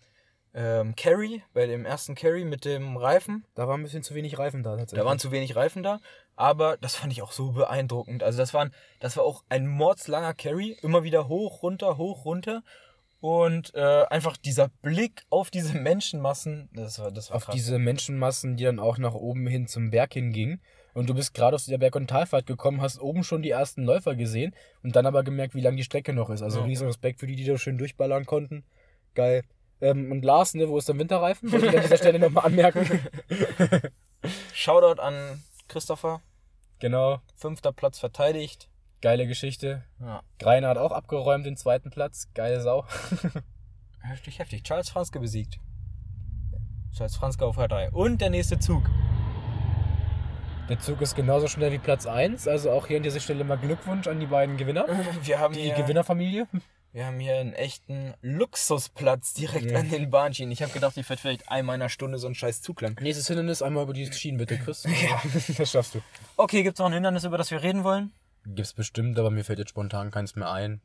ähm, 0.55 0.97
Carry, 0.97 1.43
bei 1.55 1.67
dem 1.67 1.85
ersten 1.85 2.15
Carry 2.17 2.45
mit 2.45 2.65
dem 2.65 2.97
Reifen, 2.97 3.45
Da 3.55 3.69
war 3.69 3.77
ein 3.77 3.83
bisschen 3.83 4.03
zu 4.03 4.15
wenig 4.15 4.39
Reifen 4.39 4.63
da 4.65 4.71
tatsächlich. 4.71 4.99
da 4.99 5.05
waren 5.05 5.19
zu 5.19 5.31
wenig 5.31 5.55
Reifen 5.55 5.83
da, 5.85 6.01
aber 6.37 6.79
das 6.79 6.97
fand 6.97 7.13
ich 7.13 7.23
auch 7.23 7.31
so 7.33 7.53
beeindruckend. 7.53 8.23
Also 8.25 8.39
das 8.39 8.55
waren, 8.55 8.73
das 8.99 9.17
war 9.17 9.25
auch 9.25 9.45
ein 9.51 9.69
mordslanger 9.69 10.35
Carry, 10.35 10.77
immer 10.83 11.05
wieder 11.05 11.29
hoch, 11.29 11.63
runter, 11.63 11.97
hoch, 11.97 12.25
runter. 12.25 12.63
Und 13.20 13.74
äh, 13.74 14.04
einfach 14.11 14.37
dieser 14.37 14.68
Blick 14.68 15.24
auf 15.28 15.50
diese 15.50 15.76
Menschenmassen, 15.78 16.68
das 16.72 16.98
war, 17.00 17.11
das 17.11 17.31
war 17.31 17.37
auf 17.38 17.46
krass. 17.46 17.54
diese 17.54 17.78
Menschenmassen, 17.78 18.57
die 18.57 18.64
dann 18.64 18.78
auch 18.78 18.98
nach 18.98 19.14
oben 19.14 19.46
hin 19.46 19.66
zum 19.66 19.90
Berg 19.90 20.12
hingingen. 20.14 20.61
Und 20.94 21.09
du 21.09 21.14
bist 21.14 21.35
gerade 21.35 21.54
aus 21.54 21.66
der 21.66 21.78
Berg- 21.78 21.96
und 21.96 22.09
Talfahrt 22.09 22.46
gekommen, 22.46 22.81
hast 22.81 23.00
oben 23.00 23.22
schon 23.24 23.42
die 23.42 23.50
ersten 23.50 23.85
Läufer 23.85 24.14
gesehen 24.16 24.54
und 24.83 24.96
dann 24.96 25.07
aber 25.07 25.22
gemerkt, 25.22 25.54
wie 25.54 25.61
lang 25.61 25.76
die 25.76 25.85
Strecke 25.85 26.12
noch 26.12 26.31
ist. 26.31 26.42
Also 26.42 26.61
Ja. 26.61 26.64
riesen 26.64 26.87
Respekt 26.87 27.20
für 27.20 27.26
die, 27.26 27.37
die 27.37 27.44
da 27.44 27.57
schön 27.59 27.78
durchballern 27.78 28.24
konnten. 28.26 28.64
Geil. 29.14 29.42
Ähm, 29.81 30.11
und 30.11 30.24
Lars, 30.24 30.54
ne, 30.54 30.68
wo 30.68 30.76
ist 30.78 30.88
der 30.88 30.98
Winterreifen? 30.98 31.52
Wollte 31.52 31.66
ich 31.66 31.76
an 31.76 31.83
dieser 31.83 31.98
Stelle 31.98 32.18
nochmal 32.18 32.46
anmerken. 32.46 33.00
Shoutout 34.52 35.00
an 35.00 35.42
Christopher, 35.68 36.20
genau. 36.81 37.20
fünfter 37.37 37.72
Platz 37.72 37.98
verteidigt. 37.98 38.68
Geile 39.01 39.27
Geschichte. 39.27 39.85
Ja. 40.01 40.23
Greiner 40.39 40.69
hat 40.69 40.79
auch 40.79 40.93
abgeräumt 40.93 41.47
den 41.47 41.57
zweiten 41.57 41.91
Platz. 41.91 42.29
Geile 42.35 42.61
Sau. 42.61 42.85
Heftig, 44.01 44.39
heftig. 44.39 44.63
Charles 44.63 44.89
Franzke 44.91 45.21
besiegt. 45.21 45.59
Charles 46.97 47.17
Franzke 47.17 47.45
auf 47.45 47.59
H3. 47.59 47.91
Und 47.91 48.21
der 48.21 48.31
nächste 48.31 48.59
Zug. 48.59 48.89
Der 50.69 50.79
Zug 50.79 51.01
ist 51.01 51.15
genauso 51.15 51.49
schnell 51.49 51.73
wie 51.73 51.79
Platz 51.79 52.07
1. 52.07 52.47
Also 52.49 52.71
auch 52.71 52.87
hier 52.87 52.99
an 52.99 53.03
dieser 53.03 53.21
Stelle 53.21 53.45
mal 53.45 53.57
Glückwunsch 53.59 54.07
an 54.07 54.21
die 54.21 54.27
beiden 54.27 54.57
Gewinner. 54.57 54.87
Wir 55.23 55.39
haben, 55.39 55.55
Die 55.55 55.71
Gewinnerfamilie. 55.73 56.47
wir 56.93 57.07
haben 57.07 57.19
hier 57.21 57.37
einen 57.37 57.53
echten 57.55 58.15
Luxusplatz 58.23 59.35
direkt 59.35 59.71
Ja. 59.71 59.79
an 59.79 59.91
den 59.91 60.11
Bahnschienen. 60.11 60.53
Ich 60.53 60.63
habe 60.63 60.73
gedacht, 60.73 60.97
ich 60.97 61.09
werde 61.09 61.21
vielleicht 61.21 61.49
einmal 61.51 61.77
in 61.77 61.83
einer 61.83 61.89
Stunde 61.89 62.19
so 62.19 62.27
einen 62.27 62.35
scheiß 62.35 62.63
Zug 62.63 62.81
lang. 62.81 62.99
Nächstes 63.01 63.27
Hindernis 63.29 63.63
einmal 63.63 63.85
über 63.85 63.93
die 63.93 64.11
Schienen 64.13 64.39
bitte, 64.39 64.59
Chris. 64.59 64.85
Ja. 65.03 65.21
Das 65.57 65.71
schaffst 65.71 65.95
du. 65.97 66.01
Okay, 66.37 66.63
gibt 66.63 66.77
es 66.77 66.79
noch 66.81 66.87
ein 66.87 66.93
Hindernis, 66.95 67.25
über 67.25 67.39
das 67.39 67.51
wir 67.51 67.63
reden 67.63 67.83
wollen? 67.85 68.13
Gibt's 68.44 68.72
bestimmt, 68.72 69.18
aber 69.18 69.31
mir 69.31 69.44
fällt 69.44 69.59
jetzt 69.59 69.70
spontan 69.70 70.11
keins 70.11 70.37
mehr 70.37 70.51
ein. 70.51 70.81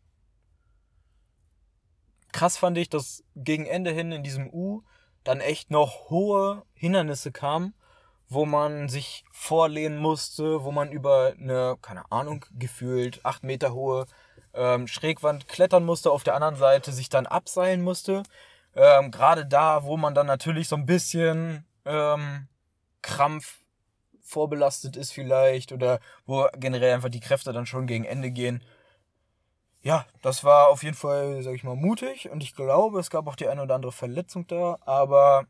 Krass 2.31 2.57
fand 2.57 2.77
ich, 2.77 2.89
dass 2.89 3.23
gegen 3.35 3.65
Ende 3.65 3.91
hin 3.91 4.11
in 4.11 4.23
diesem 4.23 4.51
U 4.51 4.83
dann 5.23 5.39
echt 5.39 5.71
noch 5.71 6.09
hohe 6.09 6.63
Hindernisse 6.73 7.31
kamen, 7.31 7.73
wo 8.27 8.45
man 8.45 8.89
sich 8.89 9.23
vorlehnen 9.31 9.97
musste, 9.97 10.63
wo 10.63 10.71
man 10.71 10.91
über 10.91 11.33
eine, 11.39 11.77
keine 11.81 12.11
Ahnung, 12.11 12.45
gefühlt 12.51 13.23
acht 13.23 13.43
Meter 13.43 13.73
hohe 13.73 14.07
ähm, 14.53 14.87
Schrägwand 14.87 15.47
klettern 15.47 15.85
musste, 15.85 16.11
auf 16.11 16.23
der 16.23 16.35
anderen 16.35 16.55
Seite 16.55 16.91
sich 16.91 17.09
dann 17.09 17.27
abseilen 17.27 17.81
musste. 17.81 18.23
Ähm, 18.75 19.11
Gerade 19.11 19.45
da, 19.45 19.83
wo 19.83 19.97
man 19.97 20.15
dann 20.15 20.27
natürlich 20.27 20.67
so 20.67 20.75
ein 20.75 20.85
bisschen 20.85 21.65
ähm, 21.85 22.47
Krampf 23.01 23.59
vorbelastet 24.23 24.95
ist 24.97 25.11
vielleicht 25.11 25.71
oder 25.71 25.99
wo 26.25 26.47
generell 26.57 26.93
einfach 26.93 27.09
die 27.09 27.19
Kräfte 27.19 27.53
dann 27.53 27.65
schon 27.65 27.85
gegen 27.87 28.05
Ende 28.05 28.31
gehen. 28.31 28.63
Ja, 29.81 30.05
das 30.21 30.43
war 30.45 30.69
auf 30.69 30.81
jeden 30.83 30.95
Fall, 30.95 31.43
sag 31.43 31.53
ich 31.55 31.63
mal, 31.65 31.75
mutig 31.75 32.29
und 32.29 32.41
ich 32.41 32.55
glaube, 32.55 32.99
es 32.99 33.09
gab 33.09 33.27
auch 33.27 33.35
die 33.35 33.47
eine 33.47 33.61
oder 33.63 33.75
andere 33.75 33.91
Verletzung 33.91 34.47
da, 34.47 34.77
aber 34.81 35.45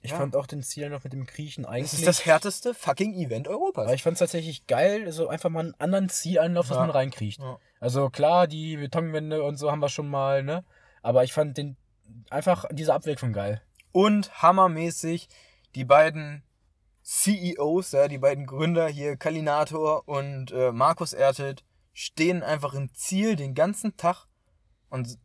Ich 0.00 0.12
Ja. 0.12 0.18
fand 0.18 0.36
auch 0.36 0.46
den 0.46 0.62
Ziel 0.62 0.90
noch 0.90 1.02
mit 1.02 1.12
dem 1.12 1.26
Kriechen 1.26 1.66
eigentlich. 1.66 1.92
ist 1.92 2.06
das 2.06 2.24
härteste 2.24 2.72
fucking 2.72 3.14
Event 3.14 3.48
Europas. 3.48 3.84
aber 3.86 3.94
ich 3.94 4.04
fand 4.04 4.14
es 4.14 4.20
tatsächlich 4.20 4.68
geil, 4.68 5.10
so 5.10 5.26
einfach 5.26 5.50
mal 5.50 5.58
einen 5.60 5.74
anderen 5.80 6.08
Zieleinlauf, 6.08 6.68
dass 6.68 6.76
Ja. 6.76 6.82
man 6.82 6.90
reinkriecht. 6.90 7.40
Ja. 7.40 7.58
Also 7.80 8.08
klar, 8.08 8.46
die 8.46 8.76
Betonwände 8.76 9.42
und 9.42 9.56
so 9.56 9.72
haben 9.72 9.80
wir 9.80 9.88
schon 9.88 10.08
mal, 10.08 10.44
ne? 10.44 10.64
Aber 11.02 11.24
ich 11.24 11.32
fand 11.32 11.58
den 11.58 11.76
einfach 12.30 12.64
diese 12.70 12.94
Abwechslung 12.94 13.32
geil. 13.32 13.60
Und 13.90 14.40
hammermäßig 14.40 15.28
die 15.74 15.84
beiden 15.84 16.44
CEOs, 17.08 17.92
ja, 17.92 18.06
die 18.06 18.18
beiden 18.18 18.44
Gründer 18.44 18.86
hier, 18.86 19.16
Kalinator 19.16 20.06
und 20.06 20.52
äh, 20.52 20.72
Markus 20.72 21.14
Ertet, 21.14 21.64
stehen 21.94 22.42
einfach 22.42 22.74
im 22.74 22.92
Ziel 22.92 23.34
den 23.34 23.54
ganzen 23.54 23.96
Tag 23.96 24.26
und 24.90 25.18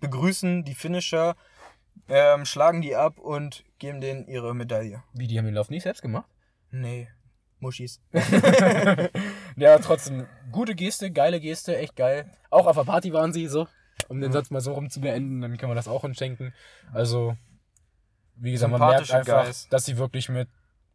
begrüßen 0.00 0.64
die 0.64 0.74
Finisher, 0.74 1.36
ähm, 2.08 2.46
schlagen 2.46 2.80
die 2.80 2.96
ab 2.96 3.18
und 3.18 3.64
geben 3.78 4.00
denen 4.00 4.26
ihre 4.26 4.54
Medaille. 4.54 5.02
Wie, 5.12 5.26
die 5.26 5.36
haben 5.36 5.44
den 5.44 5.54
Lauf 5.54 5.68
nicht 5.68 5.82
selbst 5.82 6.00
gemacht? 6.00 6.26
Nee, 6.70 7.08
Muschis. 7.60 8.00
Ja, 9.58 9.78
trotzdem, 9.78 10.26
gute 10.52 10.74
Geste, 10.74 11.10
geile 11.10 11.40
Geste, 11.40 11.78
echt 11.78 11.96
geil. 11.96 12.30
Auch 12.50 12.66
auf 12.66 12.76
der 12.76 12.84
Party 12.84 13.12
waren 13.14 13.32
sie 13.32 13.46
so. 13.46 13.66
Um 14.08 14.20
den 14.20 14.30
Satz 14.30 14.50
mal 14.50 14.60
so 14.60 14.74
rum 14.74 14.90
zu 14.90 15.00
beenden, 15.00 15.40
dann 15.40 15.56
können 15.56 15.70
wir 15.70 15.76
das 15.76 15.88
auch 15.88 16.04
entschenken. 16.04 16.52
Also, 16.92 17.38
wie 18.36 18.52
gesagt, 18.52 18.70
man 18.70 18.80
merkt 18.80 19.10
einfach, 19.10 19.44
Guys. 19.44 19.66
dass 19.70 19.86
sie 19.86 19.96
wirklich 19.96 20.28
mit 20.28 20.48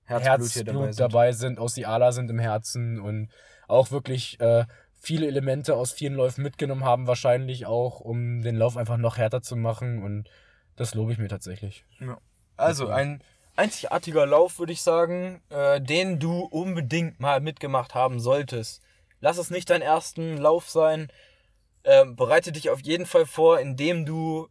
Herzblut 0.06 0.56
Herzblut 0.56 0.66
dabei 0.66 0.92
dabei 0.92 1.32
sind. 1.32 1.56
sind, 1.56 1.60
aus 1.60 1.76
Siala 1.76 2.12
sind 2.12 2.30
im 2.30 2.40
Herzen 2.40 3.00
und 3.00 3.30
auch 3.68 3.92
wirklich 3.92 4.40
äh, 4.40 4.66
viele 5.00 5.28
Elemente 5.28 5.76
aus 5.76 5.92
vielen 5.92 6.14
Läufen 6.14 6.44
mitgenommen 6.44 6.84
haben, 6.84 7.08
wahrscheinlich 7.08 7.66
auch, 7.66 8.00
um 8.00 8.42
den 8.42 8.56
Lauf 8.56 8.78
einfach 8.78 8.98
noch 8.98 9.18
härter 9.18 9.42
zu 9.42 9.56
machen 9.56 10.04
und 10.04 10.30
das 10.76 10.94
lobe 10.94 11.12
ich 11.12 11.18
mir 11.18 11.28
tatsächlich. 11.28 11.86
Also 12.58 12.88
ein 12.88 13.24
einzigartiger 13.56 14.26
Lauf, 14.26 14.60
würde 14.60 14.74
ich 14.74 14.82
sagen, 14.82 15.42
äh, 15.50 15.82
den 15.82 16.20
du 16.20 16.42
unbedingt 16.42 17.20
mal 17.20 17.42
mitgemacht 17.42 17.96
haben 17.96 18.20
solltest. 18.20 18.82
Lass 19.20 19.38
es 19.38 19.50
nicht 19.50 19.70
dein 19.70 19.82
ersten 19.82 20.38
Lauf 20.38 20.70
sein. 20.70 21.12
Ähm, 21.84 22.16
bereite 22.16 22.52
dich 22.52 22.70
auf 22.70 22.82
jeden 22.82 23.06
Fall 23.06 23.26
vor, 23.26 23.60
indem 23.60 24.06
du 24.06 24.48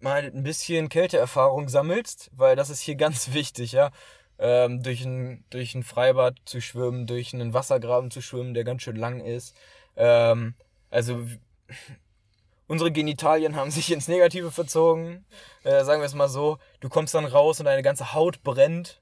mal 0.00 0.24
ein 0.24 0.42
bisschen 0.44 0.88
Kälteerfahrung 0.88 1.68
sammelst, 1.68 2.30
weil 2.32 2.56
das 2.56 2.70
ist 2.70 2.80
hier 2.80 2.94
ganz 2.96 3.32
wichtig, 3.32 3.72
ja. 3.72 3.90
Ähm, 4.38 4.82
durch, 4.82 5.04
ein, 5.04 5.44
durch 5.50 5.74
ein 5.74 5.82
Freibad 5.82 6.36
zu 6.44 6.60
schwimmen, 6.60 7.06
durch 7.06 7.34
einen 7.34 7.54
Wassergraben 7.54 8.10
zu 8.10 8.20
schwimmen, 8.20 8.54
der 8.54 8.64
ganz 8.64 8.82
schön 8.82 8.96
lang 8.96 9.20
ist. 9.20 9.56
Ähm, 9.96 10.54
also 10.90 11.26
unsere 12.68 12.92
Genitalien 12.92 13.56
haben 13.56 13.70
sich 13.70 13.90
ins 13.92 14.08
Negative 14.08 14.50
verzogen. 14.50 15.26
Äh, 15.64 15.84
sagen 15.84 16.00
wir 16.00 16.06
es 16.06 16.14
mal 16.14 16.28
so. 16.28 16.58
Du 16.80 16.88
kommst 16.88 17.14
dann 17.14 17.24
raus 17.24 17.58
und 17.58 17.66
deine 17.66 17.82
ganze 17.82 18.14
Haut 18.14 18.42
brennt. 18.42 19.00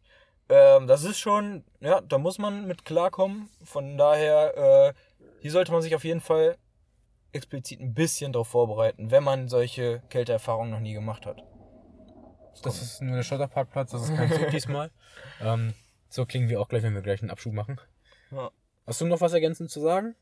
Ähm, 0.49 0.87
das 0.87 1.05
ist 1.05 1.19
schon, 1.19 1.65
ja, 1.81 2.01
da 2.01 2.19
muss 2.19 2.39
man 2.39 2.67
mit 2.67 2.85
klarkommen. 2.85 3.51
Von 3.63 3.99
daher, 3.99 4.57
äh, 4.57 4.95
hier 5.41 5.51
sollte 5.51 5.73
man 5.73 5.83
sich 5.83 5.95
auf 5.95 6.05
jeden 6.05 6.21
Fall 6.21 6.57
explizit 7.33 7.81
ein 7.81 7.95
bisschen 7.95 8.33
darauf 8.33 8.49
vorbereiten, 8.49 9.11
wenn 9.11 9.25
man 9.25 9.49
solche 9.49 10.03
Kälteerfahrungen 10.09 10.71
noch 10.71 10.81
nie 10.81 10.95
gemacht 10.95 11.27
hat. 11.27 11.43
Das 12.63 12.83
ist 12.83 13.03
nur 13.03 13.17
der 13.17 13.23
Schotterparkplatz, 13.23 13.91
das 13.93 14.09
ist 14.09 14.17
kein 14.17 14.33
Zug 14.33 14.51
diesmal. 14.51 14.91
Ähm, 15.41 15.75
so 16.09 16.27
klingen 16.27 16.49
wir 16.49 16.61
auch 16.61 16.69
gleich, 16.69 16.83
wenn 16.83 16.95
wir 16.95 17.03
gleich 17.03 17.21
einen 17.23 17.31
Abschub 17.31 17.53
machen. 17.53 17.81
Ja. 18.31 18.51
Hast 18.87 19.01
du 19.01 19.07
noch 19.07 19.21
was 19.21 19.33
ergänzend 19.33 19.71
zu 19.71 19.81
sagen? 19.81 20.15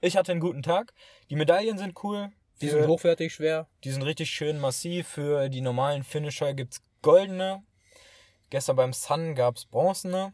Ich 0.00 0.16
hatte 0.16 0.32
einen 0.32 0.40
guten 0.40 0.62
Tag. 0.62 0.94
Die 1.30 1.36
Medaillen 1.36 1.78
sind 1.78 2.02
cool. 2.02 2.30
Die 2.60 2.68
sind 2.68 2.86
hochwertig, 2.86 3.34
schwer. 3.34 3.68
Die 3.84 3.90
sind 3.90 4.02
richtig 4.02 4.30
schön 4.30 4.58
massiv. 4.58 5.08
Für 5.08 5.48
die 5.48 5.60
normalen 5.60 6.02
Finisher 6.02 6.54
gibt's 6.54 6.82
goldene. 7.02 7.62
Gestern 8.50 8.76
beim 8.76 8.92
Sun 8.92 9.34
gab's 9.34 9.66
bronzene. 9.66 10.32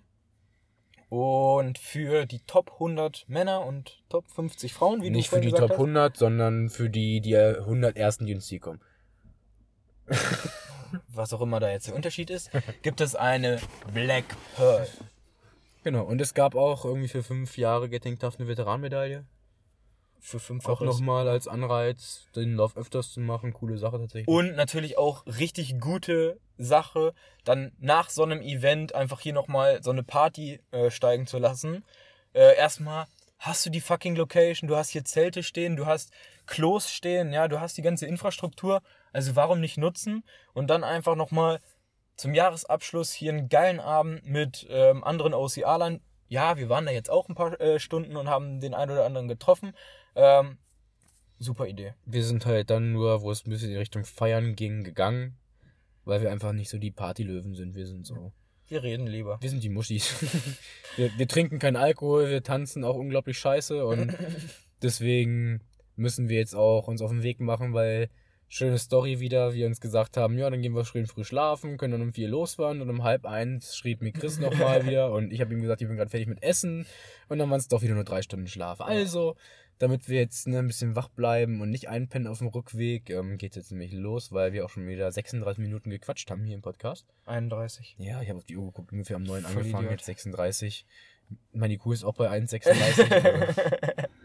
Und 1.08 1.78
für 1.78 2.26
die 2.26 2.40
Top 2.40 2.72
100 2.74 3.24
Männer 3.28 3.64
und 3.64 4.02
Top 4.08 4.26
50 4.30 4.72
Frauen, 4.72 5.02
wie 5.02 5.10
Nicht 5.10 5.30
du 5.30 5.36
für 5.36 5.42
die 5.42 5.50
Top 5.50 5.60
gesagt 5.60 5.72
100, 5.74 6.16
sondern 6.16 6.70
für 6.70 6.90
die, 6.90 7.20
die 7.20 7.36
100 7.36 7.96
ersten, 7.96 8.26
die 8.26 8.32
ins 8.32 8.46
Ziel 8.46 8.58
kommen. 8.58 8.80
Was 11.16 11.32
auch 11.32 11.40
immer 11.40 11.60
da 11.60 11.70
jetzt 11.70 11.88
der 11.88 11.94
Unterschied 11.94 12.30
ist, 12.30 12.50
gibt 12.82 13.00
es 13.00 13.14
eine 13.14 13.60
Black 13.92 14.24
Pearl. 14.56 14.86
Genau, 15.84 16.02
und 16.04 16.20
es 16.20 16.34
gab 16.34 16.54
auch 16.54 16.84
irgendwie 16.84 17.08
für 17.08 17.22
fünf 17.22 17.58
Jahre 17.58 17.88
Getting 17.88 18.18
Tough 18.18 18.38
eine 18.38 18.48
Veteranmedaille. 18.48 19.24
Für 20.20 20.38
Auch 20.38 20.40
fünffaches. 20.40 20.86
nochmal 20.86 21.28
als 21.28 21.46
Anreiz, 21.46 22.26
den 22.34 22.56
Lauf 22.56 22.78
öfters 22.78 23.12
zu 23.12 23.20
machen. 23.20 23.52
Coole 23.52 23.76
Sache 23.76 23.98
tatsächlich. 23.98 24.26
Und 24.26 24.56
natürlich 24.56 24.96
auch 24.96 25.26
richtig 25.26 25.78
gute 25.80 26.40
Sache, 26.56 27.12
dann 27.44 27.72
nach 27.78 28.08
so 28.08 28.22
einem 28.22 28.40
Event 28.40 28.94
einfach 28.94 29.20
hier 29.20 29.34
nochmal 29.34 29.82
so 29.82 29.90
eine 29.90 30.02
Party 30.02 30.60
äh, 30.70 30.90
steigen 30.90 31.26
zu 31.26 31.36
lassen. 31.36 31.84
Äh, 32.32 32.56
erstmal 32.56 33.04
hast 33.38 33.66
du 33.66 33.70
die 33.70 33.82
fucking 33.82 34.16
Location, 34.16 34.66
du 34.68 34.76
hast 34.76 34.88
hier 34.88 35.04
Zelte 35.04 35.42
stehen, 35.42 35.76
du 35.76 35.84
hast 35.84 36.10
Klos 36.46 36.90
stehen, 36.90 37.32
ja, 37.34 37.46
du 37.46 37.60
hast 37.60 37.76
die 37.76 37.82
ganze 37.82 38.06
Infrastruktur. 38.06 38.80
Also 39.14 39.36
warum 39.36 39.60
nicht 39.60 39.78
nutzen 39.78 40.24
und 40.54 40.68
dann 40.68 40.82
einfach 40.82 41.14
nochmal 41.14 41.60
zum 42.16 42.34
Jahresabschluss 42.34 43.12
hier 43.12 43.32
einen 43.32 43.48
geilen 43.48 43.78
Abend 43.78 44.26
mit 44.26 44.66
ähm, 44.68 45.04
anderen 45.04 45.34
OCA-Lern. 45.34 46.00
Ja, 46.26 46.56
wir 46.56 46.68
waren 46.68 46.84
da 46.84 46.90
jetzt 46.90 47.10
auch 47.10 47.28
ein 47.28 47.36
paar 47.36 47.60
äh, 47.60 47.78
Stunden 47.78 48.16
und 48.16 48.28
haben 48.28 48.58
den 48.58 48.74
einen 48.74 48.90
oder 48.90 49.04
anderen 49.06 49.28
getroffen. 49.28 49.72
Ähm, 50.16 50.58
super 51.38 51.68
Idee. 51.68 51.94
Wir 52.04 52.24
sind 52.24 52.44
halt 52.44 52.70
dann 52.70 52.90
nur, 52.90 53.22
wo 53.22 53.30
es 53.30 53.46
ein 53.46 53.50
bisschen 53.50 53.70
in 53.70 53.78
Richtung 53.78 54.04
Feiern 54.04 54.56
ging, 54.56 54.82
gegangen. 54.82 55.38
Weil 56.04 56.20
wir 56.20 56.32
einfach 56.32 56.52
nicht 56.52 56.68
so 56.68 56.78
die 56.78 56.90
Partylöwen 56.90 57.54
sind. 57.54 57.76
Wir 57.76 57.86
sind 57.86 58.04
so. 58.04 58.32
Wir 58.66 58.82
reden 58.82 59.06
lieber. 59.06 59.38
Wir 59.40 59.48
sind 59.48 59.62
die 59.62 59.68
Muschis. 59.68 60.12
wir, 60.96 61.16
wir 61.16 61.28
trinken 61.28 61.60
keinen 61.60 61.76
Alkohol, 61.76 62.30
wir 62.30 62.42
tanzen 62.42 62.82
auch 62.82 62.96
unglaublich 62.96 63.38
scheiße 63.38 63.86
und 63.86 64.12
deswegen 64.82 65.60
müssen 65.94 66.28
wir 66.28 66.38
jetzt 66.38 66.56
auch 66.56 66.88
uns 66.88 67.00
auf 67.00 67.10
den 67.10 67.22
Weg 67.22 67.40
machen, 67.40 67.74
weil 67.74 68.10
schöne 68.54 68.78
Story 68.78 69.18
wieder, 69.18 69.52
wir 69.52 69.66
uns 69.66 69.80
gesagt 69.80 70.16
haben, 70.16 70.38
ja, 70.38 70.48
dann 70.48 70.62
gehen 70.62 70.76
wir 70.76 70.84
schön 70.84 71.08
früh 71.08 71.24
schlafen, 71.24 71.76
können 71.76 71.90
dann 71.90 72.02
um 72.02 72.12
vier 72.12 72.28
losfahren 72.28 72.80
und 72.80 72.88
um 72.88 73.02
halb 73.02 73.26
eins 73.26 73.76
schrieb 73.76 74.00
mir 74.00 74.12
Chris 74.12 74.38
nochmal 74.38 74.86
wieder 74.86 75.10
und 75.10 75.32
ich 75.32 75.40
habe 75.40 75.52
ihm 75.52 75.60
gesagt, 75.60 75.82
ich 75.82 75.88
bin 75.88 75.96
gerade 75.96 76.10
fertig 76.10 76.28
mit 76.28 76.40
Essen 76.40 76.86
und 77.28 77.38
dann 77.40 77.50
waren 77.50 77.58
es 77.58 77.66
doch 77.66 77.82
wieder 77.82 77.94
nur 77.94 78.04
drei 78.04 78.22
Stunden 78.22 78.46
Schlaf. 78.46 78.80
Also, 78.80 79.34
damit 79.78 80.08
wir 80.08 80.20
jetzt 80.20 80.46
ne, 80.46 80.60
ein 80.60 80.68
bisschen 80.68 80.94
wach 80.94 81.08
bleiben 81.08 81.62
und 81.62 81.70
nicht 81.70 81.88
einpennen 81.88 82.28
auf 82.28 82.38
dem 82.38 82.46
Rückweg, 82.46 83.10
ähm, 83.10 83.38
geht 83.38 83.56
jetzt 83.56 83.72
nämlich 83.72 83.92
los, 83.92 84.30
weil 84.30 84.52
wir 84.52 84.64
auch 84.64 84.70
schon 84.70 84.86
wieder 84.86 85.10
36 85.10 85.60
Minuten 85.60 85.90
gequatscht 85.90 86.30
haben 86.30 86.44
hier 86.44 86.54
im 86.54 86.62
Podcast. 86.62 87.12
31. 87.26 87.96
Ja, 87.98 88.22
ich 88.22 88.28
habe 88.28 88.38
auf 88.38 88.44
die 88.44 88.56
Uhr 88.56 88.66
geguckt, 88.66 88.92
ungefähr 88.92 89.16
um 89.16 89.24
9 89.24 89.42
Voll 89.42 89.50
angefangen, 89.50 89.86
Idiot. 89.86 89.98
jetzt 89.98 90.06
36. 90.06 90.86
Meine 91.52 91.74
IQ 91.74 91.86
ist 91.86 92.04
auch 92.04 92.14
bei 92.14 92.30
1,36. 92.30 94.06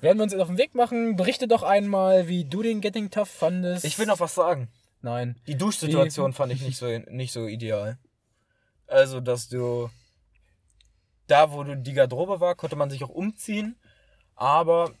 werden 0.00 0.18
wir 0.18 0.22
uns 0.24 0.32
jetzt 0.32 0.42
auf 0.42 0.48
den 0.48 0.58
Weg 0.58 0.74
machen. 0.74 1.16
Berichte 1.16 1.48
doch 1.48 1.62
einmal, 1.62 2.28
wie 2.28 2.44
du 2.44 2.62
den 2.62 2.80
Getting 2.80 3.10
Tough 3.10 3.28
fandest. 3.28 3.84
Ich 3.84 3.98
will 3.98 4.06
noch 4.06 4.20
was 4.20 4.34
sagen. 4.34 4.68
Nein. 5.02 5.36
Die 5.46 5.56
Duschsituation 5.56 6.32
fand 6.32 6.52
ich 6.52 6.62
nicht 6.62 6.78
so, 6.78 6.86
nicht 7.10 7.32
so 7.32 7.46
ideal. 7.46 7.98
Also, 8.86 9.20
dass 9.20 9.48
du. 9.48 9.90
Da, 11.26 11.52
wo 11.52 11.64
du 11.64 11.76
die 11.76 11.92
Garderobe 11.92 12.40
war, 12.40 12.54
konnte 12.54 12.76
man 12.76 12.88
sich 12.88 13.02
auch 13.02 13.08
umziehen, 13.08 13.76
aber 14.36 14.92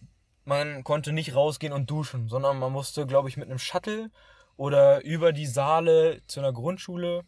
man 0.44 0.82
konnte 0.82 1.12
nicht 1.12 1.36
rausgehen 1.36 1.72
und 1.72 1.88
duschen, 1.88 2.28
sondern 2.28 2.58
man 2.58 2.72
musste, 2.72 3.06
glaube 3.06 3.28
ich, 3.28 3.36
mit 3.36 3.48
einem 3.48 3.60
Shuttle 3.60 4.10
oder 4.56 5.04
über 5.04 5.32
die 5.32 5.46
Saale 5.46 6.22
zu 6.26 6.40
einer 6.40 6.52
Grundschule. 6.52 7.24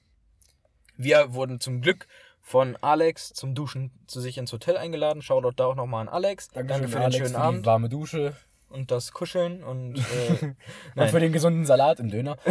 Wir 0.96 1.33
wurden 1.33 1.61
zum 1.61 1.81
Glück 1.81 2.09
von 2.48 2.76
Alex 2.80 3.34
zum 3.34 3.54
Duschen 3.54 3.90
zu 4.06 4.20
sich 4.22 4.38
ins 4.38 4.50
Hotel 4.52 4.78
eingeladen. 4.78 5.20
Shoutout 5.20 5.52
da 5.56 5.66
auch 5.66 5.74
nochmal 5.74 6.00
an 6.02 6.08
Alex. 6.08 6.48
Danke 6.48 6.88
für 6.88 6.98
Alex, 6.98 7.16
den 7.16 7.24
schönen 7.24 7.34
für 7.34 7.40
Abend 7.40 7.66
warme 7.66 7.88
Dusche 7.90 8.34
und 8.70 8.90
das 8.90 9.12
Kuscheln 9.12 9.62
und 9.62 9.96
äh, 9.98 10.54
und 11.00 11.11
für 11.11 11.20
den 11.20 11.32
gesunden 11.32 11.66
Salat 11.66 12.00
im 12.00 12.11
Döner. 12.11 12.37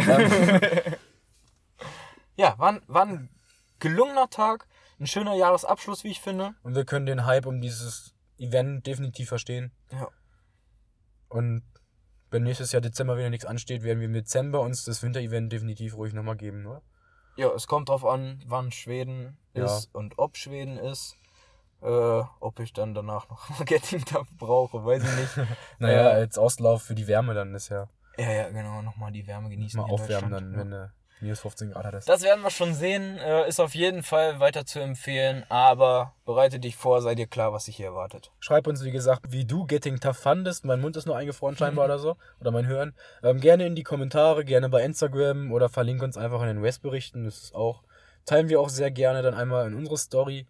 Ja, 2.36 2.56
war, 2.58 2.68
ein- 2.74 2.82
war 2.86 3.04
ein 3.04 3.30
gelungener 3.80 4.30
Tag, 4.30 4.68
ein 5.00 5.08
schöner 5.08 5.34
Jahresabschluss, 5.34 6.04
wie 6.04 6.10
ich 6.10 6.20
finde. 6.20 6.54
und 6.62 6.76
wir 6.76 6.84
können 6.84 7.04
den 7.06 7.26
Hype 7.26 7.46
um 7.46 7.60
dieses 7.60 8.14
Event 8.38 8.86
definitiv 8.86 9.28
verstehen. 9.28 9.72
Ja. 9.90 10.06
Und 11.28 11.62
wenn 12.30 12.44
nächstes 12.44 12.70
Jahr 12.70 12.80
Dezember 12.80 13.16
wieder 13.18 13.30
nichts 13.30 13.44
ansteht, 13.44 13.82
werden 13.82 13.98
wir 13.98 14.06
im 14.06 14.12
Dezember 14.12 14.60
uns 14.60 14.84
das 14.84 15.02
Winter-Event 15.02 15.52
definitiv 15.52 15.96
ruhig 15.96 16.12
nochmal 16.12 16.36
geben, 16.36 16.64
oder? 16.66 16.82
Ja, 17.38 17.50
es 17.54 17.68
kommt 17.68 17.88
drauf 17.88 18.04
an, 18.04 18.42
wann 18.46 18.72
Schweden 18.72 19.38
Ja. 19.54 19.64
ist 19.64 19.94
und 19.94 20.18
ob 20.18 20.36
Schweden 20.36 20.76
ist. 20.76 21.16
Äh, 21.80 21.86
ob 22.40 22.58
ich 22.58 22.72
dann 22.72 22.92
danach 22.94 23.28
noch 23.30 23.48
Marketing 23.50 24.04
brauche, 24.36 24.84
weiß 24.84 25.04
ich 25.04 25.16
nicht. 25.36 25.48
Naja, 25.78 26.08
Äh, 26.08 26.12
als 26.14 26.36
Auslauf 26.36 26.82
für 26.82 26.96
die 26.96 27.06
Wärme 27.06 27.34
dann 27.34 27.54
ist 27.54 27.68
ja 27.68 27.88
ja, 28.18 28.32
ja, 28.32 28.48
genau, 28.50 28.82
nochmal 28.82 29.12
die 29.12 29.24
Wärme 29.28 29.48
genießen. 29.48 29.80
mal 29.80 29.88
aufwärmen 29.88 30.32
dann, 30.32 30.56
wenn 30.56 30.70
du 30.72 30.92
minus 31.20 31.40
15 31.40 31.70
Grad 31.70 31.84
hattest. 31.84 32.08
Das 32.08 32.22
werden 32.22 32.42
wir 32.42 32.50
schon 32.50 32.74
sehen. 32.74 33.18
Äh, 33.18 33.48
ist 33.48 33.60
auf 33.60 33.74
jeden 33.74 34.02
Fall 34.02 34.40
weiter 34.40 34.66
zu 34.66 34.80
empfehlen, 34.80 35.44
aber 35.48 36.14
bereite 36.24 36.60
dich 36.60 36.76
vor, 36.76 37.02
sei 37.02 37.14
dir 37.14 37.26
klar, 37.26 37.52
was 37.52 37.64
dich 37.64 37.76
hier 37.76 37.86
erwartet. 37.86 38.32
Schreib 38.40 38.66
uns, 38.66 38.84
wie 38.84 38.90
gesagt, 38.90 39.32
wie 39.32 39.44
du 39.44 39.66
Getting 39.66 40.00
Tough 40.00 40.18
fandest. 40.18 40.64
Mein 40.64 40.80
Mund 40.80 40.96
ist 40.96 41.06
noch 41.06 41.16
eingefroren 41.16 41.56
scheinbar 41.58 41.86
oder 41.86 41.98
so. 41.98 42.16
Oder 42.40 42.50
mein 42.50 42.66
Hören. 42.66 42.94
Ähm, 43.22 43.40
gerne 43.40 43.66
in 43.66 43.74
die 43.74 43.82
Kommentare, 43.82 44.44
gerne 44.44 44.68
bei 44.68 44.82
Instagram 44.82 45.52
oder 45.52 45.68
verlink 45.68 46.02
uns 46.02 46.16
einfach 46.16 46.40
in 46.42 46.48
den 46.48 46.62
West-Berichten. 46.62 47.24
Das 47.24 47.42
ist 47.42 47.54
auch, 47.54 47.82
teilen 48.24 48.48
wir 48.48 48.60
auch 48.60 48.68
sehr 48.68 48.90
gerne 48.90 49.22
dann 49.22 49.34
einmal 49.34 49.66
in 49.66 49.74
unsere 49.74 49.98
Story. 49.98 50.46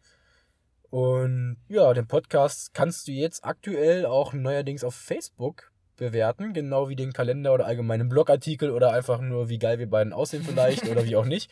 Und 0.90 1.58
ja, 1.68 1.92
den 1.92 2.06
Podcast 2.06 2.72
kannst 2.72 3.08
du 3.08 3.12
jetzt 3.12 3.44
aktuell 3.44 4.06
auch 4.06 4.32
neuerdings 4.32 4.84
auf 4.84 4.94
Facebook 4.94 5.67
bewerten, 5.98 6.54
genau 6.54 6.88
wie 6.88 6.96
den 6.96 7.12
Kalender 7.12 7.52
oder 7.52 7.66
allgemeinen 7.66 8.08
Blogartikel 8.08 8.70
oder 8.70 8.92
einfach 8.92 9.20
nur, 9.20 9.48
wie 9.48 9.58
geil 9.58 9.78
wir 9.78 9.90
beiden 9.90 10.12
aussehen 10.12 10.42
vielleicht 10.42 10.88
oder 10.88 11.04
wie 11.04 11.16
auch 11.16 11.26
nicht. 11.26 11.50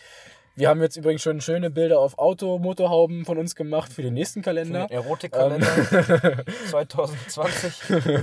Wir 0.54 0.70
haben 0.70 0.80
jetzt 0.80 0.96
übrigens 0.96 1.20
schon 1.22 1.42
schöne 1.42 1.68
Bilder 1.68 2.00
auf 2.00 2.16
Auto-Motorhauben 2.18 3.26
von 3.26 3.36
uns 3.36 3.54
gemacht 3.54 3.92
für 3.92 4.00
den 4.00 4.14
nächsten 4.14 4.40
Kalender. 4.40 4.86
den 4.86 4.96
Erotikkalender 4.96 5.68
Ähm, 5.92 6.44
2020, 6.70 7.72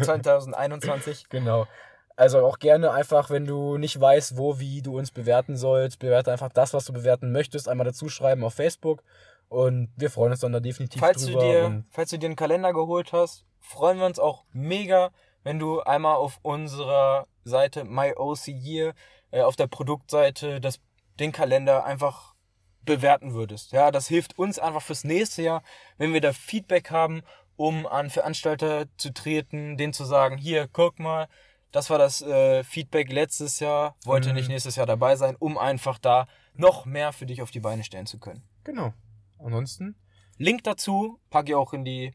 2021. 0.02 1.30
Genau. 1.30 1.68
Also 2.16 2.40
auch 2.40 2.58
gerne 2.58 2.92
einfach, 2.92 3.30
wenn 3.30 3.46
du 3.46 3.78
nicht 3.78 4.00
weißt, 4.00 4.38
wo, 4.38 4.60
wie 4.60 4.82
du 4.82 4.98
uns 4.98 5.12
bewerten 5.12 5.58
sollst, 5.58 6.00
bewerte 6.00 6.32
einfach 6.32 6.50
das, 6.50 6.74
was 6.74 6.86
du 6.86 6.94
bewerten 6.94 7.32
möchtest, 7.32 7.70
einmal 7.70 7.86
dazu 7.86 8.10
schreiben 8.10 8.44
auf 8.44 8.56
Facebook. 8.56 9.04
Und 9.50 9.90
wir 9.96 10.10
freuen 10.10 10.32
uns 10.32 10.42
dann 10.42 10.54
da 10.54 10.60
definitiv 10.60 11.00
Falls 11.00 11.26
du, 11.26 11.34
drüber. 11.34 11.44
dir, 11.44 11.66
und 11.66 11.86
falls 11.92 12.10
du 12.10 12.18
dir 12.18 12.26
einen 12.26 12.36
Kalender 12.36 12.74
geholt 12.74 13.14
hast, 13.14 13.46
freuen 13.60 14.00
wir 14.00 14.08
uns 14.08 14.18
auch 14.18 14.44
mega, 14.54 15.12
wenn 15.44 15.60
du 15.60 15.82
einmal 15.82 16.16
auf 16.16 16.40
unserer 16.42 17.28
Seite 17.44 17.84
My 17.84 18.14
OC 18.16 18.48
Year 18.48 18.94
äh, 19.32 19.42
auf 19.42 19.56
der 19.56 19.68
Produktseite 19.68 20.62
das, 20.62 20.80
den 21.20 21.32
Kalender 21.32 21.86
einfach 21.86 22.34
bewerten 22.82 23.34
würdest. 23.34 23.72
Ja, 23.72 23.92
das 23.92 24.08
hilft 24.08 24.38
uns 24.38 24.60
einfach 24.60 24.82
fürs 24.82 25.04
nächste 25.04 25.42
Jahr, 25.42 25.64
wenn 25.98 26.14
wir 26.14 26.22
da 26.22 26.34
Feedback 26.34 26.92
haben, 26.92 27.22
um 27.56 27.86
an 27.86 28.10
Veranstalter 28.10 28.88
zu 28.98 29.14
treten, 29.14 29.78
denen 29.78 29.94
zu 29.94 30.06
sagen, 30.06 30.38
hier, 30.38 30.68
guck 30.72 31.00
mal, 31.00 31.28
das 31.72 31.90
war 31.90 31.98
das 31.98 32.22
äh, 32.22 32.64
Feedback 32.64 33.12
letztes 33.12 33.60
Jahr, 33.60 33.96
wollte 34.06 34.30
Mhm. 34.30 34.36
nicht 34.36 34.50
nächstes 34.50 34.76
Jahr 34.76 34.86
dabei 34.86 35.16
sein, 35.16 35.36
um 35.38 35.58
einfach 35.58 35.98
da 35.98 36.28
noch 36.56 36.86
mehr 36.86 37.14
für 37.14 37.26
dich 37.26 37.42
auf 37.42 37.52
die 37.52 37.60
Beine 37.62 37.84
stellen 37.84 38.06
zu 38.06 38.20
können. 38.20 38.44
genau. 38.64 38.94
Ansonsten, 39.40 39.96
Link 40.38 40.64
dazu 40.64 41.20
packe 41.30 41.50
ich 41.50 41.56
auch 41.56 41.74
in 41.74 41.84
die 41.84 42.12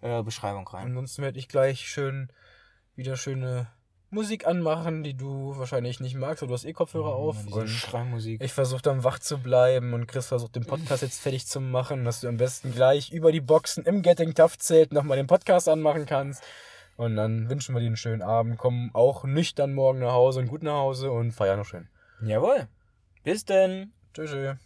äh, 0.00 0.22
Beschreibung 0.22 0.66
rein. 0.68 0.86
ansonsten 0.86 1.22
werde 1.22 1.38
ich 1.38 1.48
gleich 1.48 1.80
schön 1.88 2.30
wieder 2.98 3.16
schöne 3.16 3.68
Musik 4.10 4.46
anmachen, 4.46 5.02
die 5.02 5.14
du 5.14 5.56
wahrscheinlich 5.58 6.00
nicht 6.00 6.16
magst, 6.16 6.42
aber 6.42 6.48
du 6.48 6.54
hast 6.54 6.64
eh 6.64 6.72
Kopfhörer 6.72 7.14
auf. 7.14 7.36
Diese 7.46 7.60
Und 7.60 7.68
Schreimusik. 7.68 8.42
ich 8.42 8.52
versuche 8.52 8.82
dann 8.82 9.04
wach 9.04 9.18
zu 9.18 9.38
bleiben 9.38 9.92
und 9.92 10.06
Chris 10.06 10.26
versucht 10.26 10.56
den 10.56 10.64
Podcast 10.64 11.02
jetzt 11.02 11.20
fertig 11.20 11.46
zu 11.46 11.60
machen, 11.60 12.04
dass 12.04 12.20
du 12.20 12.28
am 12.28 12.38
besten 12.38 12.72
gleich 12.72 13.12
über 13.12 13.32
die 13.32 13.40
Boxen 13.40 13.84
im 13.84 14.02
Getting 14.02 14.34
Tough 14.34 14.58
Zelt 14.58 14.92
nochmal 14.92 15.18
den 15.18 15.26
Podcast 15.26 15.68
anmachen 15.68 16.06
kannst. 16.06 16.42
Und 16.96 17.16
dann 17.16 17.48
wünschen 17.48 17.74
wir 17.74 17.80
dir 17.80 17.86
einen 17.86 17.96
schönen 17.96 18.22
Abend, 18.22 18.58
kommen 18.58 18.90
auch 18.92 19.24
nüchtern 19.24 19.72
morgen 19.72 20.00
nach 20.00 20.12
Hause 20.12 20.40
und 20.40 20.48
gut 20.48 20.62
nach 20.62 20.72
Hause 20.74 21.12
und 21.12 21.30
feiern 21.32 21.58
noch 21.58 21.66
schön. 21.66 21.88
Jawohl. 22.22 22.66
Bis 23.22 23.44
denn. 23.44 23.92
Tschüss. 24.14 24.58